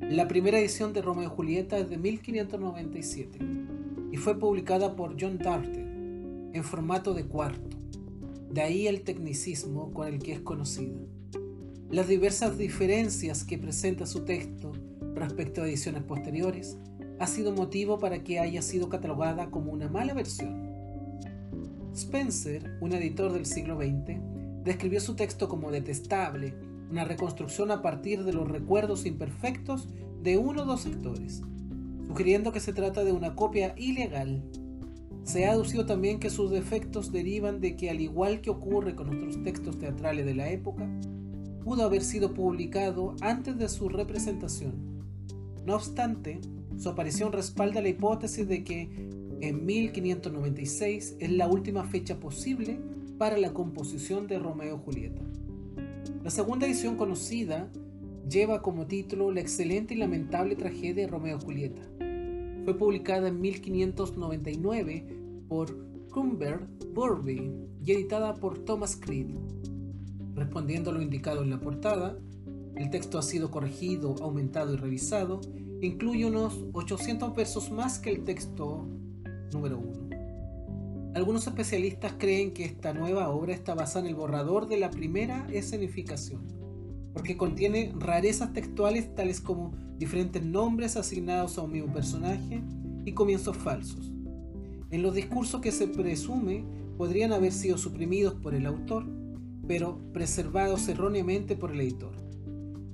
La 0.00 0.28
primera 0.28 0.58
edición 0.58 0.92
de 0.92 1.00
Romeo 1.00 1.24
y 1.24 1.34
Julieta 1.34 1.78
es 1.78 1.88
de 1.88 1.96
1597 1.96 3.38
y 4.12 4.16
fue 4.16 4.38
publicada 4.38 4.94
por 4.94 5.16
John 5.18 5.38
Darte 5.38 5.80
en 5.80 6.62
formato 6.62 7.14
de 7.14 7.24
cuarto. 7.24 7.76
De 8.50 8.60
ahí 8.62 8.86
el 8.86 9.00
tecnicismo 9.02 9.92
con 9.92 10.06
el 10.06 10.18
que 10.20 10.32
es 10.32 10.40
conocida. 10.40 11.00
Las 11.90 12.06
diversas 12.06 12.58
diferencias 12.58 13.44
que 13.44 13.58
presenta 13.58 14.06
su 14.06 14.24
texto 14.24 14.72
respecto 15.14 15.62
a 15.62 15.66
ediciones 15.66 16.02
posteriores 16.02 16.78
ha 17.18 17.26
sido 17.26 17.52
motivo 17.52 17.98
para 17.98 18.24
que 18.24 18.40
haya 18.40 18.62
sido 18.62 18.88
catalogada 18.88 19.50
como 19.50 19.72
una 19.72 19.88
mala 19.88 20.14
versión. 20.14 20.74
Spencer, 21.94 22.76
un 22.80 22.92
editor 22.92 23.32
del 23.32 23.46
siglo 23.46 23.76
XX, 23.76 24.20
describió 24.64 25.00
su 25.00 25.14
texto 25.14 25.48
como 25.48 25.70
detestable, 25.70 26.54
una 26.90 27.04
reconstrucción 27.04 27.70
a 27.70 27.82
partir 27.82 28.24
de 28.24 28.32
los 28.32 28.48
recuerdos 28.48 29.06
imperfectos 29.06 29.88
de 30.22 30.38
uno 30.38 30.62
o 30.62 30.64
dos 30.64 30.82
sectores, 30.82 31.42
sugiriendo 32.06 32.52
que 32.52 32.60
se 32.60 32.72
trata 32.72 33.04
de 33.04 33.12
una 33.12 33.36
copia 33.36 33.74
ilegal. 33.76 34.42
Se 35.22 35.46
ha 35.46 35.52
aducido 35.52 35.86
también 35.86 36.18
que 36.18 36.30
sus 36.30 36.50
defectos 36.50 37.12
derivan 37.12 37.60
de 37.60 37.76
que, 37.76 37.90
al 37.90 38.00
igual 38.00 38.40
que 38.40 38.50
ocurre 38.50 38.94
con 38.94 39.08
otros 39.08 39.42
textos 39.42 39.78
teatrales 39.78 40.26
de 40.26 40.34
la 40.34 40.50
época, 40.50 40.86
pudo 41.62 41.84
haber 41.84 42.02
sido 42.02 42.34
publicado 42.34 43.14
antes 43.20 43.56
de 43.56 43.68
su 43.68 43.88
representación. 43.88 44.93
No 45.66 45.76
obstante, 45.76 46.40
su 46.76 46.88
aparición 46.88 47.32
respalda 47.32 47.80
la 47.80 47.88
hipótesis 47.88 48.46
de 48.46 48.64
que 48.64 48.90
en 49.40 49.64
1596 49.64 51.16
es 51.18 51.30
la 51.32 51.48
última 51.48 51.84
fecha 51.84 52.18
posible 52.20 52.78
para 53.18 53.38
la 53.38 53.52
composición 53.52 54.26
de 54.26 54.38
Romeo 54.38 54.76
y 54.76 54.84
Julieta. 54.84 55.22
La 56.22 56.30
segunda 56.30 56.66
edición 56.66 56.96
conocida 56.96 57.70
lleva 58.28 58.62
como 58.62 58.86
título 58.86 59.30
La 59.30 59.40
excelente 59.40 59.94
y 59.94 59.98
lamentable 59.98 60.56
tragedia 60.56 61.04
de 61.04 61.06
Romeo 61.06 61.38
y 61.38 61.44
Julieta. 61.44 61.82
Fue 62.64 62.76
publicada 62.76 63.28
en 63.28 63.40
1599 63.40 65.06
por 65.48 65.76
Cumbert 66.10 66.68
Burby 66.94 67.52
y 67.84 67.92
editada 67.92 68.34
por 68.34 68.58
Thomas 68.60 68.96
Creed. 68.96 69.28
Respondiendo 70.34 70.90
a 70.90 70.94
lo 70.94 71.02
indicado 71.02 71.42
en 71.42 71.50
la 71.50 71.60
portada, 71.60 72.18
el 72.76 72.90
texto 72.90 73.18
ha 73.18 73.22
sido 73.22 73.50
corregido, 73.50 74.16
aumentado 74.20 74.74
y 74.74 74.76
revisado. 74.76 75.40
Incluye 75.80 76.26
unos 76.26 76.64
800 76.72 77.34
versos 77.34 77.70
más 77.70 77.98
que 77.98 78.10
el 78.10 78.24
texto 78.24 78.88
número 79.52 79.78
1. 79.78 80.04
Algunos 81.14 81.46
especialistas 81.46 82.14
creen 82.18 82.52
que 82.52 82.64
esta 82.64 82.92
nueva 82.92 83.28
obra 83.28 83.54
está 83.54 83.74
basada 83.74 84.00
en 84.00 84.06
el 84.10 84.16
borrador 84.16 84.66
de 84.66 84.78
la 84.78 84.90
primera 84.90 85.46
escenificación, 85.52 86.42
porque 87.12 87.36
contiene 87.36 87.92
rarezas 87.96 88.52
textuales 88.52 89.14
tales 89.14 89.40
como 89.40 89.72
diferentes 89.96 90.44
nombres 90.44 90.96
asignados 90.96 91.56
a 91.56 91.62
un 91.62 91.70
mismo 91.70 91.92
personaje 91.92 92.62
y 93.04 93.12
comienzos 93.12 93.56
falsos. 93.56 94.10
En 94.90 95.02
los 95.02 95.14
discursos 95.14 95.60
que 95.60 95.70
se 95.70 95.86
presume 95.86 96.64
podrían 96.98 97.32
haber 97.32 97.52
sido 97.52 97.78
suprimidos 97.78 98.34
por 98.34 98.54
el 98.54 98.66
autor, 98.66 99.06
pero 99.68 100.00
preservados 100.12 100.88
erróneamente 100.88 101.54
por 101.54 101.70
el 101.70 101.80
editor. 101.80 102.23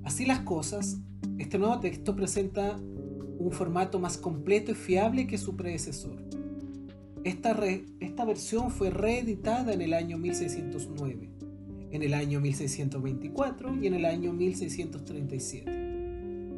Así 0.05 0.25
las 0.25 0.41
cosas, 0.41 0.99
este 1.39 1.59
nuevo 1.59 1.79
texto 1.81 2.17
presenta 2.17 2.79
un 3.39 3.53
formato 3.53 3.99
más 3.99 4.19
completo 4.19 4.73
y 4.73 4.75
fiable 4.75 5.27
que 5.27 5.39
su 5.39 5.57
predecesor. 5.57 6.23
Esta, 7.25 7.57
esta 8.01 8.25
versión 8.25 8.71
fue 8.71 8.91
reeditada 8.91 9.73
en 9.73 9.83
el 9.83 9.93
año 9.93 10.17
1609, 10.19 11.31
en 11.91 12.03
el 12.03 12.15
año 12.15 12.41
1624 12.41 13.77
y 13.83 13.87
en 13.87 13.95
el 13.95 14.05
año 14.07 14.33
1637. 14.33 15.91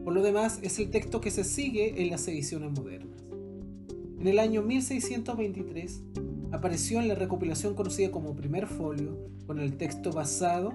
Por 0.04 0.14
lo 0.14 0.22
demás, 0.22 0.58
es 0.62 0.78
el 0.78 0.90
texto 0.90 1.20
que 1.20 1.30
se 1.30 1.44
sigue 1.44 2.02
en 2.02 2.10
las 2.10 2.26
ediciones 2.28 2.72
modernas. 2.72 3.22
En 4.18 4.26
el 4.28 4.38
año 4.38 4.62
1623 4.62 6.02
apareció 6.52 7.00
en 7.00 7.08
la 7.08 7.14
recopilación 7.16 7.74
conocida 7.74 8.12
como 8.12 8.36
Primer 8.36 8.66
Folio, 8.66 9.18
con 9.46 9.58
el 9.58 9.76
texto 9.76 10.12
basado 10.12 10.74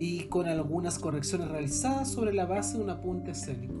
y 0.00 0.24
con 0.24 0.48
algunas 0.48 0.98
correcciones 0.98 1.48
realizadas 1.48 2.10
sobre 2.10 2.32
la 2.32 2.46
base 2.46 2.78
de 2.78 2.84
un 2.84 2.90
apunte 2.90 3.32
escénico. 3.32 3.78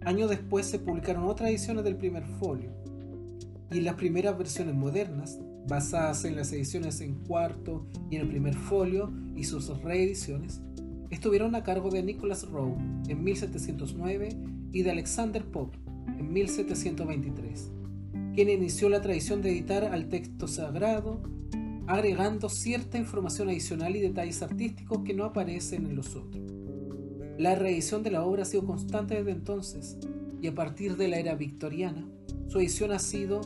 Años 0.00 0.30
después 0.30 0.64
se 0.64 0.78
publicaron 0.78 1.24
otras 1.24 1.50
ediciones 1.50 1.84
del 1.84 1.96
primer 1.96 2.24
folio, 2.24 2.70
y 3.70 3.80
las 3.82 3.94
primeras 3.94 4.36
versiones 4.36 4.74
modernas, 4.74 5.38
basadas 5.68 6.24
en 6.24 6.36
las 6.36 6.50
ediciones 6.52 7.02
en 7.02 7.14
cuarto 7.16 7.86
y 8.10 8.16
en 8.16 8.22
el 8.22 8.28
primer 8.28 8.54
folio 8.54 9.12
y 9.36 9.44
sus 9.44 9.68
reediciones, 9.82 10.62
estuvieron 11.10 11.54
a 11.54 11.62
cargo 11.62 11.90
de 11.90 12.02
Nicholas 12.02 12.48
Rowe 12.48 12.78
en 13.06 13.22
1709 13.22 14.30
y 14.72 14.82
de 14.82 14.90
Alexander 14.90 15.44
Pope 15.44 15.78
en 16.18 16.32
1723, 16.32 17.70
quien 18.34 18.48
inició 18.48 18.88
la 18.88 19.02
tradición 19.02 19.42
de 19.42 19.50
editar 19.50 19.84
al 19.84 20.08
texto 20.08 20.48
sagrado, 20.48 21.20
agregando 21.90 22.48
cierta 22.48 22.98
información 22.98 23.48
adicional 23.48 23.96
y 23.96 24.00
detalles 24.00 24.42
artísticos 24.42 25.00
que 25.04 25.12
no 25.12 25.24
aparecen 25.24 25.86
en 25.86 25.96
los 25.96 26.14
otros. 26.14 26.40
La 27.36 27.56
reedición 27.56 28.04
de 28.04 28.12
la 28.12 28.24
obra 28.24 28.42
ha 28.42 28.46
sido 28.46 28.64
constante 28.64 29.16
desde 29.16 29.32
entonces, 29.32 29.98
y 30.40 30.46
a 30.46 30.54
partir 30.54 30.96
de 30.96 31.08
la 31.08 31.18
era 31.18 31.34
victoriana, 31.34 32.06
su 32.46 32.60
edición 32.60 32.92
ha 32.92 33.00
sido 33.00 33.40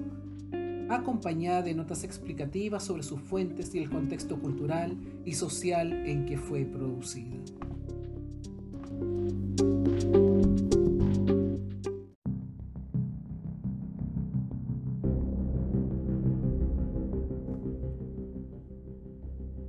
acompañada 0.90 1.62
de 1.62 1.74
notas 1.74 2.04
explicativas 2.04 2.84
sobre 2.84 3.02
sus 3.02 3.18
fuentes 3.22 3.74
y 3.74 3.78
el 3.78 3.88
contexto 3.88 4.38
cultural 4.38 4.94
y 5.24 5.32
social 5.32 6.06
en 6.06 6.26
que 6.26 6.36
fue 6.36 6.66
producida. 6.66 7.36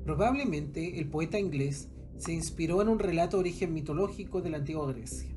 Probablemente 0.06 1.00
el 1.00 1.10
poeta 1.10 1.40
inglés 1.40 1.90
se 2.20 2.32
inspiró 2.32 2.80
en 2.84 2.90
un 2.90 3.00
relato 3.00 3.38
de 3.38 3.42
origen 3.42 3.74
mitológico 3.74 4.40
de 4.40 4.52
la 4.52 4.58
antigua 4.58 4.94
Grecia. 4.94 5.36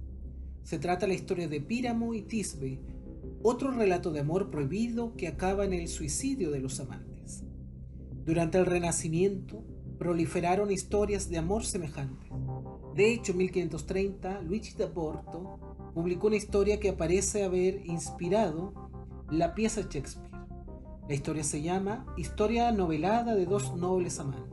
Se 0.62 0.78
trata 0.78 1.06
de 1.06 1.08
la 1.08 1.14
historia 1.14 1.48
de 1.48 1.62
Píramo 1.62 2.12
y 2.12 2.20
Tisbe, 2.20 2.78
otro 3.42 3.70
relato 3.70 4.12
de 4.12 4.20
amor 4.20 4.50
prohibido 4.50 5.14
que 5.16 5.26
acaba 5.26 5.64
en 5.64 5.72
el 5.72 5.88
suicidio 5.88 6.50
de 6.50 6.60
los 6.60 6.80
amantes. 6.80 7.44
Durante 8.26 8.58
el 8.58 8.66
Renacimiento 8.66 9.64
proliferaron 9.98 10.70
historias 10.70 11.30
de 11.30 11.38
amor 11.38 11.64
semejantes. 11.64 12.28
De 12.94 13.10
hecho, 13.10 13.32
en 13.32 13.38
1530, 13.38 14.42
Luigi 14.42 14.76
da 14.76 14.92
Porto 14.92 15.90
publicó 15.94 16.26
una 16.26 16.36
historia 16.36 16.78
que 16.78 16.92
parece 16.92 17.42
haber 17.42 17.86
inspirado 17.86 18.74
la 19.30 19.54
pieza 19.54 19.80
Shakespeare. 19.80 20.28
La 21.08 21.14
historia 21.14 21.42
se 21.42 21.62
llama 21.62 22.04
Historia 22.18 22.70
novelada 22.70 23.34
de 23.34 23.46
dos 23.46 23.74
nobles 23.74 24.20
amantes. 24.20 24.47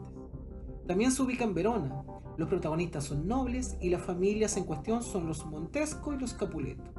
También 0.88 1.12
se 1.12 1.24
ubica 1.24 1.44
en 1.44 1.54
Verona. 1.54 2.04
Los 2.38 2.50
protagonistas 2.50 3.06
son 3.06 3.28
nobles 3.28 3.78
y 3.82 3.90
las 3.90 4.02
familias 4.02 4.58
en 4.58 4.66
cuestión 4.66 5.02
son 5.02 5.28
los 5.28 5.46
Montesco 5.46 6.14
y 6.14 6.20
los 6.20 6.34
Capuleto. 6.34 6.92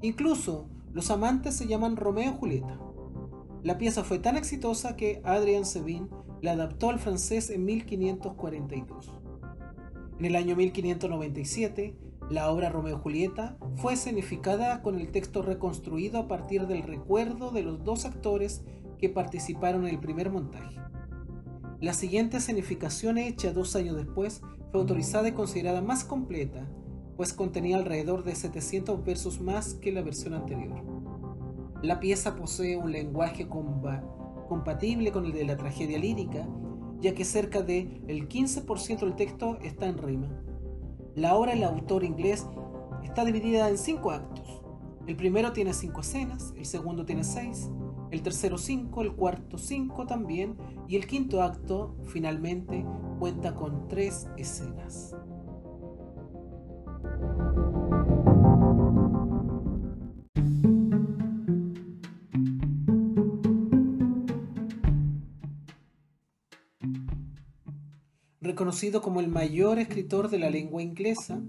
Incluso 0.00 0.68
los 0.92 1.10
amantes 1.10 1.56
se 1.56 1.66
llaman 1.66 1.96
Romeo 1.96 2.32
y 2.32 2.36
Julieta. 2.38 2.78
La 3.62 3.76
pieza 3.76 4.04
fue 4.04 4.18
tan 4.18 4.36
exitosa 4.36 4.96
que 4.96 5.20
Adrien 5.24 5.66
Sevin 5.66 6.08
la 6.40 6.52
adaptó 6.52 6.88
al 6.88 6.98
francés 6.98 7.50
en 7.50 7.64
1542. 7.66 9.12
En 10.18 10.24
el 10.24 10.36
año 10.36 10.56
1597, 10.56 11.94
la 12.30 12.50
obra 12.50 12.70
Romeo 12.70 12.96
y 12.96 13.00
Julieta 13.00 13.58
fue 13.76 13.94
escenificada 13.94 14.82
con 14.82 14.98
el 14.98 15.10
texto 15.10 15.42
reconstruido 15.42 16.20
a 16.20 16.28
partir 16.28 16.66
del 16.66 16.82
recuerdo 16.82 17.50
de 17.50 17.62
los 17.62 17.84
dos 17.84 18.06
actores 18.06 18.64
que 18.98 19.08
participaron 19.08 19.86
en 19.86 19.94
el 19.94 20.00
primer 20.00 20.30
montaje. 20.30 20.76
La 21.80 21.94
siguiente 21.94 22.36
escenificación 22.36 23.16
hecha 23.16 23.54
dos 23.54 23.74
años 23.74 23.96
después 23.96 24.42
fue 24.70 24.80
autorizada 24.80 25.28
y 25.28 25.32
considerada 25.32 25.80
más 25.80 26.04
completa, 26.04 26.68
pues 27.16 27.32
contenía 27.32 27.78
alrededor 27.78 28.22
de 28.22 28.34
700 28.34 29.02
versos 29.02 29.40
más 29.40 29.72
que 29.74 29.90
la 29.90 30.02
versión 30.02 30.34
anterior. 30.34 30.82
La 31.82 31.98
pieza 31.98 32.36
posee 32.36 32.76
un 32.76 32.92
lenguaje 32.92 33.48
compatible 33.48 35.10
con 35.10 35.24
el 35.24 35.32
de 35.32 35.44
la 35.44 35.56
tragedia 35.56 35.98
lírica, 35.98 36.46
ya 37.00 37.14
que 37.14 37.24
cerca 37.24 37.62
del 37.62 38.04
el 38.08 38.28
15% 38.28 39.00
del 39.00 39.16
texto 39.16 39.58
está 39.62 39.86
en 39.86 39.96
rima. 39.96 40.28
La 41.14 41.34
obra 41.34 41.54
del 41.54 41.64
autor 41.64 42.04
inglés 42.04 42.46
está 43.02 43.24
dividida 43.24 43.70
en 43.70 43.78
cinco 43.78 44.10
actos. 44.10 44.62
El 45.06 45.16
primero 45.16 45.54
tiene 45.54 45.72
cinco 45.72 46.02
escenas, 46.02 46.52
el 46.58 46.66
segundo 46.66 47.06
tiene 47.06 47.24
seis, 47.24 47.70
el 48.10 48.22
tercero 48.22 48.58
cinco, 48.58 49.02
el 49.02 49.12
cuarto 49.12 49.58
cinco 49.58 50.06
también, 50.06 50.56
y 50.88 50.96
el 50.96 51.06
quinto 51.06 51.42
acto, 51.42 51.96
finalmente, 52.06 52.84
cuenta 53.18 53.54
con 53.54 53.88
tres 53.88 54.26
escenas. 54.36 55.14
Reconocido 68.40 69.00
como 69.00 69.20
el 69.20 69.28
mayor 69.28 69.78
escritor 69.78 70.28
de 70.28 70.38
la 70.38 70.50
lengua 70.50 70.82
inglesa, 70.82 71.40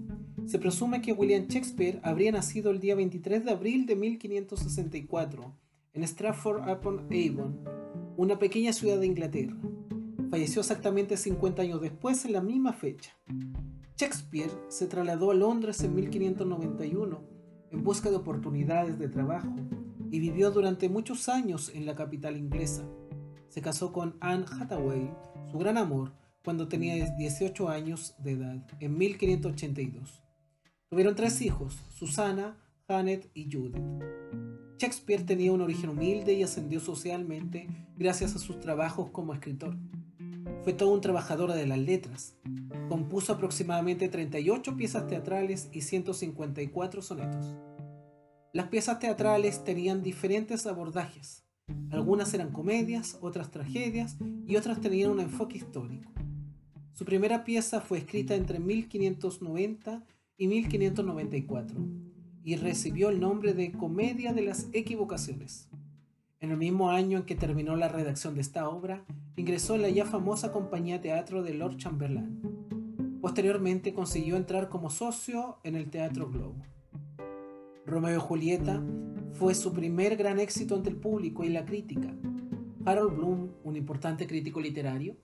se 0.46 0.58
presume 0.58 1.02
que 1.02 1.12
William 1.12 1.46
Shakespeare 1.48 2.00
habría 2.04 2.30
nacido 2.30 2.70
el 2.70 2.80
día 2.80 2.94
23 2.94 3.44
de 3.44 3.50
abril 3.50 3.86
de 3.86 3.96
1564 3.96 5.52
en 5.92 6.02
Stratford 6.04 6.68
upon 6.70 7.06
Avon, 7.10 7.60
una 8.16 8.38
pequeña 8.38 8.72
ciudad 8.72 8.98
de 8.98 9.06
Inglaterra. 9.06 9.56
Falleció 10.30 10.60
exactamente 10.60 11.16
50 11.16 11.62
años 11.62 11.80
después 11.80 12.24
en 12.24 12.32
la 12.32 12.40
misma 12.40 12.72
fecha. 12.72 13.16
Shakespeare 13.96 14.50
se 14.68 14.86
trasladó 14.86 15.30
a 15.30 15.34
Londres 15.34 15.82
en 15.82 15.94
1591 15.94 17.20
en 17.70 17.84
busca 17.84 18.10
de 18.10 18.16
oportunidades 18.16 18.98
de 18.98 19.08
trabajo 19.08 19.54
y 20.10 20.20
vivió 20.20 20.50
durante 20.50 20.88
muchos 20.88 21.28
años 21.28 21.70
en 21.74 21.86
la 21.86 21.94
capital 21.94 22.36
inglesa. 22.36 22.86
Se 23.48 23.60
casó 23.60 23.92
con 23.92 24.16
Anne 24.20 24.46
Hathaway, 24.50 25.10
su 25.50 25.58
gran 25.58 25.76
amor, 25.76 26.12
cuando 26.44 26.68
tenía 26.68 27.14
18 27.16 27.68
años 27.68 28.14
de 28.18 28.32
edad, 28.32 28.66
en 28.80 28.96
1582. 28.98 30.22
Tuvieron 30.88 31.14
tres 31.14 31.40
hijos, 31.40 31.78
Susana, 31.94 32.58
Janet 32.88 33.30
y 33.34 33.50
Judith. 33.50 33.76
Shakespeare 34.82 35.22
tenía 35.22 35.52
un 35.52 35.60
origen 35.60 35.90
humilde 35.90 36.32
y 36.32 36.42
ascendió 36.42 36.80
socialmente 36.80 37.68
gracias 37.96 38.34
a 38.34 38.40
sus 38.40 38.58
trabajos 38.58 39.10
como 39.10 39.32
escritor. 39.32 39.76
Fue 40.64 40.72
todo 40.72 40.92
un 40.92 41.00
trabajador 41.00 41.52
de 41.52 41.68
las 41.68 41.78
letras. 41.78 42.34
Compuso 42.88 43.32
aproximadamente 43.32 44.08
38 44.08 44.76
piezas 44.76 45.06
teatrales 45.06 45.68
y 45.70 45.82
154 45.82 47.00
sonetos. 47.00 47.54
Las 48.52 48.70
piezas 48.70 48.98
teatrales 48.98 49.62
tenían 49.62 50.02
diferentes 50.02 50.66
abordajes. 50.66 51.44
Algunas 51.90 52.34
eran 52.34 52.50
comedias, 52.50 53.18
otras 53.20 53.52
tragedias 53.52 54.16
y 54.48 54.56
otras 54.56 54.80
tenían 54.80 55.12
un 55.12 55.20
enfoque 55.20 55.58
histórico. 55.58 56.10
Su 56.92 57.04
primera 57.04 57.44
pieza 57.44 57.80
fue 57.80 57.98
escrita 57.98 58.34
entre 58.34 58.58
1590 58.58 60.04
y 60.38 60.48
1594 60.48 62.11
y 62.44 62.56
recibió 62.56 63.08
el 63.10 63.20
nombre 63.20 63.54
de 63.54 63.72
Comedia 63.72 64.32
de 64.32 64.42
las 64.42 64.68
Equivocaciones. 64.72 65.68
En 66.40 66.50
el 66.50 66.56
mismo 66.56 66.90
año 66.90 67.18
en 67.18 67.24
que 67.24 67.36
terminó 67.36 67.76
la 67.76 67.88
redacción 67.88 68.34
de 68.34 68.40
esta 68.40 68.68
obra, 68.68 69.04
ingresó 69.36 69.76
en 69.76 69.82
la 69.82 69.90
ya 69.90 70.04
famosa 70.04 70.50
compañía 70.50 71.00
teatro 71.00 71.42
de 71.42 71.54
Lord 71.54 71.76
Chamberlain. 71.76 73.18
Posteriormente 73.20 73.94
consiguió 73.94 74.36
entrar 74.36 74.68
como 74.68 74.90
socio 74.90 75.58
en 75.62 75.76
el 75.76 75.88
Teatro 75.88 76.28
Globo. 76.28 76.56
Romeo 77.86 78.16
y 78.16 78.20
Julieta 78.20 78.82
fue 79.34 79.54
su 79.54 79.72
primer 79.72 80.16
gran 80.16 80.40
éxito 80.40 80.74
ante 80.74 80.90
el 80.90 80.96
público 80.96 81.44
y 81.44 81.48
la 81.48 81.64
crítica. 81.64 82.12
Harold 82.84 83.16
Bloom, 83.16 83.52
un 83.62 83.76
importante 83.76 84.26
crítico 84.26 84.60
literario, 84.60 85.16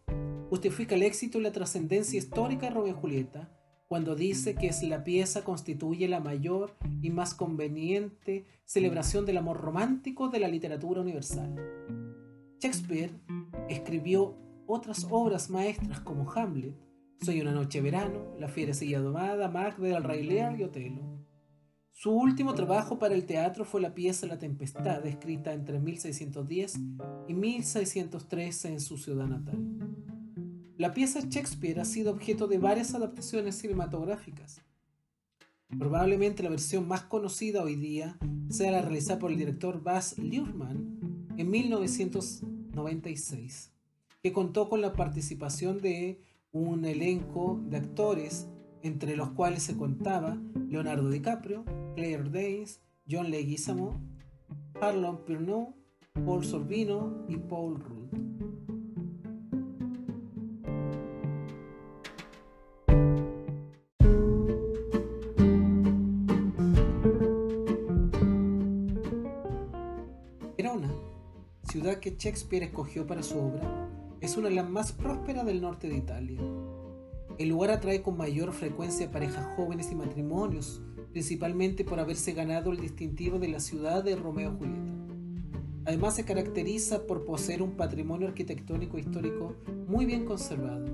justifica 0.48 0.94
el 0.94 1.02
éxito 1.02 1.38
y 1.38 1.42
la 1.42 1.50
trascendencia 1.50 2.16
histórica 2.16 2.68
de 2.68 2.74
Romeo 2.74 2.96
y 2.96 3.00
Julieta 3.00 3.58
cuando 3.88 4.14
dice 4.14 4.55
que 4.55 4.68
es 4.68 4.83
la 4.83 5.03
pieza 5.03 5.42
constituye 5.42 6.09
la 6.09 6.20
mayor 6.20 6.77
y 7.01 7.11
más 7.11 7.35
conveniente 7.35 8.44
celebración 8.66 9.24
del 9.24 9.38
amor 9.38 9.62
romántico 9.62 10.29
de 10.29 10.40
la 10.40 10.48
literatura 10.48 11.01
universal. 11.01 11.57
Shakespeare 12.61 13.11
escribió 13.70 14.37
otras 14.66 15.07
obras 15.11 15.48
maestras 15.48 16.01
como 16.01 16.31
Hamlet, 16.31 16.77
Soy 17.22 17.40
una 17.40 17.53
noche 17.53 17.81
verano, 17.81 18.37
La 18.38 18.48
fiera 18.48 18.74
silla 18.74 19.01
domada, 19.01 19.48
Macbeth, 19.48 19.96
El 19.96 20.05
rey 20.05 20.22
Lear 20.22 20.61
y 20.61 20.64
Otelo. 20.64 21.18
Su 21.90 22.12
último 22.12 22.55
trabajo 22.55 22.98
para 22.98 23.14
el 23.14 23.24
teatro 23.24 23.64
fue 23.64 23.81
la 23.81 23.94
pieza 23.94 24.27
La 24.27 24.38
Tempestad, 24.38 25.05
escrita 25.07 25.53
entre 25.53 25.81
1610 25.81 26.79
y 27.27 27.35
1613 27.35 28.68
en 28.68 28.81
su 28.81 28.98
ciudad 28.98 29.27
natal. 29.27 30.17
La 30.79 30.95
pieza 30.95 31.21
Shakespeare 31.29 31.81
ha 31.81 31.85
sido 31.85 32.12
objeto 32.12 32.47
de 32.47 32.59
varias 32.59 32.95
adaptaciones 32.95 33.57
cinematográficas. 33.57 34.62
Probablemente 35.77 36.45
la 36.45 36.51
versión 36.51 36.87
más 36.87 37.03
conocida 37.03 37.64
hoy 37.64 37.75
día 37.75 38.17
sea 38.49 38.71
la 38.71 38.83
realizada 38.83 39.19
por 39.19 39.33
el 39.33 39.38
director 39.38 39.83
Baz 39.83 40.17
Luhrmann 40.19 41.27
en 41.37 41.51
1996, 41.51 43.73
que 44.23 44.33
contó 44.33 44.69
con 44.69 44.81
la 44.81 44.93
participación 44.93 45.81
de 45.81 46.23
un 46.53 46.85
elenco 46.85 47.61
de 47.64 47.79
actores 47.79 48.47
entre 48.85 49.17
los 49.17 49.31
cuales 49.31 49.64
se 49.64 49.77
contaba 49.77 50.41
Leonardo 50.69 51.11
DiCaprio, 51.11 51.64
Claire 51.97 52.31
Danes, 52.31 52.83
John 53.11 53.33
Leguizamo, 53.33 54.01
Harlon 54.81 55.25
Purnell, 55.25 55.75
Paul 56.25 56.45
Sorbino 56.45 57.27
y 57.29 57.37
Paul 57.37 57.81
Rudd. 57.81 58.38
Verona, 70.59 70.92
ciudad 71.71 72.01
que 72.01 72.16
Shakespeare 72.18 72.64
escogió 72.64 73.07
para 73.07 73.23
su 73.23 73.38
obra, 73.38 73.88
es 74.21 74.37
una 74.37 74.49
de 74.49 74.57
las 74.57 74.68
más 74.68 74.90
prósperas 74.90 75.47
del 75.47 75.61
norte 75.61 75.88
de 75.88 75.97
Italia. 75.97 76.40
El 77.38 77.51
lugar 77.51 77.71
atrae 77.71 78.03
con 78.03 78.16
mayor 78.16 78.53
frecuencia 78.53 79.09
parejas 79.09 79.47
jóvenes 79.55 79.92
y 79.92 79.94
matrimonios, 79.94 80.83
principalmente 81.12 81.85
por 81.85 82.01
haberse 82.01 82.33
ganado 82.33 82.73
el 82.73 82.81
distintivo 82.81 83.38
de 83.38 83.47
la 83.47 83.61
ciudad 83.61 84.03
de 84.03 84.16
Romeo 84.16 84.53
y 84.53 84.59
Julieta. 84.59 84.92
Además 85.85 86.16
se 86.16 86.25
caracteriza 86.25 87.07
por 87.07 87.25
poseer 87.25 87.62
un 87.62 87.77
patrimonio 87.77 88.27
arquitectónico 88.27 88.99
histórico 88.99 89.55
muy 89.87 90.07
bien 90.07 90.25
conservado, 90.25 90.87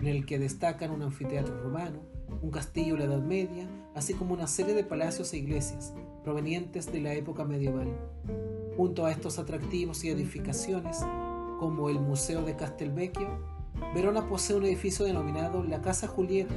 en 0.00 0.06
el 0.06 0.24
que 0.24 0.38
destacan 0.38 0.92
un 0.92 1.02
anfiteatro 1.02 1.60
romano, 1.60 1.98
un 2.42 2.52
castillo 2.52 2.94
de 2.94 3.08
la 3.08 3.14
Edad 3.14 3.24
Media, 3.24 3.68
así 3.92 4.14
como 4.14 4.34
una 4.34 4.46
serie 4.46 4.74
de 4.74 4.84
palacios 4.84 5.32
e 5.32 5.38
iglesias 5.38 5.94
provenientes 6.22 6.92
de 6.92 7.00
la 7.00 7.12
época 7.14 7.44
medieval. 7.44 7.88
Junto 8.76 9.04
a 9.04 9.10
estos 9.10 9.38
atractivos 9.38 10.04
y 10.04 10.10
edificaciones, 10.10 10.98
como 11.58 11.90
el 11.90 12.00
Museo 12.00 12.42
de 12.42 12.56
Castelvecchio, 12.56 13.28
Verona 13.94 14.28
posee 14.28 14.56
un 14.56 14.64
edificio 14.64 15.04
denominado 15.04 15.64
la 15.64 15.82
Casa 15.82 16.06
Julieta, 16.06 16.54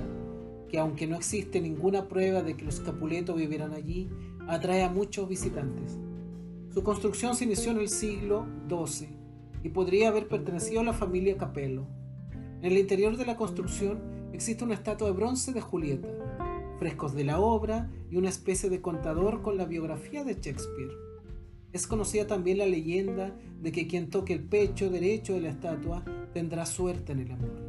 que 0.69 0.80
aunque 0.80 1.08
no 1.08 1.15
existe 1.15 1.60
ninguna 1.62 2.08
prueba 2.08 2.41
de 2.41 2.56
que 2.56 2.65
los 2.65 2.80
Capuletos 2.80 3.36
vivieran 3.36 3.73
allí, 3.73 4.10
atrae 4.47 4.84
a 4.84 4.89
muchos 4.89 5.28
visitantes. 5.28 5.97
Su 6.73 6.84
construcción 6.84 7.36
se 7.36 7.43
inició 7.45 7.71
en 7.71 7.80
el 7.80 7.89
siglo 7.89 8.45
XII 8.67 9.10
y 9.63 9.69
podría 9.69 10.10
haber 10.10 10.28
pertenecido 10.28 10.82
a 10.82 10.84
la 10.84 10.93
familia 10.93 11.38
Capello. 11.38 11.86
En 12.34 12.71
el 12.71 12.78
interior 12.78 13.17
de 13.17 13.26
la 13.26 13.36
construcción 13.36 14.02
existe 14.34 14.63
una 14.63 14.73
estatua 14.73 15.08
de 15.08 15.13
bronce 15.13 15.54
de 15.54 15.62
Julieta, 15.62 16.08
frescos 16.80 17.13
de 17.13 17.23
la 17.23 17.39
obra 17.39 17.91
y 18.10 18.17
una 18.17 18.30
especie 18.30 18.69
de 18.69 18.82
contador 18.82 19.41
con 19.41 19.58
la 19.58 19.65
biografía 19.65 20.23
de 20.23 20.34
Shakespeare. 20.34 21.12
Es 21.74 21.88
conocida 21.88 22.28
también 22.28 22.60
la 22.60 22.68
leyenda 22.68 23.36
de 23.60 23.72
que 23.72 23.88
quien 23.88 24.12
toque 24.12 24.34
el 24.34 24.44
pecho 24.44 24.92
derecho 24.92 25.34
de 25.34 25.42
la 25.42 25.50
estatua 25.50 26.06
tendrá 26.32 26.68
suerte 26.68 27.14
en 27.14 27.20
el 27.20 27.32
amor. 27.32 27.68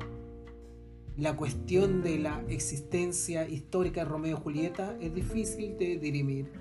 La 1.16 1.36
cuestión 1.36 2.02
de 2.02 2.18
la 2.18 2.44
existencia 2.48 3.48
histórica 3.48 4.02
de 4.02 4.10
Romeo 4.10 4.36
y 4.36 4.40
Julieta 4.42 4.94
es 5.00 5.14
difícil 5.14 5.78
de 5.78 5.96
dirimir. 5.96 6.52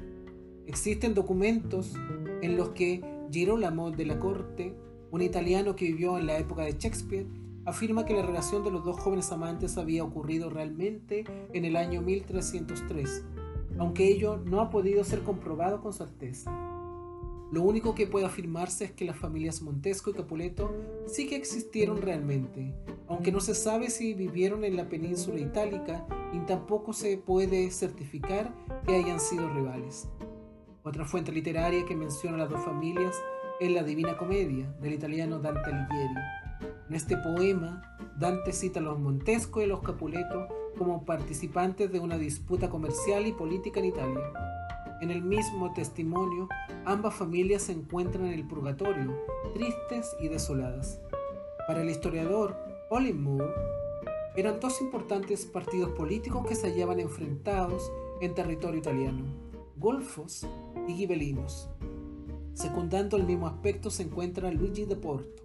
Existen 0.67 1.13
documentos 1.13 1.93
en 2.41 2.55
los 2.55 2.69
que 2.69 3.01
Girolamo 3.29 3.91
de 3.91 4.05
la 4.05 4.19
Corte, 4.19 4.73
un 5.11 5.21
italiano 5.21 5.75
que 5.75 5.85
vivió 5.85 6.17
en 6.17 6.27
la 6.27 6.37
época 6.37 6.61
de 6.61 6.77
Shakespeare, 6.79 7.27
afirma 7.65 8.05
que 8.05 8.13
la 8.13 8.25
relación 8.25 8.63
de 8.63 8.71
los 8.71 8.85
dos 8.85 8.99
jóvenes 8.99 9.31
amantes 9.33 9.77
había 9.77 10.05
ocurrido 10.05 10.49
realmente 10.49 11.25
en 11.51 11.65
el 11.65 11.75
año 11.75 12.01
1303, 12.01 13.25
aunque 13.79 14.07
ello 14.07 14.37
no 14.37 14.61
ha 14.61 14.69
podido 14.69 15.03
ser 15.03 15.23
comprobado 15.23 15.81
con 15.81 15.91
certeza. 15.91 16.72
Lo 17.53 17.61
único 17.61 17.93
que 17.93 18.07
puede 18.07 18.25
afirmarse 18.25 18.85
es 18.85 18.91
que 18.93 19.05
las 19.05 19.15
familias 19.15 19.61
Montesco 19.61 20.09
y 20.09 20.13
Capuleto 20.13 20.73
sí 21.05 21.27
que 21.27 21.35
existieron 21.35 22.01
realmente, 22.01 22.73
aunque 23.07 23.31
no 23.31 23.39
se 23.41 23.53
sabe 23.53 23.91
si 23.91 24.15
vivieron 24.15 24.63
en 24.63 24.75
la 24.75 24.89
península 24.89 25.39
itálica 25.39 26.03
y 26.33 26.39
tampoco 26.47 26.93
se 26.93 27.15
puede 27.19 27.69
certificar 27.69 28.51
que 28.87 28.95
hayan 28.95 29.19
sido 29.19 29.47
rivales. 29.53 30.09
Otra 30.81 31.05
fuente 31.05 31.31
literaria 31.31 31.85
que 31.85 31.95
menciona 31.95 32.37
las 32.37 32.49
dos 32.49 32.65
familias 32.65 33.15
es 33.59 33.69
la 33.69 33.83
Divina 33.83 34.17
Comedia 34.17 34.73
del 34.81 34.93
italiano 34.93 35.37
Dante 35.37 35.69
Alighieri. 35.69 36.15
En 36.89 36.95
este 36.95 37.17
poema, 37.17 37.83
Dante 38.17 38.51
cita 38.51 38.79
a 38.79 38.81
los 38.81 38.97
Montesco 38.97 39.61
y 39.61 39.65
a 39.65 39.67
los 39.67 39.83
Capuleto 39.83 40.47
como 40.75 41.05
participantes 41.05 41.91
de 41.91 41.99
una 41.99 42.17
disputa 42.17 42.71
comercial 42.71 43.27
y 43.27 43.31
política 43.31 43.79
en 43.79 43.85
Italia. 43.85 44.62
En 45.03 45.11
el 45.11 45.21
mismo 45.21 45.73
testimonio, 45.73 46.47
ambas 46.85 47.13
familias 47.13 47.63
se 47.63 47.73
encuentran 47.73 48.27
en 48.27 48.35
el 48.35 48.47
purgatorio, 48.47 49.13
tristes 49.53 50.15
y 50.21 50.29
desoladas. 50.29 50.97
Para 51.67 51.81
el 51.81 51.89
historiador 51.89 52.55
Olin 52.89 53.21
Moore, 53.21 53.53
eran 54.37 54.61
dos 54.61 54.79
importantes 54.79 55.45
partidos 55.45 55.91
políticos 55.91 56.47
que 56.47 56.55
se 56.55 56.69
hallaban 56.69 57.01
enfrentados 57.01 57.91
en 58.21 58.33
territorio 58.33 58.79
italiano, 58.79 59.25
golfos 59.75 60.47
y 60.87 60.93
gibelinos. 60.93 61.67
Secundando 62.53 63.17
el 63.17 63.25
mismo 63.25 63.47
aspecto 63.47 63.89
se 63.89 64.03
encuentra 64.03 64.51
Luigi 64.51 64.85
de 64.85 64.95
Porto. 64.95 65.43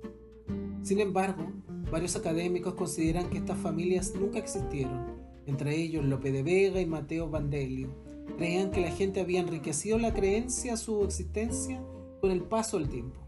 Sin 0.84 1.00
embargo, 1.00 1.48
varios 1.90 2.14
académicos 2.14 2.74
consideran 2.74 3.28
que 3.28 3.38
estas 3.38 3.58
familias 3.58 4.14
nunca 4.14 4.38
existieron, 4.38 5.04
entre 5.46 5.74
ellos 5.74 6.04
Lope 6.04 6.30
de 6.30 6.44
Vega 6.44 6.80
y 6.80 6.86
Mateo 6.86 7.28
Vandelio. 7.28 8.07
Creían 8.36 8.70
que 8.70 8.80
la 8.80 8.90
gente 8.90 9.20
había 9.20 9.40
enriquecido 9.40 9.98
la 9.98 10.14
creencia 10.14 10.74
a 10.74 10.76
su 10.76 11.02
existencia 11.04 11.82
con 12.20 12.30
el 12.30 12.42
paso 12.42 12.78
del 12.78 12.88
tiempo. 12.88 13.18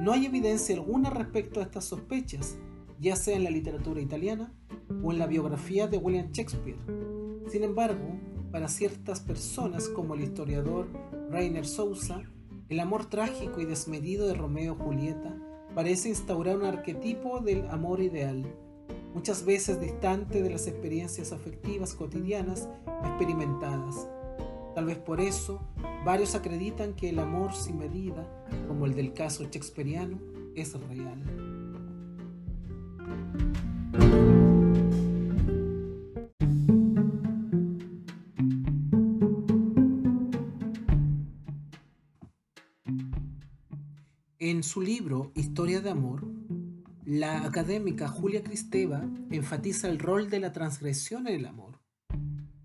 No 0.00 0.12
hay 0.12 0.26
evidencia 0.26 0.74
alguna 0.74 1.10
respecto 1.10 1.60
a 1.60 1.62
estas 1.62 1.84
sospechas, 1.84 2.58
ya 2.98 3.16
sea 3.16 3.36
en 3.36 3.44
la 3.44 3.50
literatura 3.50 4.00
italiana 4.00 4.52
o 5.02 5.12
en 5.12 5.18
la 5.18 5.26
biografía 5.26 5.86
de 5.86 5.98
William 5.98 6.30
Shakespeare. 6.32 6.78
Sin 7.48 7.64
embargo, 7.64 8.18
para 8.50 8.68
ciertas 8.68 9.20
personas 9.20 9.88
como 9.88 10.14
el 10.14 10.22
historiador 10.22 10.88
Rainer 11.30 11.66
Sousa, 11.66 12.22
el 12.68 12.80
amor 12.80 13.06
trágico 13.06 13.60
y 13.60 13.64
desmedido 13.64 14.26
de 14.26 14.34
Romeo 14.34 14.76
y 14.78 14.82
Julieta 14.82 15.36
parece 15.74 16.08
instaurar 16.08 16.56
un 16.56 16.64
arquetipo 16.64 17.40
del 17.40 17.66
amor 17.68 18.00
ideal, 18.00 18.44
muchas 19.14 19.44
veces 19.44 19.80
distante 19.80 20.42
de 20.42 20.50
las 20.50 20.66
experiencias 20.66 21.32
afectivas 21.32 21.94
cotidianas 21.94 22.68
experimentadas. 23.04 24.08
Tal 24.74 24.86
vez 24.86 24.98
por 24.98 25.20
eso, 25.20 25.60
varios 26.04 26.34
acreditan 26.34 26.94
que 26.94 27.10
el 27.10 27.18
amor 27.18 27.52
sin 27.54 27.78
medida, 27.78 28.26
como 28.66 28.86
el 28.86 28.94
del 28.94 29.12
caso 29.12 29.44
shakespeariano, 29.44 30.18
es 30.54 30.72
real. 30.88 31.22
En 44.38 44.62
su 44.64 44.80
libro 44.80 45.30
Historia 45.34 45.80
de 45.80 45.90
Amor, 45.90 46.24
la 47.04 47.44
académica 47.44 48.06
Julia 48.06 48.44
Cristeva 48.44 49.04
enfatiza 49.30 49.88
el 49.88 49.98
rol 49.98 50.30
de 50.30 50.38
la 50.38 50.52
transgresión 50.52 51.26
en 51.26 51.34
el 51.34 51.46
amor. 51.46 51.80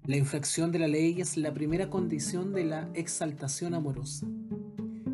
La 0.06 0.16
infracción 0.16 0.72
de 0.72 0.78
la 0.78 0.88
ley 0.88 1.20
es 1.20 1.38
la 1.38 1.54
primera 1.54 1.90
condición 1.90 2.54
de 2.54 2.64
la 2.64 2.90
exaltación 2.94 3.74
amorosa. 3.74 4.28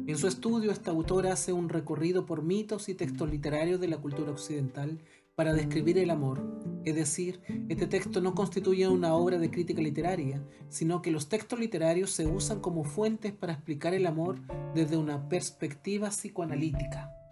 En 0.05 0.17
su 0.17 0.27
estudio, 0.27 0.71
esta 0.71 0.91
autora 0.91 1.31
hace 1.31 1.53
un 1.53 1.69
recorrido 1.69 2.25
por 2.25 2.43
mitos 2.43 2.89
y 2.89 2.95
textos 2.95 3.31
literarios 3.31 3.79
de 3.79 3.88
la 3.88 3.97
cultura 3.97 4.31
occidental 4.31 4.99
para 5.36 5.53
describir 5.53 5.97
el 5.97 6.09
amor. 6.09 6.41
Es 6.83 6.95
decir, 6.95 7.39
este 7.69 7.88
texto 7.88 8.19
no 8.19 8.36
constituye 8.36 8.89
una 8.89 9.15
obra 9.15 9.39
de 9.39 9.49
crítica 9.49 9.81
literaria, 9.81 10.43
sino 10.67 11.01
que 11.01 11.12
los 11.12 11.29
textos 11.29 11.59
literarios 11.59 12.12
se 12.12 12.27
usan 12.27 12.59
como 12.59 12.83
fuentes 12.83 13.31
para 13.31 13.53
explicar 13.53 13.93
el 13.93 14.05
amor 14.05 14.41
desde 14.75 14.97
una 14.97 15.29
perspectiva 15.29 16.09
psicoanalítica. 16.09 17.22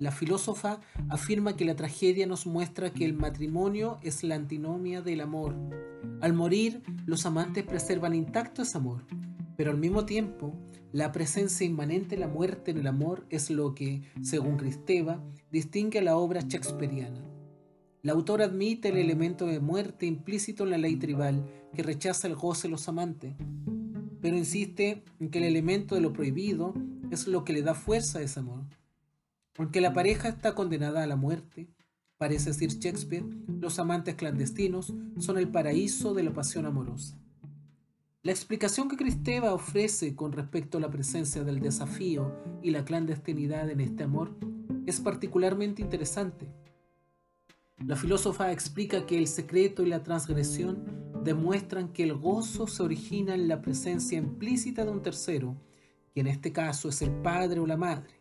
La 0.00 0.10
filósofa 0.10 0.80
afirma 1.10 1.56
que 1.56 1.66
la 1.66 1.76
tragedia 1.76 2.26
nos 2.26 2.46
muestra 2.46 2.90
que 2.90 3.04
el 3.04 3.12
matrimonio 3.12 3.98
es 4.00 4.24
la 4.24 4.34
antinomia 4.34 5.02
del 5.02 5.20
amor. 5.20 5.54
Al 6.22 6.32
morir, 6.32 6.82
los 7.04 7.26
amantes 7.26 7.64
preservan 7.64 8.14
intacto 8.14 8.62
ese 8.62 8.78
amor, 8.78 9.04
pero 9.58 9.70
al 9.70 9.76
mismo 9.76 10.06
tiempo, 10.06 10.58
la 10.90 11.12
presencia 11.12 11.66
inmanente 11.66 12.16
de 12.16 12.20
la 12.22 12.28
muerte 12.28 12.70
en 12.70 12.78
el 12.78 12.86
amor 12.86 13.26
es 13.28 13.50
lo 13.50 13.74
que, 13.74 14.00
según 14.22 14.56
Cristeva, 14.56 15.22
distingue 15.52 15.98
a 15.98 16.02
la 16.02 16.16
obra 16.16 16.40
shakespeariana. 16.40 17.22
La 18.00 18.12
autora 18.12 18.46
admite 18.46 18.88
el 18.88 18.96
elemento 18.96 19.44
de 19.44 19.60
muerte 19.60 20.06
implícito 20.06 20.64
en 20.64 20.70
la 20.70 20.78
ley 20.78 20.96
tribal 20.96 21.44
que 21.74 21.82
rechaza 21.82 22.26
el 22.26 22.36
goce 22.36 22.68
de 22.68 22.72
los 22.72 22.88
amantes, 22.88 23.34
pero 24.22 24.34
insiste 24.34 25.04
en 25.20 25.28
que 25.28 25.40
el 25.40 25.44
elemento 25.44 25.94
de 25.94 26.00
lo 26.00 26.14
prohibido 26.14 26.72
es 27.10 27.26
lo 27.26 27.44
que 27.44 27.52
le 27.52 27.60
da 27.60 27.74
fuerza 27.74 28.20
a 28.20 28.22
ese 28.22 28.40
amor. 28.40 28.64
Aunque 29.58 29.80
la 29.80 29.92
pareja 29.92 30.28
está 30.28 30.54
condenada 30.54 31.02
a 31.02 31.06
la 31.06 31.16
muerte, 31.16 31.68
parece 32.16 32.50
decir 32.50 32.70
Shakespeare, 32.70 33.24
los 33.48 33.78
amantes 33.78 34.14
clandestinos 34.14 34.94
son 35.18 35.38
el 35.38 35.48
paraíso 35.48 36.14
de 36.14 36.22
la 36.22 36.32
pasión 36.32 36.66
amorosa. 36.66 37.18
La 38.22 38.32
explicación 38.32 38.88
que 38.88 38.96
Cristeva 38.96 39.54
ofrece 39.54 40.14
con 40.14 40.32
respecto 40.32 40.76
a 40.76 40.80
la 40.82 40.90
presencia 40.90 41.42
del 41.42 41.60
desafío 41.60 42.36
y 42.62 42.70
la 42.70 42.84
clandestinidad 42.84 43.70
en 43.70 43.80
este 43.80 44.04
amor 44.04 44.36
es 44.86 45.00
particularmente 45.00 45.80
interesante. 45.80 46.46
La 47.78 47.96
filósofa 47.96 48.52
explica 48.52 49.06
que 49.06 49.16
el 49.16 49.26
secreto 49.26 49.82
y 49.82 49.88
la 49.88 50.02
transgresión 50.02 50.84
demuestran 51.24 51.94
que 51.94 52.02
el 52.02 52.12
gozo 52.12 52.66
se 52.66 52.82
origina 52.82 53.34
en 53.34 53.48
la 53.48 53.62
presencia 53.62 54.18
implícita 54.18 54.84
de 54.84 54.90
un 54.90 55.00
tercero, 55.00 55.56
que 56.12 56.20
en 56.20 56.26
este 56.26 56.52
caso 56.52 56.90
es 56.90 57.00
el 57.00 57.10
padre 57.10 57.58
o 57.58 57.66
la 57.66 57.78
madre. 57.78 58.19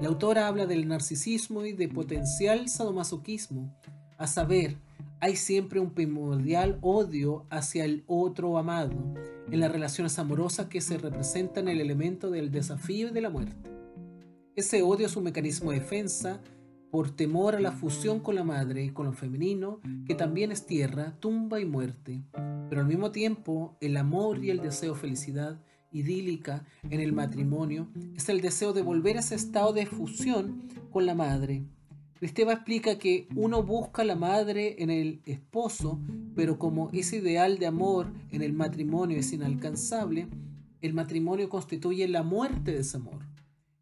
La 0.00 0.08
autora 0.08 0.48
habla 0.48 0.66
del 0.66 0.88
narcisismo 0.88 1.64
y 1.64 1.72
de 1.72 1.88
potencial 1.88 2.68
sadomasoquismo, 2.68 3.74
a 4.18 4.26
saber, 4.26 4.76
hay 5.20 5.36
siempre 5.36 5.80
un 5.80 5.90
primordial 5.90 6.78
odio 6.82 7.46
hacia 7.48 7.84
el 7.84 8.04
otro 8.06 8.58
amado 8.58 9.14
en 9.50 9.60
las 9.60 9.72
relaciones 9.72 10.18
amorosas 10.18 10.66
que 10.66 10.80
se 10.80 10.98
representan 10.98 11.68
el 11.68 11.80
elemento 11.80 12.30
del 12.30 12.50
desafío 12.50 13.08
y 13.08 13.12
de 13.12 13.20
la 13.20 13.30
muerte. 13.30 13.70
Ese 14.56 14.82
odio 14.82 15.06
es 15.06 15.16
un 15.16 15.24
mecanismo 15.24 15.70
de 15.70 15.80
defensa 15.80 16.40
por 16.90 17.10
temor 17.10 17.56
a 17.56 17.60
la 17.60 17.72
fusión 17.72 18.20
con 18.20 18.36
la 18.36 18.44
madre 18.44 18.84
y 18.84 18.90
con 18.90 19.06
lo 19.06 19.12
femenino, 19.12 19.80
que 20.06 20.14
también 20.14 20.52
es 20.52 20.64
tierra, 20.66 21.16
tumba 21.18 21.58
y 21.60 21.64
muerte. 21.64 22.22
Pero 22.68 22.80
al 22.80 22.86
mismo 22.86 23.10
tiempo, 23.10 23.76
el 23.80 23.96
amor 23.96 24.44
y 24.44 24.50
el 24.50 24.60
deseo 24.60 24.94
de 24.94 25.00
felicidad 25.00 25.60
idílica 25.94 26.66
en 26.90 27.00
el 27.00 27.14
matrimonio 27.14 27.88
es 28.14 28.28
el 28.28 28.42
deseo 28.42 28.74
de 28.74 28.82
volver 28.82 29.16
a 29.16 29.20
ese 29.20 29.36
estado 29.36 29.72
de 29.72 29.86
fusión 29.86 30.68
con 30.90 31.06
la 31.06 31.14
madre. 31.14 31.64
Cristeva 32.18 32.52
explica 32.52 32.98
que 32.98 33.28
uno 33.34 33.62
busca 33.62 34.04
la 34.04 34.16
madre 34.16 34.76
en 34.82 34.90
el 34.90 35.22
esposo, 35.24 36.00
pero 36.34 36.58
como 36.58 36.90
ese 36.92 37.16
ideal 37.16 37.58
de 37.58 37.66
amor 37.66 38.12
en 38.30 38.42
el 38.42 38.52
matrimonio 38.52 39.18
es 39.18 39.32
inalcanzable, 39.32 40.28
el 40.80 40.94
matrimonio 40.94 41.48
constituye 41.48 42.06
la 42.08 42.22
muerte 42.22 42.72
de 42.72 42.80
ese 42.80 42.98
amor 42.98 43.24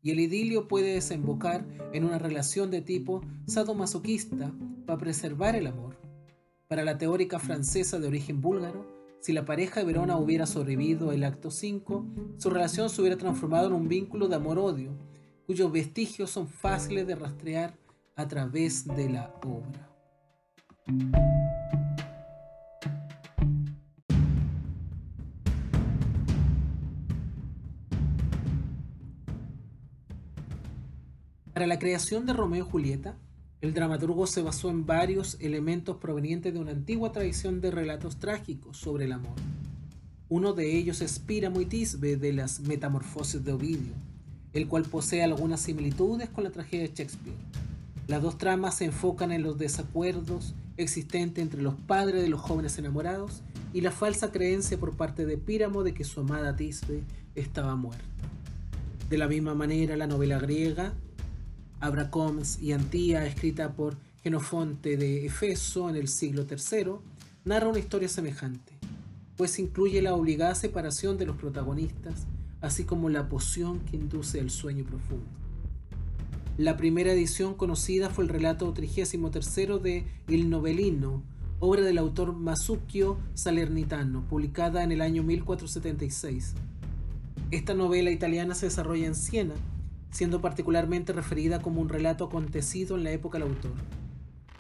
y 0.03 0.11
el 0.11 0.21
idilio 0.21 0.67
puede 0.67 0.95
desembocar 0.95 1.65
en 1.93 2.05
una 2.05 2.19
relación 2.19 2.71
de 2.71 2.83
tipo 2.83 3.23
sadomasoquista 3.47 4.53
para 4.85 4.99
preservar 4.99 5.55
el 5.55 5.69
amor. 5.69 5.97
Para 6.67 6.85
la 6.85 6.99
teórica 6.99 7.39
francesa 7.39 8.01
de 8.01 8.09
origen 8.09 8.41
búlgaro, 8.41 9.02
si 9.23 9.33
la 9.33 9.45
pareja 9.45 9.79
de 9.79 9.87
Verona 9.87 10.17
hubiera 10.17 10.47
sobrevivido 10.47 11.13
el 11.13 11.23
acto 11.23 11.53
5, 11.53 12.07
su 12.39 12.51
relación 12.51 12.91
se 12.91 13.01
hubiera 13.01 13.17
transformado 13.17 13.69
en 13.69 13.73
un 13.73 13.87
vínculo 13.87 14.27
de 14.27 14.35
amor-odio, 14.35 14.99
cuyos 15.47 15.71
vestigios 15.71 16.29
son 16.29 16.49
fáciles 16.49 17.07
de 17.07 17.15
rastrear 17.15 17.79
a 18.17 18.27
través 18.27 18.85
de 18.85 19.09
la 19.11 19.33
obra. 19.45 19.89
Para 31.55 31.69
la 31.69 31.79
creación 31.79 32.27
de 32.27 32.33
Romeo 32.33 32.67
y 32.67 32.69
Julieta, 32.69 33.17
el 33.63 33.75
dramaturgo 33.75 34.27
se 34.27 34.43
basó 34.43 34.71
en 34.71 34.87
varios 34.87 35.37
elementos 35.39 35.97
provenientes 35.99 36.53
de 36.53 36.59
una 36.59 36.73
antigua 36.73 37.13
tradición 37.13 37.61
de 37.61 37.71
relatos 37.71 38.17
trágicos 38.17 38.77
sobre 38.77 39.05
el 39.05 39.13
amor. 39.13 39.37
Uno 40.29 40.53
de 40.53 40.77
ellos 40.77 41.01
es 41.01 41.21
Píramo 41.21 41.61
y 41.61 41.67
Tisbe 41.67 42.17
de 42.17 42.33
las 42.33 42.59
Metamorfosis 42.59 43.45
de 43.45 43.53
Ovidio, 43.53 43.93
el 44.53 44.67
cual 44.67 44.83
posee 44.83 45.23
algunas 45.23 45.61
similitudes 45.61 46.29
con 46.29 46.43
la 46.43 46.51
tragedia 46.51 46.89
de 46.89 46.95
Shakespeare. 46.95 47.37
Las 48.09 48.21
dos 48.21 48.37
tramas 48.37 48.79
se 48.79 48.87
enfocan 48.87 49.31
en 49.31 49.45
los 49.45 49.59
desacuerdos 49.59 50.55
existentes 50.77 51.41
entre 51.41 51.63
los 51.63 51.75
padres 51.75 52.21
de 52.21 52.29
los 52.29 52.41
jóvenes 52.41 52.77
enamorados 52.79 53.43
y 53.73 53.83
la 53.83 53.93
falsa 53.93 54.33
creencia 54.33 54.77
por 54.77 54.97
parte 54.97 55.25
de 55.25 55.39
Píramo 55.39 55.85
de 55.85 55.95
que 55.95 56.03
su 56.03 56.19
amada 56.19 56.57
Tisbe 56.57 57.05
estaba 57.37 57.77
muerta. 57.77 58.03
De 59.09 59.19
la 59.19 59.29
misma 59.29 59.55
manera, 59.55 59.97
la 59.97 60.09
novela 60.09 60.41
griega 60.41 60.95
Abracoms 61.83 62.63
y 62.63 62.73
Antía, 62.73 63.27
escrita 63.27 63.73
por 63.73 63.97
Genofonte 64.23 64.97
de 64.97 65.27
Efeso 65.27 65.91
en 65.91 65.97
el 65.97 66.07
siglo 66.07 66.47
III, 66.49 66.93
narra 67.45 67.69
una 67.69 67.81
historia 67.81 68.09
semejante, 68.09 68.73
pues 69.37 69.59
incluye 69.59 70.01
la 70.01 70.15
obligada 70.15 70.55
separación 70.55 71.19
de 71.19 71.27
los 71.27 71.37
protagonistas, 71.37 72.29
así 72.61 72.85
como 72.85 73.09
la 73.09 73.29
poción 73.29 73.81
que 73.81 73.97
induce 73.97 74.39
el 74.39 74.51
sueño 74.51 74.85
profundo. 74.85 75.27
La 76.57 76.77
primera 76.77 77.13
edición 77.13 77.55
conocida 77.55 78.11
fue 78.11 78.23
el 78.23 78.31
relato 78.31 78.73
33 78.73 79.83
de 79.83 80.07
Il 80.29 80.51
Novellino, 80.51 81.25
obra 81.59 81.81
del 81.83 81.99
autor 81.99 82.33
Masucchio 82.33 83.19
Salernitano, 83.35 84.25
publicada 84.29 84.85
en 84.85 84.93
el 84.93 85.01
año 85.01 85.25
1476. 85.25 86.55
Esta 87.51 87.75
novela 87.75 88.13
italiana 88.13 88.55
se 88.55 88.67
desarrolla 88.67 89.07
en 89.07 89.17
Siena, 89.17 89.55
siendo 90.13 90.41
particularmente 90.41 91.13
referida 91.13 91.61
como 91.61 91.81
un 91.81 91.89
relato 91.89 92.27
acontecido 92.27 92.97
en 92.97 93.03
la 93.03 93.11
época 93.11 93.39
del 93.39 93.49
autor. 93.49 93.73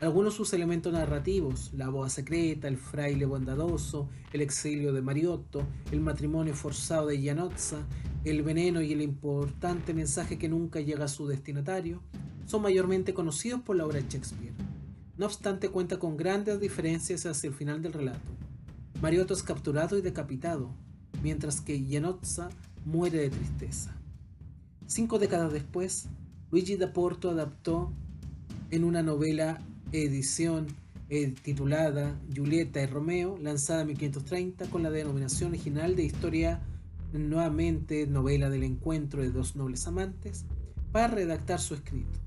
Algunos 0.01 0.33
de 0.33 0.39
sus 0.39 0.53
elementos 0.53 0.93
narrativos, 0.93 1.73
la 1.75 1.89
boda 1.89 2.09
secreta, 2.09 2.67
el 2.67 2.77
fraile 2.77 3.25
bondadoso, 3.25 4.09
el 4.33 4.41
exilio 4.41 4.93
de 4.93 5.01
Mariotto, 5.01 5.63
el 5.93 6.01
matrimonio 6.01 6.55
forzado 6.55 7.07
de 7.07 7.21
Gianozza, 7.21 7.87
el 8.25 8.43
veneno 8.43 8.83
y 8.83 8.93
el 8.93 9.01
importante 9.01 9.95
mensaje 9.95 10.39
que 10.39 10.49
nunca 10.49 10.81
llega 10.81 11.05
a 11.05 11.09
su 11.09 11.29
destinatario, 11.29 12.03
son 12.47 12.63
mayormente 12.63 13.15
conocidos 13.15 13.61
por 13.61 13.77
la 13.77 13.87
obra 13.87 14.01
de 14.01 14.09
Shakespeare. 14.09 14.55
No 15.17 15.27
obstante, 15.27 15.69
cuenta 15.69 16.01
con 16.01 16.17
grandes 16.17 16.59
diferencias 16.59 17.25
hacia 17.25 17.47
el 17.47 17.55
final 17.55 17.81
del 17.81 17.93
relato. 17.93 18.33
Mariotto 19.01 19.35
es 19.35 19.45
capturado 19.45 19.97
y 19.97 20.01
decapitado, 20.01 20.71
mientras 21.23 21.61
que 21.61 21.79
Gianozza 21.79 22.49
muere 22.85 23.19
de 23.19 23.31
tristeza. 23.31 24.02
Cinco 24.95 25.19
décadas 25.19 25.51
después, 25.55 26.11
Luigi 26.51 26.77
da 26.77 26.93
Porto 26.93 27.31
adaptó 27.31 27.91
en 28.71 28.85
una 28.85 29.03
novela 29.03 29.59
edición 29.91 30.67
eh, 31.09 31.33
titulada 31.43 32.21
Julieta 32.37 32.83
y 32.83 32.85
Romeo, 32.85 33.39
lanzada 33.39 33.81
en 33.81 33.87
1530 33.87 34.67
con 34.67 34.83
la 34.83 34.91
denominación 34.91 35.53
original 35.53 35.97
de 35.97 36.05
historia 36.05 36.61
nuevamente 37.15 38.07
novela 38.07 38.51
del 38.51 38.65
encuentro 38.65 39.23
de 39.23 39.31
dos 39.31 39.57
nobles 39.57 39.87
amantes, 39.87 40.45
para 40.93 41.09
redactar 41.09 41.59
su 41.59 41.73
escrito. 41.73 42.21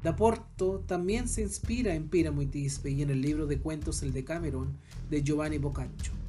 Da 0.00 0.14
Porto 0.14 0.84
también 0.86 1.26
se 1.26 1.42
inspira 1.42 1.96
en 1.96 2.08
Píramo 2.08 2.42
y 2.42 2.46
Tisbe 2.46 2.92
y 2.92 3.02
en 3.02 3.10
el 3.10 3.20
libro 3.20 3.48
de 3.48 3.58
cuentos 3.58 4.04
El 4.04 4.12
Decameron 4.12 4.76
de 5.10 5.24
Giovanni 5.24 5.58
Boccaccio. 5.58 6.21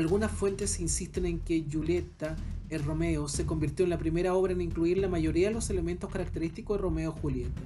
Algunas 0.00 0.32
fuentes 0.32 0.80
insisten 0.80 1.26
en 1.26 1.40
que 1.40 1.62
Julieta 1.70 2.34
el 2.70 2.82
Romeo 2.82 3.28
se 3.28 3.44
convirtió 3.44 3.84
en 3.84 3.90
la 3.90 3.98
primera 3.98 4.34
obra 4.34 4.54
en 4.54 4.62
incluir 4.62 4.96
la 4.96 5.10
mayoría 5.10 5.48
de 5.48 5.54
los 5.54 5.68
elementos 5.68 6.08
característicos 6.08 6.78
de 6.78 6.82
Romeo 6.82 7.14
y 7.14 7.20
Julieta, 7.20 7.60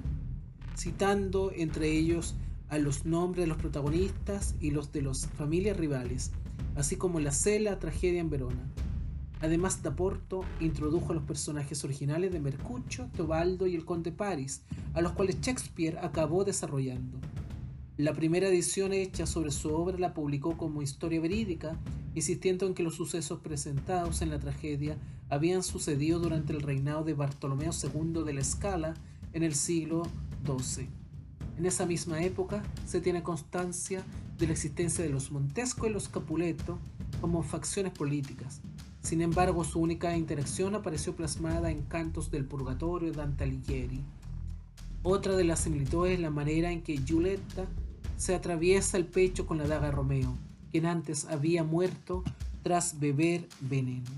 citando 0.76 1.52
entre 1.54 1.92
ellos 1.92 2.34
a 2.70 2.78
los 2.78 3.06
nombres 3.06 3.44
de 3.44 3.46
los 3.46 3.56
protagonistas 3.56 4.56
y 4.60 4.72
los 4.72 4.90
de 4.90 5.02
las 5.02 5.28
familias 5.28 5.76
rivales, 5.76 6.32
así 6.74 6.96
como 6.96 7.20
la 7.20 7.30
cela 7.30 7.78
tragedia 7.78 8.18
en 8.18 8.30
Verona. 8.30 8.68
Además, 9.40 9.80
Porto 9.96 10.44
introdujo 10.58 11.12
a 11.12 11.14
los 11.14 11.24
personajes 11.24 11.84
originales 11.84 12.32
de 12.32 12.40
Mercucho, 12.40 13.08
Teobaldo 13.14 13.68
y 13.68 13.76
el 13.76 13.84
conde 13.84 14.10
Paris, 14.10 14.64
a 14.94 15.02
los 15.02 15.12
cuales 15.12 15.40
Shakespeare 15.40 15.98
acabó 15.98 16.42
desarrollando. 16.42 17.16
La 17.96 18.12
primera 18.12 18.48
edición 18.48 18.92
hecha 18.92 19.24
sobre 19.24 19.52
su 19.52 19.72
obra 19.72 19.96
la 19.98 20.14
publicó 20.14 20.56
como 20.56 20.82
historia 20.82 21.20
verídica, 21.20 21.78
insistiendo 22.16 22.66
en 22.66 22.74
que 22.74 22.82
los 22.82 22.96
sucesos 22.96 23.38
presentados 23.38 24.20
en 24.20 24.30
la 24.30 24.40
tragedia 24.40 24.98
habían 25.30 25.62
sucedido 25.62 26.18
durante 26.18 26.52
el 26.52 26.60
reinado 26.60 27.04
de 27.04 27.14
Bartolomeo 27.14 27.70
II 27.70 28.24
de 28.24 28.32
la 28.32 28.40
Escala 28.40 28.94
en 29.32 29.44
el 29.44 29.54
siglo 29.54 30.02
XII. 30.44 30.88
En 31.56 31.66
esa 31.66 31.86
misma 31.86 32.20
época 32.20 32.64
se 32.84 33.00
tiene 33.00 33.22
constancia 33.22 34.02
de 34.38 34.48
la 34.48 34.54
existencia 34.54 35.04
de 35.04 35.10
los 35.10 35.30
Montesco 35.30 35.86
y 35.86 35.90
los 35.90 36.08
Capuleto 36.08 36.80
como 37.20 37.44
facciones 37.44 37.92
políticas. 37.92 38.60
Sin 39.02 39.20
embargo, 39.20 39.62
su 39.62 39.78
única 39.78 40.16
interacción 40.16 40.74
apareció 40.74 41.14
plasmada 41.14 41.70
en 41.70 41.82
Cantos 41.82 42.32
del 42.32 42.44
Purgatorio 42.44 43.12
de 43.12 43.18
Dante 43.18 43.44
Alighieri. 43.44 44.02
Otra 45.04 45.36
de 45.36 45.44
las 45.44 45.60
similitudes 45.60 46.14
es 46.14 46.20
la 46.20 46.30
manera 46.30 46.72
en 46.72 46.82
que 46.82 46.96
Giulietta 46.96 47.68
se 48.16 48.34
atraviesa 48.34 48.96
el 48.96 49.06
pecho 49.06 49.46
con 49.46 49.58
la 49.58 49.66
daga 49.66 49.90
Romeo, 49.90 50.36
quien 50.70 50.86
antes 50.86 51.26
había 51.26 51.64
muerto 51.64 52.22
tras 52.62 52.98
beber 52.98 53.46
veneno. 53.60 54.10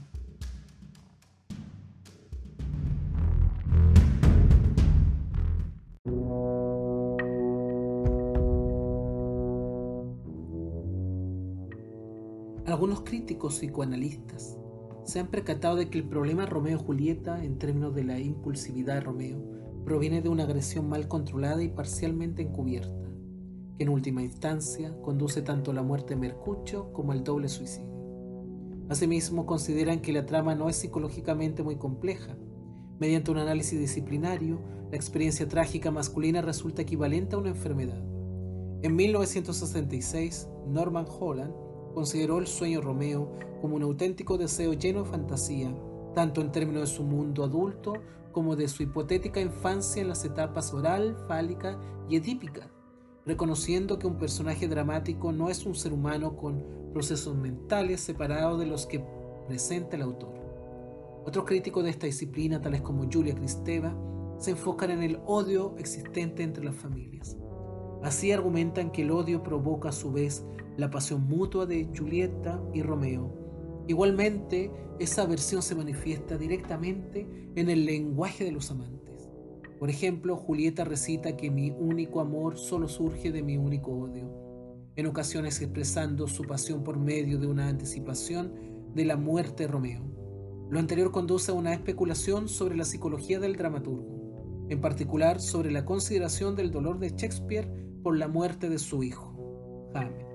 Algunos 12.67 13.01
críticos 13.03 13.55
psicoanalistas 13.55 14.59
se 15.05 15.21
han 15.21 15.29
percatado 15.29 15.77
de 15.77 15.89
que 15.89 15.99
el 15.99 16.05
problema 16.05 16.47
Romeo-Julieta 16.47 17.43
en 17.45 17.59
términos 17.59 17.95
de 17.95 18.05
la 18.05 18.19
impulsividad 18.19 18.95
de 18.95 19.01
Romeo 19.01 19.39
proviene 19.85 20.21
de 20.21 20.29
una 20.29 20.43
agresión 20.43 20.89
mal 20.89 21.07
controlada 21.09 21.63
y 21.63 21.69
parcialmente 21.69 22.43
encubierta 22.43 23.06
que 23.77 23.85
en 23.85 23.91
última 23.91 24.23
instancia 24.23 24.97
conduce 25.03 25.43
tanto 25.43 25.71
a 25.71 25.75
la 25.75 25.83
muerte 25.83 26.15
de 26.15 26.21
Mercucho 26.21 26.93
como 26.93 27.13
al 27.13 27.25
doble 27.25 27.49
suicidio. 27.49 27.95
Asimismo, 28.89 29.47
consideran 29.47 30.01
que 30.01 30.13
la 30.13 30.27
trama 30.27 30.55
no 30.55 30.69
es 30.69 30.77
psicológicamente 30.77 31.63
muy 31.63 31.77
compleja, 31.77 32.37
Mediante 32.99 33.31
un 33.31 33.37
análisis 33.37 33.79
disciplinario, 33.79 34.59
la 34.91 34.97
experiencia 34.97 35.47
trágica 35.47 35.91
masculina 35.91 36.41
resulta 36.41 36.81
equivalente 36.81 37.37
a 37.37 37.39
una 37.39 37.51
enfermedad. 37.51 38.03
En 38.83 38.97
1966, 38.97 40.49
Norman 40.67 41.07
Holland 41.07 41.53
consideró 41.93 42.39
el 42.39 42.47
sueño 42.47 42.81
Romeo 42.81 43.33
como 43.61 43.77
un 43.77 43.83
auténtico 43.83 44.39
deseo 44.39 44.73
lleno 44.73 45.03
de 45.03 45.11
fantasía, 45.11 45.77
tanto 46.15 46.41
en 46.41 46.53
términos 46.53 46.89
de 46.89 46.97
su 46.97 47.03
mundo 47.03 47.45
adulto 47.45 47.93
como 48.33 48.57
de 48.57 48.69
su 48.69 48.83
hipotética 48.83 49.41
infancia 49.41 50.01
en 50.01 50.09
las 50.09 50.25
etapas 50.25 50.73
oral, 50.73 51.17
fálica 51.29 51.79
y 52.09 52.17
edípica, 52.17 52.71
reconociendo 53.27 53.99
que 53.99 54.07
un 54.07 54.17
personaje 54.17 54.69
dramático 54.69 55.33
no 55.33 55.51
es 55.51 55.67
un 55.67 55.75
ser 55.75 55.93
humano 55.93 56.37
con 56.37 56.65
procesos 56.93 57.37
mentales 57.37 58.01
separados 58.01 58.59
de 58.59 58.67
los 58.67 58.87
que 58.87 59.05
presenta 59.47 59.97
el 59.97 60.03
autor. 60.03 60.35
Otros 61.27 61.45
críticos 61.45 61.85
de 61.85 61.91
esta 61.91 62.07
disciplina, 62.07 62.61
tales 62.61 62.83
como 62.83 63.11
Julia 63.13 63.35
Kristeva, 63.35 63.95
se 64.39 64.53
enfocan 64.53 64.91
en 64.91 65.03
el 65.03 65.19
odio 65.27 65.75
existente 65.79 66.43
entre 66.43 66.65
las 66.65 66.77
familias. 66.77 67.37
Así 68.03 68.31
argumentan 68.31 68.93
que 68.93 69.03
el 69.03 69.11
odio 69.11 69.43
provoca 69.43 69.89
a 69.89 69.93
su 69.93 70.13
vez 70.13 70.45
la 70.77 70.91
pasión 70.91 71.27
mutua 71.27 71.67
de 71.67 71.89
Julieta 71.97 72.63
y 72.73 72.83
Romeo, 72.83 73.47
Igualmente, 73.89 74.73
esa 74.99 75.23
aversión 75.23 75.63
se 75.63 75.77
manifiesta 75.77 76.37
directamente 76.37 77.27
en 77.55 77.71
el 77.71 77.85
lenguaje 77.85 78.45
de 78.45 78.51
los 78.51 78.71
amantes. 78.71 79.06
Por 79.79 79.91
ejemplo, 79.91 80.37
Julieta 80.37 80.85
recita 80.85 81.37
que 81.37 81.51
mi 81.51 81.71
único 81.71 82.21
amor 82.21 82.57
solo 82.57 82.89
surge 82.89 83.31
de 83.31 83.43
mi 83.43 83.59
único 83.59 83.93
odio, 83.93 84.31
en 84.97 85.07
ocasiones 85.07 85.61
expresando 85.61 86.27
su 86.29 86.45
pasión 86.45 86.83
por 86.83 86.99
medio 86.99 87.39
de 87.39 87.47
una 87.47 87.69
anticipación 87.69 88.55
de 88.95 89.05
la 89.05 89.17
muerte 89.17 89.65
de 89.65 89.69
Romeo. 89.69 90.03
Lo 90.71 90.79
anterior 90.79 91.13
conduce 91.13 91.53
a 91.53 91.55
una 91.55 91.75
especulación 91.75 92.49
sobre 92.49 92.77
la 92.77 92.85
psicología 92.85 93.39
del 93.39 93.57
dramaturgo, 93.57 94.67
en 94.71 94.81
particular 94.81 95.41
sobre 95.41 95.71
la 95.71 95.85
consideración 95.85 96.57
del 96.57 96.71
dolor 96.71 96.99
de 96.99 97.11
Shakespeare 97.11 97.71
por 98.03 98.17
la 98.17 98.29
muerte 98.29 98.71
de 98.71 98.79
su 98.79 99.03
hijo, 99.03 99.91
Hamlet. 99.95 100.27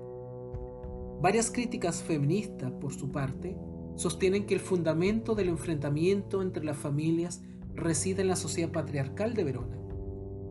Varias 1.20 1.50
críticas 1.50 2.02
feministas, 2.02 2.70
por 2.72 2.92
su 2.92 3.10
parte, 3.10 3.56
sostienen 3.96 4.46
que 4.46 4.54
el 4.54 4.60
fundamento 4.60 5.34
del 5.34 5.48
enfrentamiento 5.48 6.42
entre 6.42 6.64
las 6.64 6.76
familias 6.76 7.42
reside 7.74 8.22
en 8.22 8.28
la 8.28 8.36
sociedad 8.36 8.72
patriarcal 8.72 9.34
de 9.34 9.44
Verona. 9.44 9.78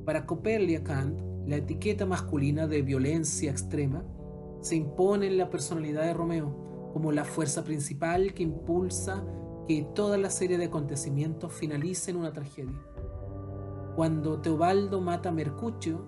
Para 0.06 0.26
Coperlia 0.26 0.84
Kant, 0.84 1.20
la 1.46 1.58
etiqueta 1.58 2.06
masculina 2.06 2.68
de 2.68 2.82
violencia 2.82 3.52
extrema 3.52 4.04
se 4.62 4.76
impone 4.76 5.28
en 5.28 5.38
la 5.38 5.50
personalidad 5.50 6.04
de 6.04 6.14
Romeo 6.14 6.90
como 6.94 7.12
la 7.12 7.24
fuerza 7.24 7.64
principal 7.64 8.34
que 8.34 8.44
impulsa 8.44 9.24
que 9.68 9.88
toda 9.96 10.18
la 10.18 10.30
serie 10.30 10.58
de 10.58 10.66
acontecimientos 10.66 11.54
finalice 11.54 12.12
en 12.12 12.18
una 12.18 12.34
tragedia. 12.34 12.80
Cuando 13.96 14.42
Teobaldo 14.42 15.02
mata 15.02 15.30
a 15.30 15.34
Mercutio, 15.34 16.06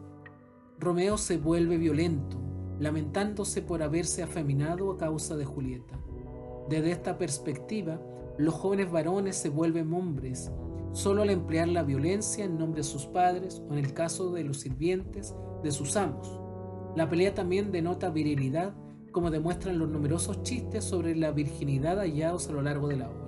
Romeo 0.79 1.17
se 1.17 1.37
vuelve 1.37 1.77
violento, 1.77 2.37
lamentándose 2.79 3.61
por 3.61 3.83
haberse 3.83 4.23
afeminado 4.23 4.91
a 4.91 4.97
causa 4.97 5.35
de 5.35 5.45
Julieta. 5.45 5.99
Desde 6.69 6.91
esta 6.91 7.17
perspectiva, 7.17 8.01
los 8.37 8.53
jóvenes 8.53 8.91
varones 8.91 9.35
se 9.37 9.49
vuelven 9.49 9.93
hombres 9.93 10.51
solo 10.93 11.23
al 11.23 11.31
emplear 11.31 11.67
la 11.67 11.83
violencia 11.83 12.45
en 12.45 12.57
nombre 12.57 12.81
de 12.81 12.87
sus 12.87 13.05
padres 13.07 13.61
o 13.67 13.73
en 13.73 13.79
el 13.79 13.93
caso 13.93 14.31
de 14.31 14.43
los 14.43 14.61
sirvientes 14.61 15.35
de 15.63 15.71
sus 15.71 15.97
amos. 15.97 16.39
La 16.95 17.09
pelea 17.09 17.33
también 17.33 17.71
denota 17.71 18.11
virilidad, 18.11 18.73
como 19.11 19.31
demuestran 19.31 19.79
los 19.79 19.89
numerosos 19.89 20.43
chistes 20.43 20.83
sobre 20.83 21.15
la 21.15 21.31
virginidad 21.31 21.97
hallados 21.97 22.47
a 22.47 22.53
lo 22.53 22.61
largo 22.61 22.87
de 22.87 22.97
la 22.97 23.09
obra. 23.09 23.23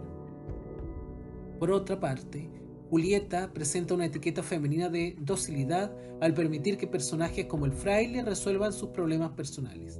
Por 1.59 1.71
otra 1.71 1.99
parte, 1.99 2.49
Julieta 2.89 3.51
presenta 3.51 3.95
una 3.95 4.05
etiqueta 4.05 4.43
femenina 4.43 4.89
de 4.89 5.15
docilidad 5.19 5.91
al 6.21 6.33
permitir 6.33 6.77
que 6.77 6.87
personajes 6.87 7.45
como 7.45 7.65
el 7.65 7.71
fraile 7.71 8.23
resuelvan 8.23 8.73
sus 8.73 8.89
problemas 8.89 9.31
personales. 9.31 9.99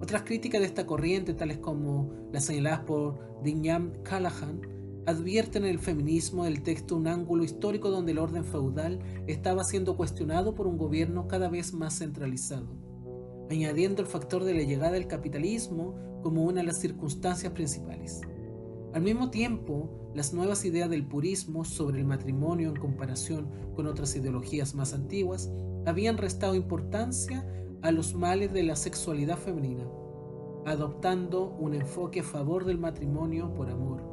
Otras 0.00 0.22
críticas 0.22 0.60
de 0.60 0.66
esta 0.66 0.84
corriente, 0.84 1.34
tales 1.34 1.58
como 1.58 2.12
las 2.32 2.44
señaladas 2.44 2.80
por 2.80 3.40
Dinyam 3.44 3.92
Callahan, 4.02 4.60
advierten 5.06 5.64
en 5.64 5.70
el 5.70 5.78
feminismo 5.78 6.44
del 6.44 6.62
texto 6.62 6.96
un 6.96 7.06
ángulo 7.06 7.42
histórico 7.42 7.90
donde 7.90 8.12
el 8.12 8.18
orden 8.18 8.44
feudal 8.44 9.00
estaba 9.26 9.64
siendo 9.64 9.96
cuestionado 9.96 10.54
por 10.54 10.66
un 10.66 10.78
gobierno 10.78 11.26
cada 11.26 11.48
vez 11.48 11.72
más 11.72 11.98
centralizado, 11.98 12.68
añadiendo 13.50 14.02
el 14.02 14.08
factor 14.08 14.44
de 14.44 14.54
la 14.54 14.62
llegada 14.62 14.92
del 14.92 15.08
capitalismo 15.08 16.20
como 16.22 16.44
una 16.44 16.60
de 16.60 16.66
las 16.66 16.80
circunstancias 16.80 17.52
principales. 17.52 18.20
Al 18.94 19.02
mismo 19.02 19.30
tiempo, 19.30 20.12
las 20.14 20.34
nuevas 20.34 20.64
ideas 20.64 20.88
del 20.90 21.06
purismo 21.06 21.64
sobre 21.64 21.98
el 21.98 22.06
matrimonio 22.06 22.68
en 22.68 22.76
comparación 22.76 23.50
con 23.74 23.86
otras 23.86 24.14
ideologías 24.14 24.74
más 24.74 24.92
antiguas 24.92 25.50
habían 25.86 26.18
restado 26.18 26.54
importancia 26.54 27.46
a 27.80 27.90
los 27.90 28.14
males 28.14 28.52
de 28.52 28.62
la 28.62 28.76
sexualidad 28.76 29.38
femenina, 29.38 29.84
adoptando 30.66 31.56
un 31.58 31.74
enfoque 31.74 32.20
a 32.20 32.24
favor 32.24 32.64
del 32.64 32.78
matrimonio 32.78 33.52
por 33.54 33.68
amor. 33.68 34.11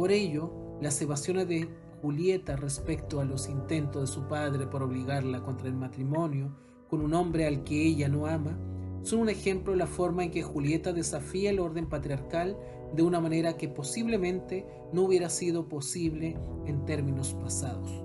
Por 0.00 0.12
ello, 0.12 0.50
las 0.80 1.02
evasiones 1.02 1.46
de 1.46 1.68
Julieta 2.00 2.56
respecto 2.56 3.20
a 3.20 3.26
los 3.26 3.50
intentos 3.50 4.00
de 4.00 4.06
su 4.06 4.28
padre 4.28 4.66
por 4.66 4.82
obligarla 4.82 5.42
contra 5.42 5.68
el 5.68 5.74
matrimonio 5.74 6.56
con 6.88 7.02
un 7.02 7.12
hombre 7.12 7.46
al 7.46 7.64
que 7.64 7.86
ella 7.86 8.08
no 8.08 8.24
ama 8.24 8.58
son 9.02 9.20
un 9.20 9.28
ejemplo 9.28 9.74
de 9.74 9.78
la 9.78 9.86
forma 9.86 10.24
en 10.24 10.30
que 10.30 10.42
Julieta 10.42 10.94
desafía 10.94 11.50
el 11.50 11.60
orden 11.60 11.86
patriarcal 11.86 12.56
de 12.94 13.02
una 13.02 13.20
manera 13.20 13.58
que 13.58 13.68
posiblemente 13.68 14.66
no 14.90 15.02
hubiera 15.02 15.28
sido 15.28 15.68
posible 15.68 16.38
en 16.64 16.82
términos 16.86 17.34
pasados. 17.34 18.02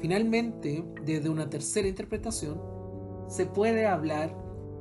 Finalmente, 0.00 0.84
desde 1.06 1.30
una 1.30 1.48
tercera 1.48 1.88
interpretación, 1.88 2.60
se 3.28 3.46
puede 3.46 3.86
hablar 3.86 4.36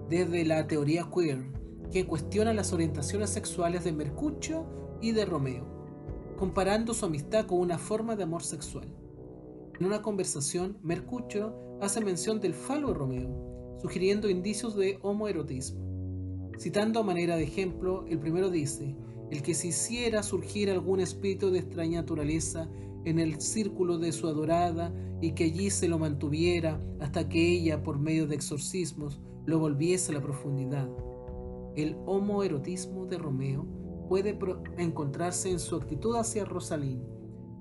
desde 0.10 0.44
la 0.44 0.68
teoría 0.68 1.08
queer, 1.10 1.46
que 1.90 2.06
cuestiona 2.06 2.54
las 2.54 2.74
orientaciones 2.74 3.30
sexuales 3.30 3.86
de 3.86 3.94
Mercutio 3.94 4.66
y 5.02 5.14
de 5.14 5.24
Romeo, 5.24 5.74
comparando 6.36 6.94
su 6.94 7.06
amistad 7.06 7.46
con 7.46 7.60
una 7.60 7.78
forma 7.78 8.16
de 8.16 8.24
amor 8.24 8.44
sexual. 8.44 8.88
En 9.80 9.86
una 9.86 10.02
conversación, 10.02 10.78
Mercutio 10.82 11.78
hace 11.82 12.02
mención 12.02 12.40
del 12.40 12.54
falo 12.54 12.94
Romeo, 12.94 13.78
sugiriendo 13.82 14.30
indicios 14.30 14.76
de 14.76 15.00
homoerotismo. 15.02 16.52
Citando 16.60 17.00
a 17.00 17.04
manera 17.04 17.36
de 17.36 17.44
ejemplo, 17.44 18.06
el 18.08 18.20
primero 18.20 18.50
dice, 18.50 18.96
el 19.32 19.42
que 19.42 19.54
se 19.56 19.68
hiciera 19.68 20.22
surgir 20.24 20.70
algún 20.70 21.00
espíritu 21.00 21.50
de 21.50 21.60
extraña 21.60 22.02
naturaleza 22.02 22.70
en 23.06 23.20
el 23.20 23.42
círculo 23.42 23.98
de 23.98 24.12
su 24.12 24.28
adorada 24.28 24.94
y 25.22 25.32
que 25.32 25.46
allí 25.46 25.70
se 25.70 25.88
lo 25.88 25.98
mantuviera 26.00 26.82
hasta 27.00 27.28
que 27.28 27.52
ella, 27.52 27.84
por 27.84 28.00
medio 28.00 28.28
de 28.28 28.36
exorcismos, 28.36 29.20
lo 29.46 29.60
volviese 29.60 30.12
a 30.12 30.16
la 30.16 30.22
profundidad. 30.22 30.88
El 31.76 31.98
homoerotismo 32.06 33.08
de 33.08 33.18
Romeo 33.18 33.66
puede 34.14 34.38
encontrarse 34.78 35.50
en 35.50 35.58
su 35.58 35.76
actitud 35.76 36.16
hacia 36.18 36.46
Rosalín, 36.46 37.02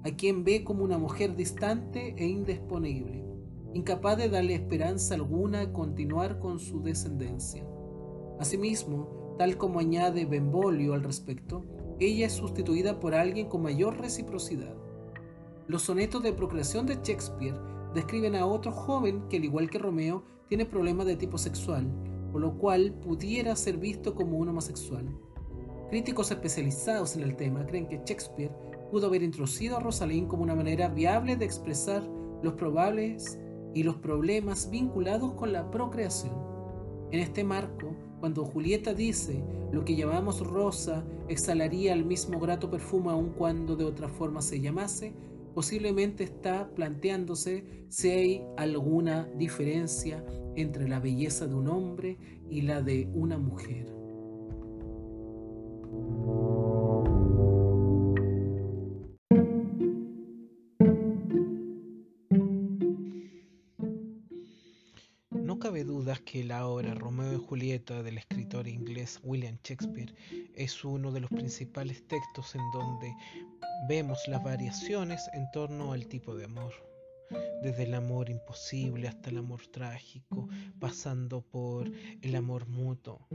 a 0.05 0.11
quien 0.11 0.44
ve 0.44 0.64
como 0.64 0.84
una 0.84 0.98
mujer 0.98 1.34
distante 1.34 2.14
e 2.18 2.26
indisponible 2.26 3.24
incapaz 3.72 4.18
de 4.18 4.28
darle 4.28 4.57
esperanza 4.57 5.14
alguna 5.14 5.62
a 5.62 5.72
continuar 5.72 6.40
con 6.40 6.61
su 6.61 6.82
descendencia. 6.82 7.66
Asimismo, 8.38 9.34
tal 9.38 9.57
como 9.57 9.78
añade 9.78 10.26
Benvolio 10.26 10.92
al 10.92 11.03
respecto, 11.03 11.64
ella 11.98 12.26
es 12.26 12.34
sustituida 12.34 13.00
por 13.00 13.14
alguien 13.14 13.48
con 13.48 13.62
mayor 13.62 13.98
reciprocidad. 13.98 14.76
Los 15.68 15.80
sonetos 15.80 16.22
de 16.22 16.34
procreación 16.34 16.84
de 16.84 16.96
Shakespeare 16.96 17.59
describen 17.94 18.34
a 18.34 18.44
otro 18.44 18.72
joven 18.72 19.26
que, 19.30 19.38
al 19.38 19.44
igual 19.46 19.70
que 19.70 19.78
Romeo, 19.78 20.22
tiene 20.48 20.66
problemas 20.66 21.07
de 21.07 21.16
tipo 21.16 21.38
sexual, 21.38 21.90
por 22.30 22.42
lo 22.42 22.59
cual 22.59 22.92
pudiera 22.92 23.57
ser 23.57 23.78
visto 23.78 24.14
como 24.14 24.36
un 24.36 24.50
homosexual. 24.50 25.09
Críticos 25.93 26.30
especializados 26.30 27.16
en 27.16 27.22
el 27.22 27.36
tema 27.36 27.66
creen 27.66 27.86
que 27.86 27.99
Shakespeare 27.99 28.51
pudo 28.90 29.09
haber 29.09 29.22
introducido 29.22 29.76
a 29.76 29.80
Rosalind 29.80 30.26
como 30.26 30.43
una 30.43 30.55
manera 30.55 30.88
viable 30.88 31.36
de 31.36 31.45
expresar 31.45 32.03
los 32.43 32.55
probables 32.55 33.38
y 33.74 33.82
los 33.82 33.97
problemas 33.97 34.70
vinculados 34.70 35.34
con 35.34 35.53
la 35.53 35.70
procreación. 35.70 36.32
En 37.11 37.20
este 37.20 37.45
marco, 37.45 37.95
cuando 38.20 38.43
Julieta 38.47 38.95
dice 38.95 39.45
lo 39.70 39.84
que 39.84 39.95
llamamos 39.95 40.40
rosa 40.40 41.05
exhalaría 41.28 41.93
el 41.93 42.07
mismo 42.07 42.40
grato 42.40 42.70
perfume 42.70 43.11
aun 43.11 43.28
cuando 43.34 43.76
de 43.76 43.84
otra 43.84 44.09
forma 44.09 44.40
se 44.40 44.62
llamase, 44.62 45.12
posiblemente 45.55 46.24
está 46.24 46.70
planteándose 46.74 47.84
si 47.90 48.09
hay 48.09 48.47
alguna 48.57 49.28
diferencia 49.36 50.24
entre 50.57 50.88
la 50.88 51.01
belleza 51.01 51.47
de 51.47 51.55
un 51.55 51.68
hombre 51.68 52.16
y 52.49 52.62
la 52.62 52.80
de 52.80 53.11
una 53.12 53.36
mujer. 53.36 54.01
Cabe 65.82 65.94
dudas 65.94 66.20
que 66.20 66.44
la 66.44 66.66
obra 66.68 66.94
Romeo 66.94 67.32
y 67.32 67.44
Julieta 67.44 68.04
del 68.04 68.18
escritor 68.18 68.68
inglés 68.68 69.18
inglés 69.18 69.20
William 69.24 69.58
Shakespeare 69.64 70.14
es 70.54 70.84
uno 70.84 71.10
de 71.10 71.20
los 71.20 71.30
principales 71.30 72.06
textos 72.06 72.54
en 72.54 72.62
donde 72.72 73.12
vemos 73.88 74.18
las 74.28 74.44
variaciones 74.44 75.28
en 75.32 75.50
torno 75.50 75.92
al 75.92 76.06
tipo 76.06 76.36
de 76.36 76.44
amor 76.44 76.72
desde 77.62 77.84
el 77.84 77.94
amor 77.94 78.30
imposible 78.30 79.08
hasta 79.08 79.30
el 79.30 79.38
amor 79.38 79.66
trágico, 79.68 80.48
pasando 80.80 81.42
por 81.42 81.90
el 82.22 82.34
amor 82.34 82.66
mutuo. 82.68 83.26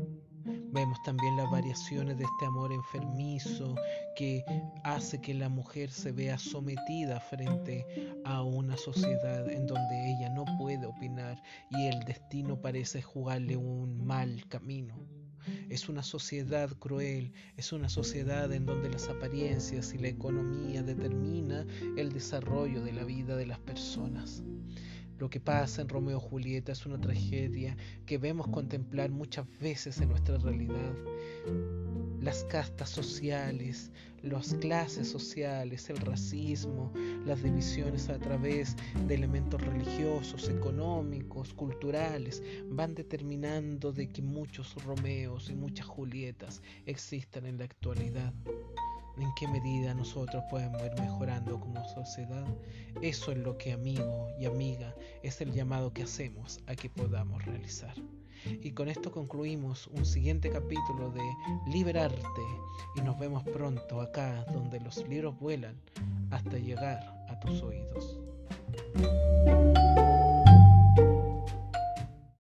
Vemos 0.72 1.02
también 1.04 1.36
las 1.36 1.50
variaciones 1.50 2.18
de 2.18 2.24
este 2.24 2.46
amor 2.46 2.72
enfermizo 2.72 3.76
que 4.16 4.44
hace 4.84 5.20
que 5.22 5.34
la 5.34 5.50
mujer 5.50 5.92
se 5.92 6.12
vea 6.12 6.38
sometida 6.38 7.20
frente 7.20 7.86
a 8.24 8.44
una 8.44 8.78
sociedad 8.78 9.50
en 9.50 9.66
donde 9.68 10.12
ella 10.12 10.30
no 10.30 10.46
puede 10.58 10.86
opinar 10.86 11.42
y 11.72 11.88
el 11.88 12.00
destino 12.06 12.62
parece 12.62 13.02
jugarle 13.02 13.58
un 13.58 14.06
mal 14.06 14.48
camino. 14.48 14.96
Es 15.70 15.90
una 15.90 16.04
sociedad 16.04 16.70
cruel, 16.80 17.32
es 17.58 17.72
una 17.74 17.90
sociedad 17.90 18.52
en 18.54 18.66
donde 18.66 18.90
las 18.90 19.10
apariencias 19.10 19.94
y 19.94 19.98
la 19.98 20.10
economía 20.10 20.84
determina 20.84 21.66
el 21.98 22.12
desarrollo 22.12 22.82
de 22.84 22.94
la 22.94 23.04
vida 23.04 23.36
de 23.36 23.46
las 23.46 23.60
personas. 23.60 24.44
Lo 25.20 25.30
que 25.30 25.40
pasa 25.40 25.82
en 25.82 25.90
Romeo 25.90 26.18
y 26.18 26.30
Julieta 26.30 26.72
es 26.72 26.86
una 26.86 27.02
tragedia 27.02 27.76
que 28.06 28.20
vemos 28.20 28.48
contemplar 28.50 29.10
muchas 29.10 29.48
veces 29.60 30.00
en 30.00 30.10
nuestra 30.10 30.38
realidad. 30.38 30.94
Las 32.28 32.44
castas 32.44 32.90
sociales, 32.90 33.90
las 34.22 34.54
clases 34.56 35.10
sociales, 35.10 35.90
el 35.90 35.96
racismo, 35.96 36.92
las 37.26 37.42
divisiones 37.42 38.10
a 38.10 38.20
través 38.20 38.76
de 39.08 39.16
elementos 39.16 39.62
religiosos, 39.62 40.50
económicos, 40.50 41.54
culturales, 41.54 42.44
van 42.66 42.96
determinando 42.96 43.94
de 43.94 44.10
que 44.10 44.22
muchos 44.22 44.76
Romeos 44.84 45.50
y 45.50 45.56
muchas 45.56 45.86
Julietas 45.86 46.62
existan 46.86 47.46
en 47.46 47.60
la 47.60 47.64
actualidad 47.64 48.34
en 49.18 49.34
qué 49.40 49.48
medida 49.48 49.94
nosotros 49.94 50.44
podemos 50.50 50.82
ir 50.84 51.00
mejorando 51.00 51.58
como 51.62 51.82
sociedad. 51.88 52.46
Eso 53.02 53.32
es 53.32 53.38
lo 53.38 53.58
que 53.58 53.72
amigo 53.72 54.28
y 54.38 54.48
amiga 54.48 54.94
es 55.24 55.40
el 55.40 55.54
llamado 55.54 55.94
que 55.94 56.04
hacemos 56.04 56.60
a 56.68 56.76
que 56.76 56.90
podamos 56.90 57.46
realizar. 57.46 57.96
Y 58.46 58.72
con 58.72 58.90
esto 58.90 59.12
concluimos 59.12 59.88
un 59.88 60.06
siguiente 60.06 60.50
capítulo 60.50 61.12
de 61.12 61.22
Liberarte 61.72 62.42
y 62.96 63.02
nos 63.02 63.18
vemos 63.20 63.44
pronto 63.44 64.02
acá 64.02 64.46
donde 64.54 64.80
los 64.80 65.08
libros 65.08 65.40
vuelan 65.40 65.76
hasta 66.32 66.58
llegar 66.58 67.00
a 67.30 67.40
tus 67.40 67.62
oídos. 67.62 68.20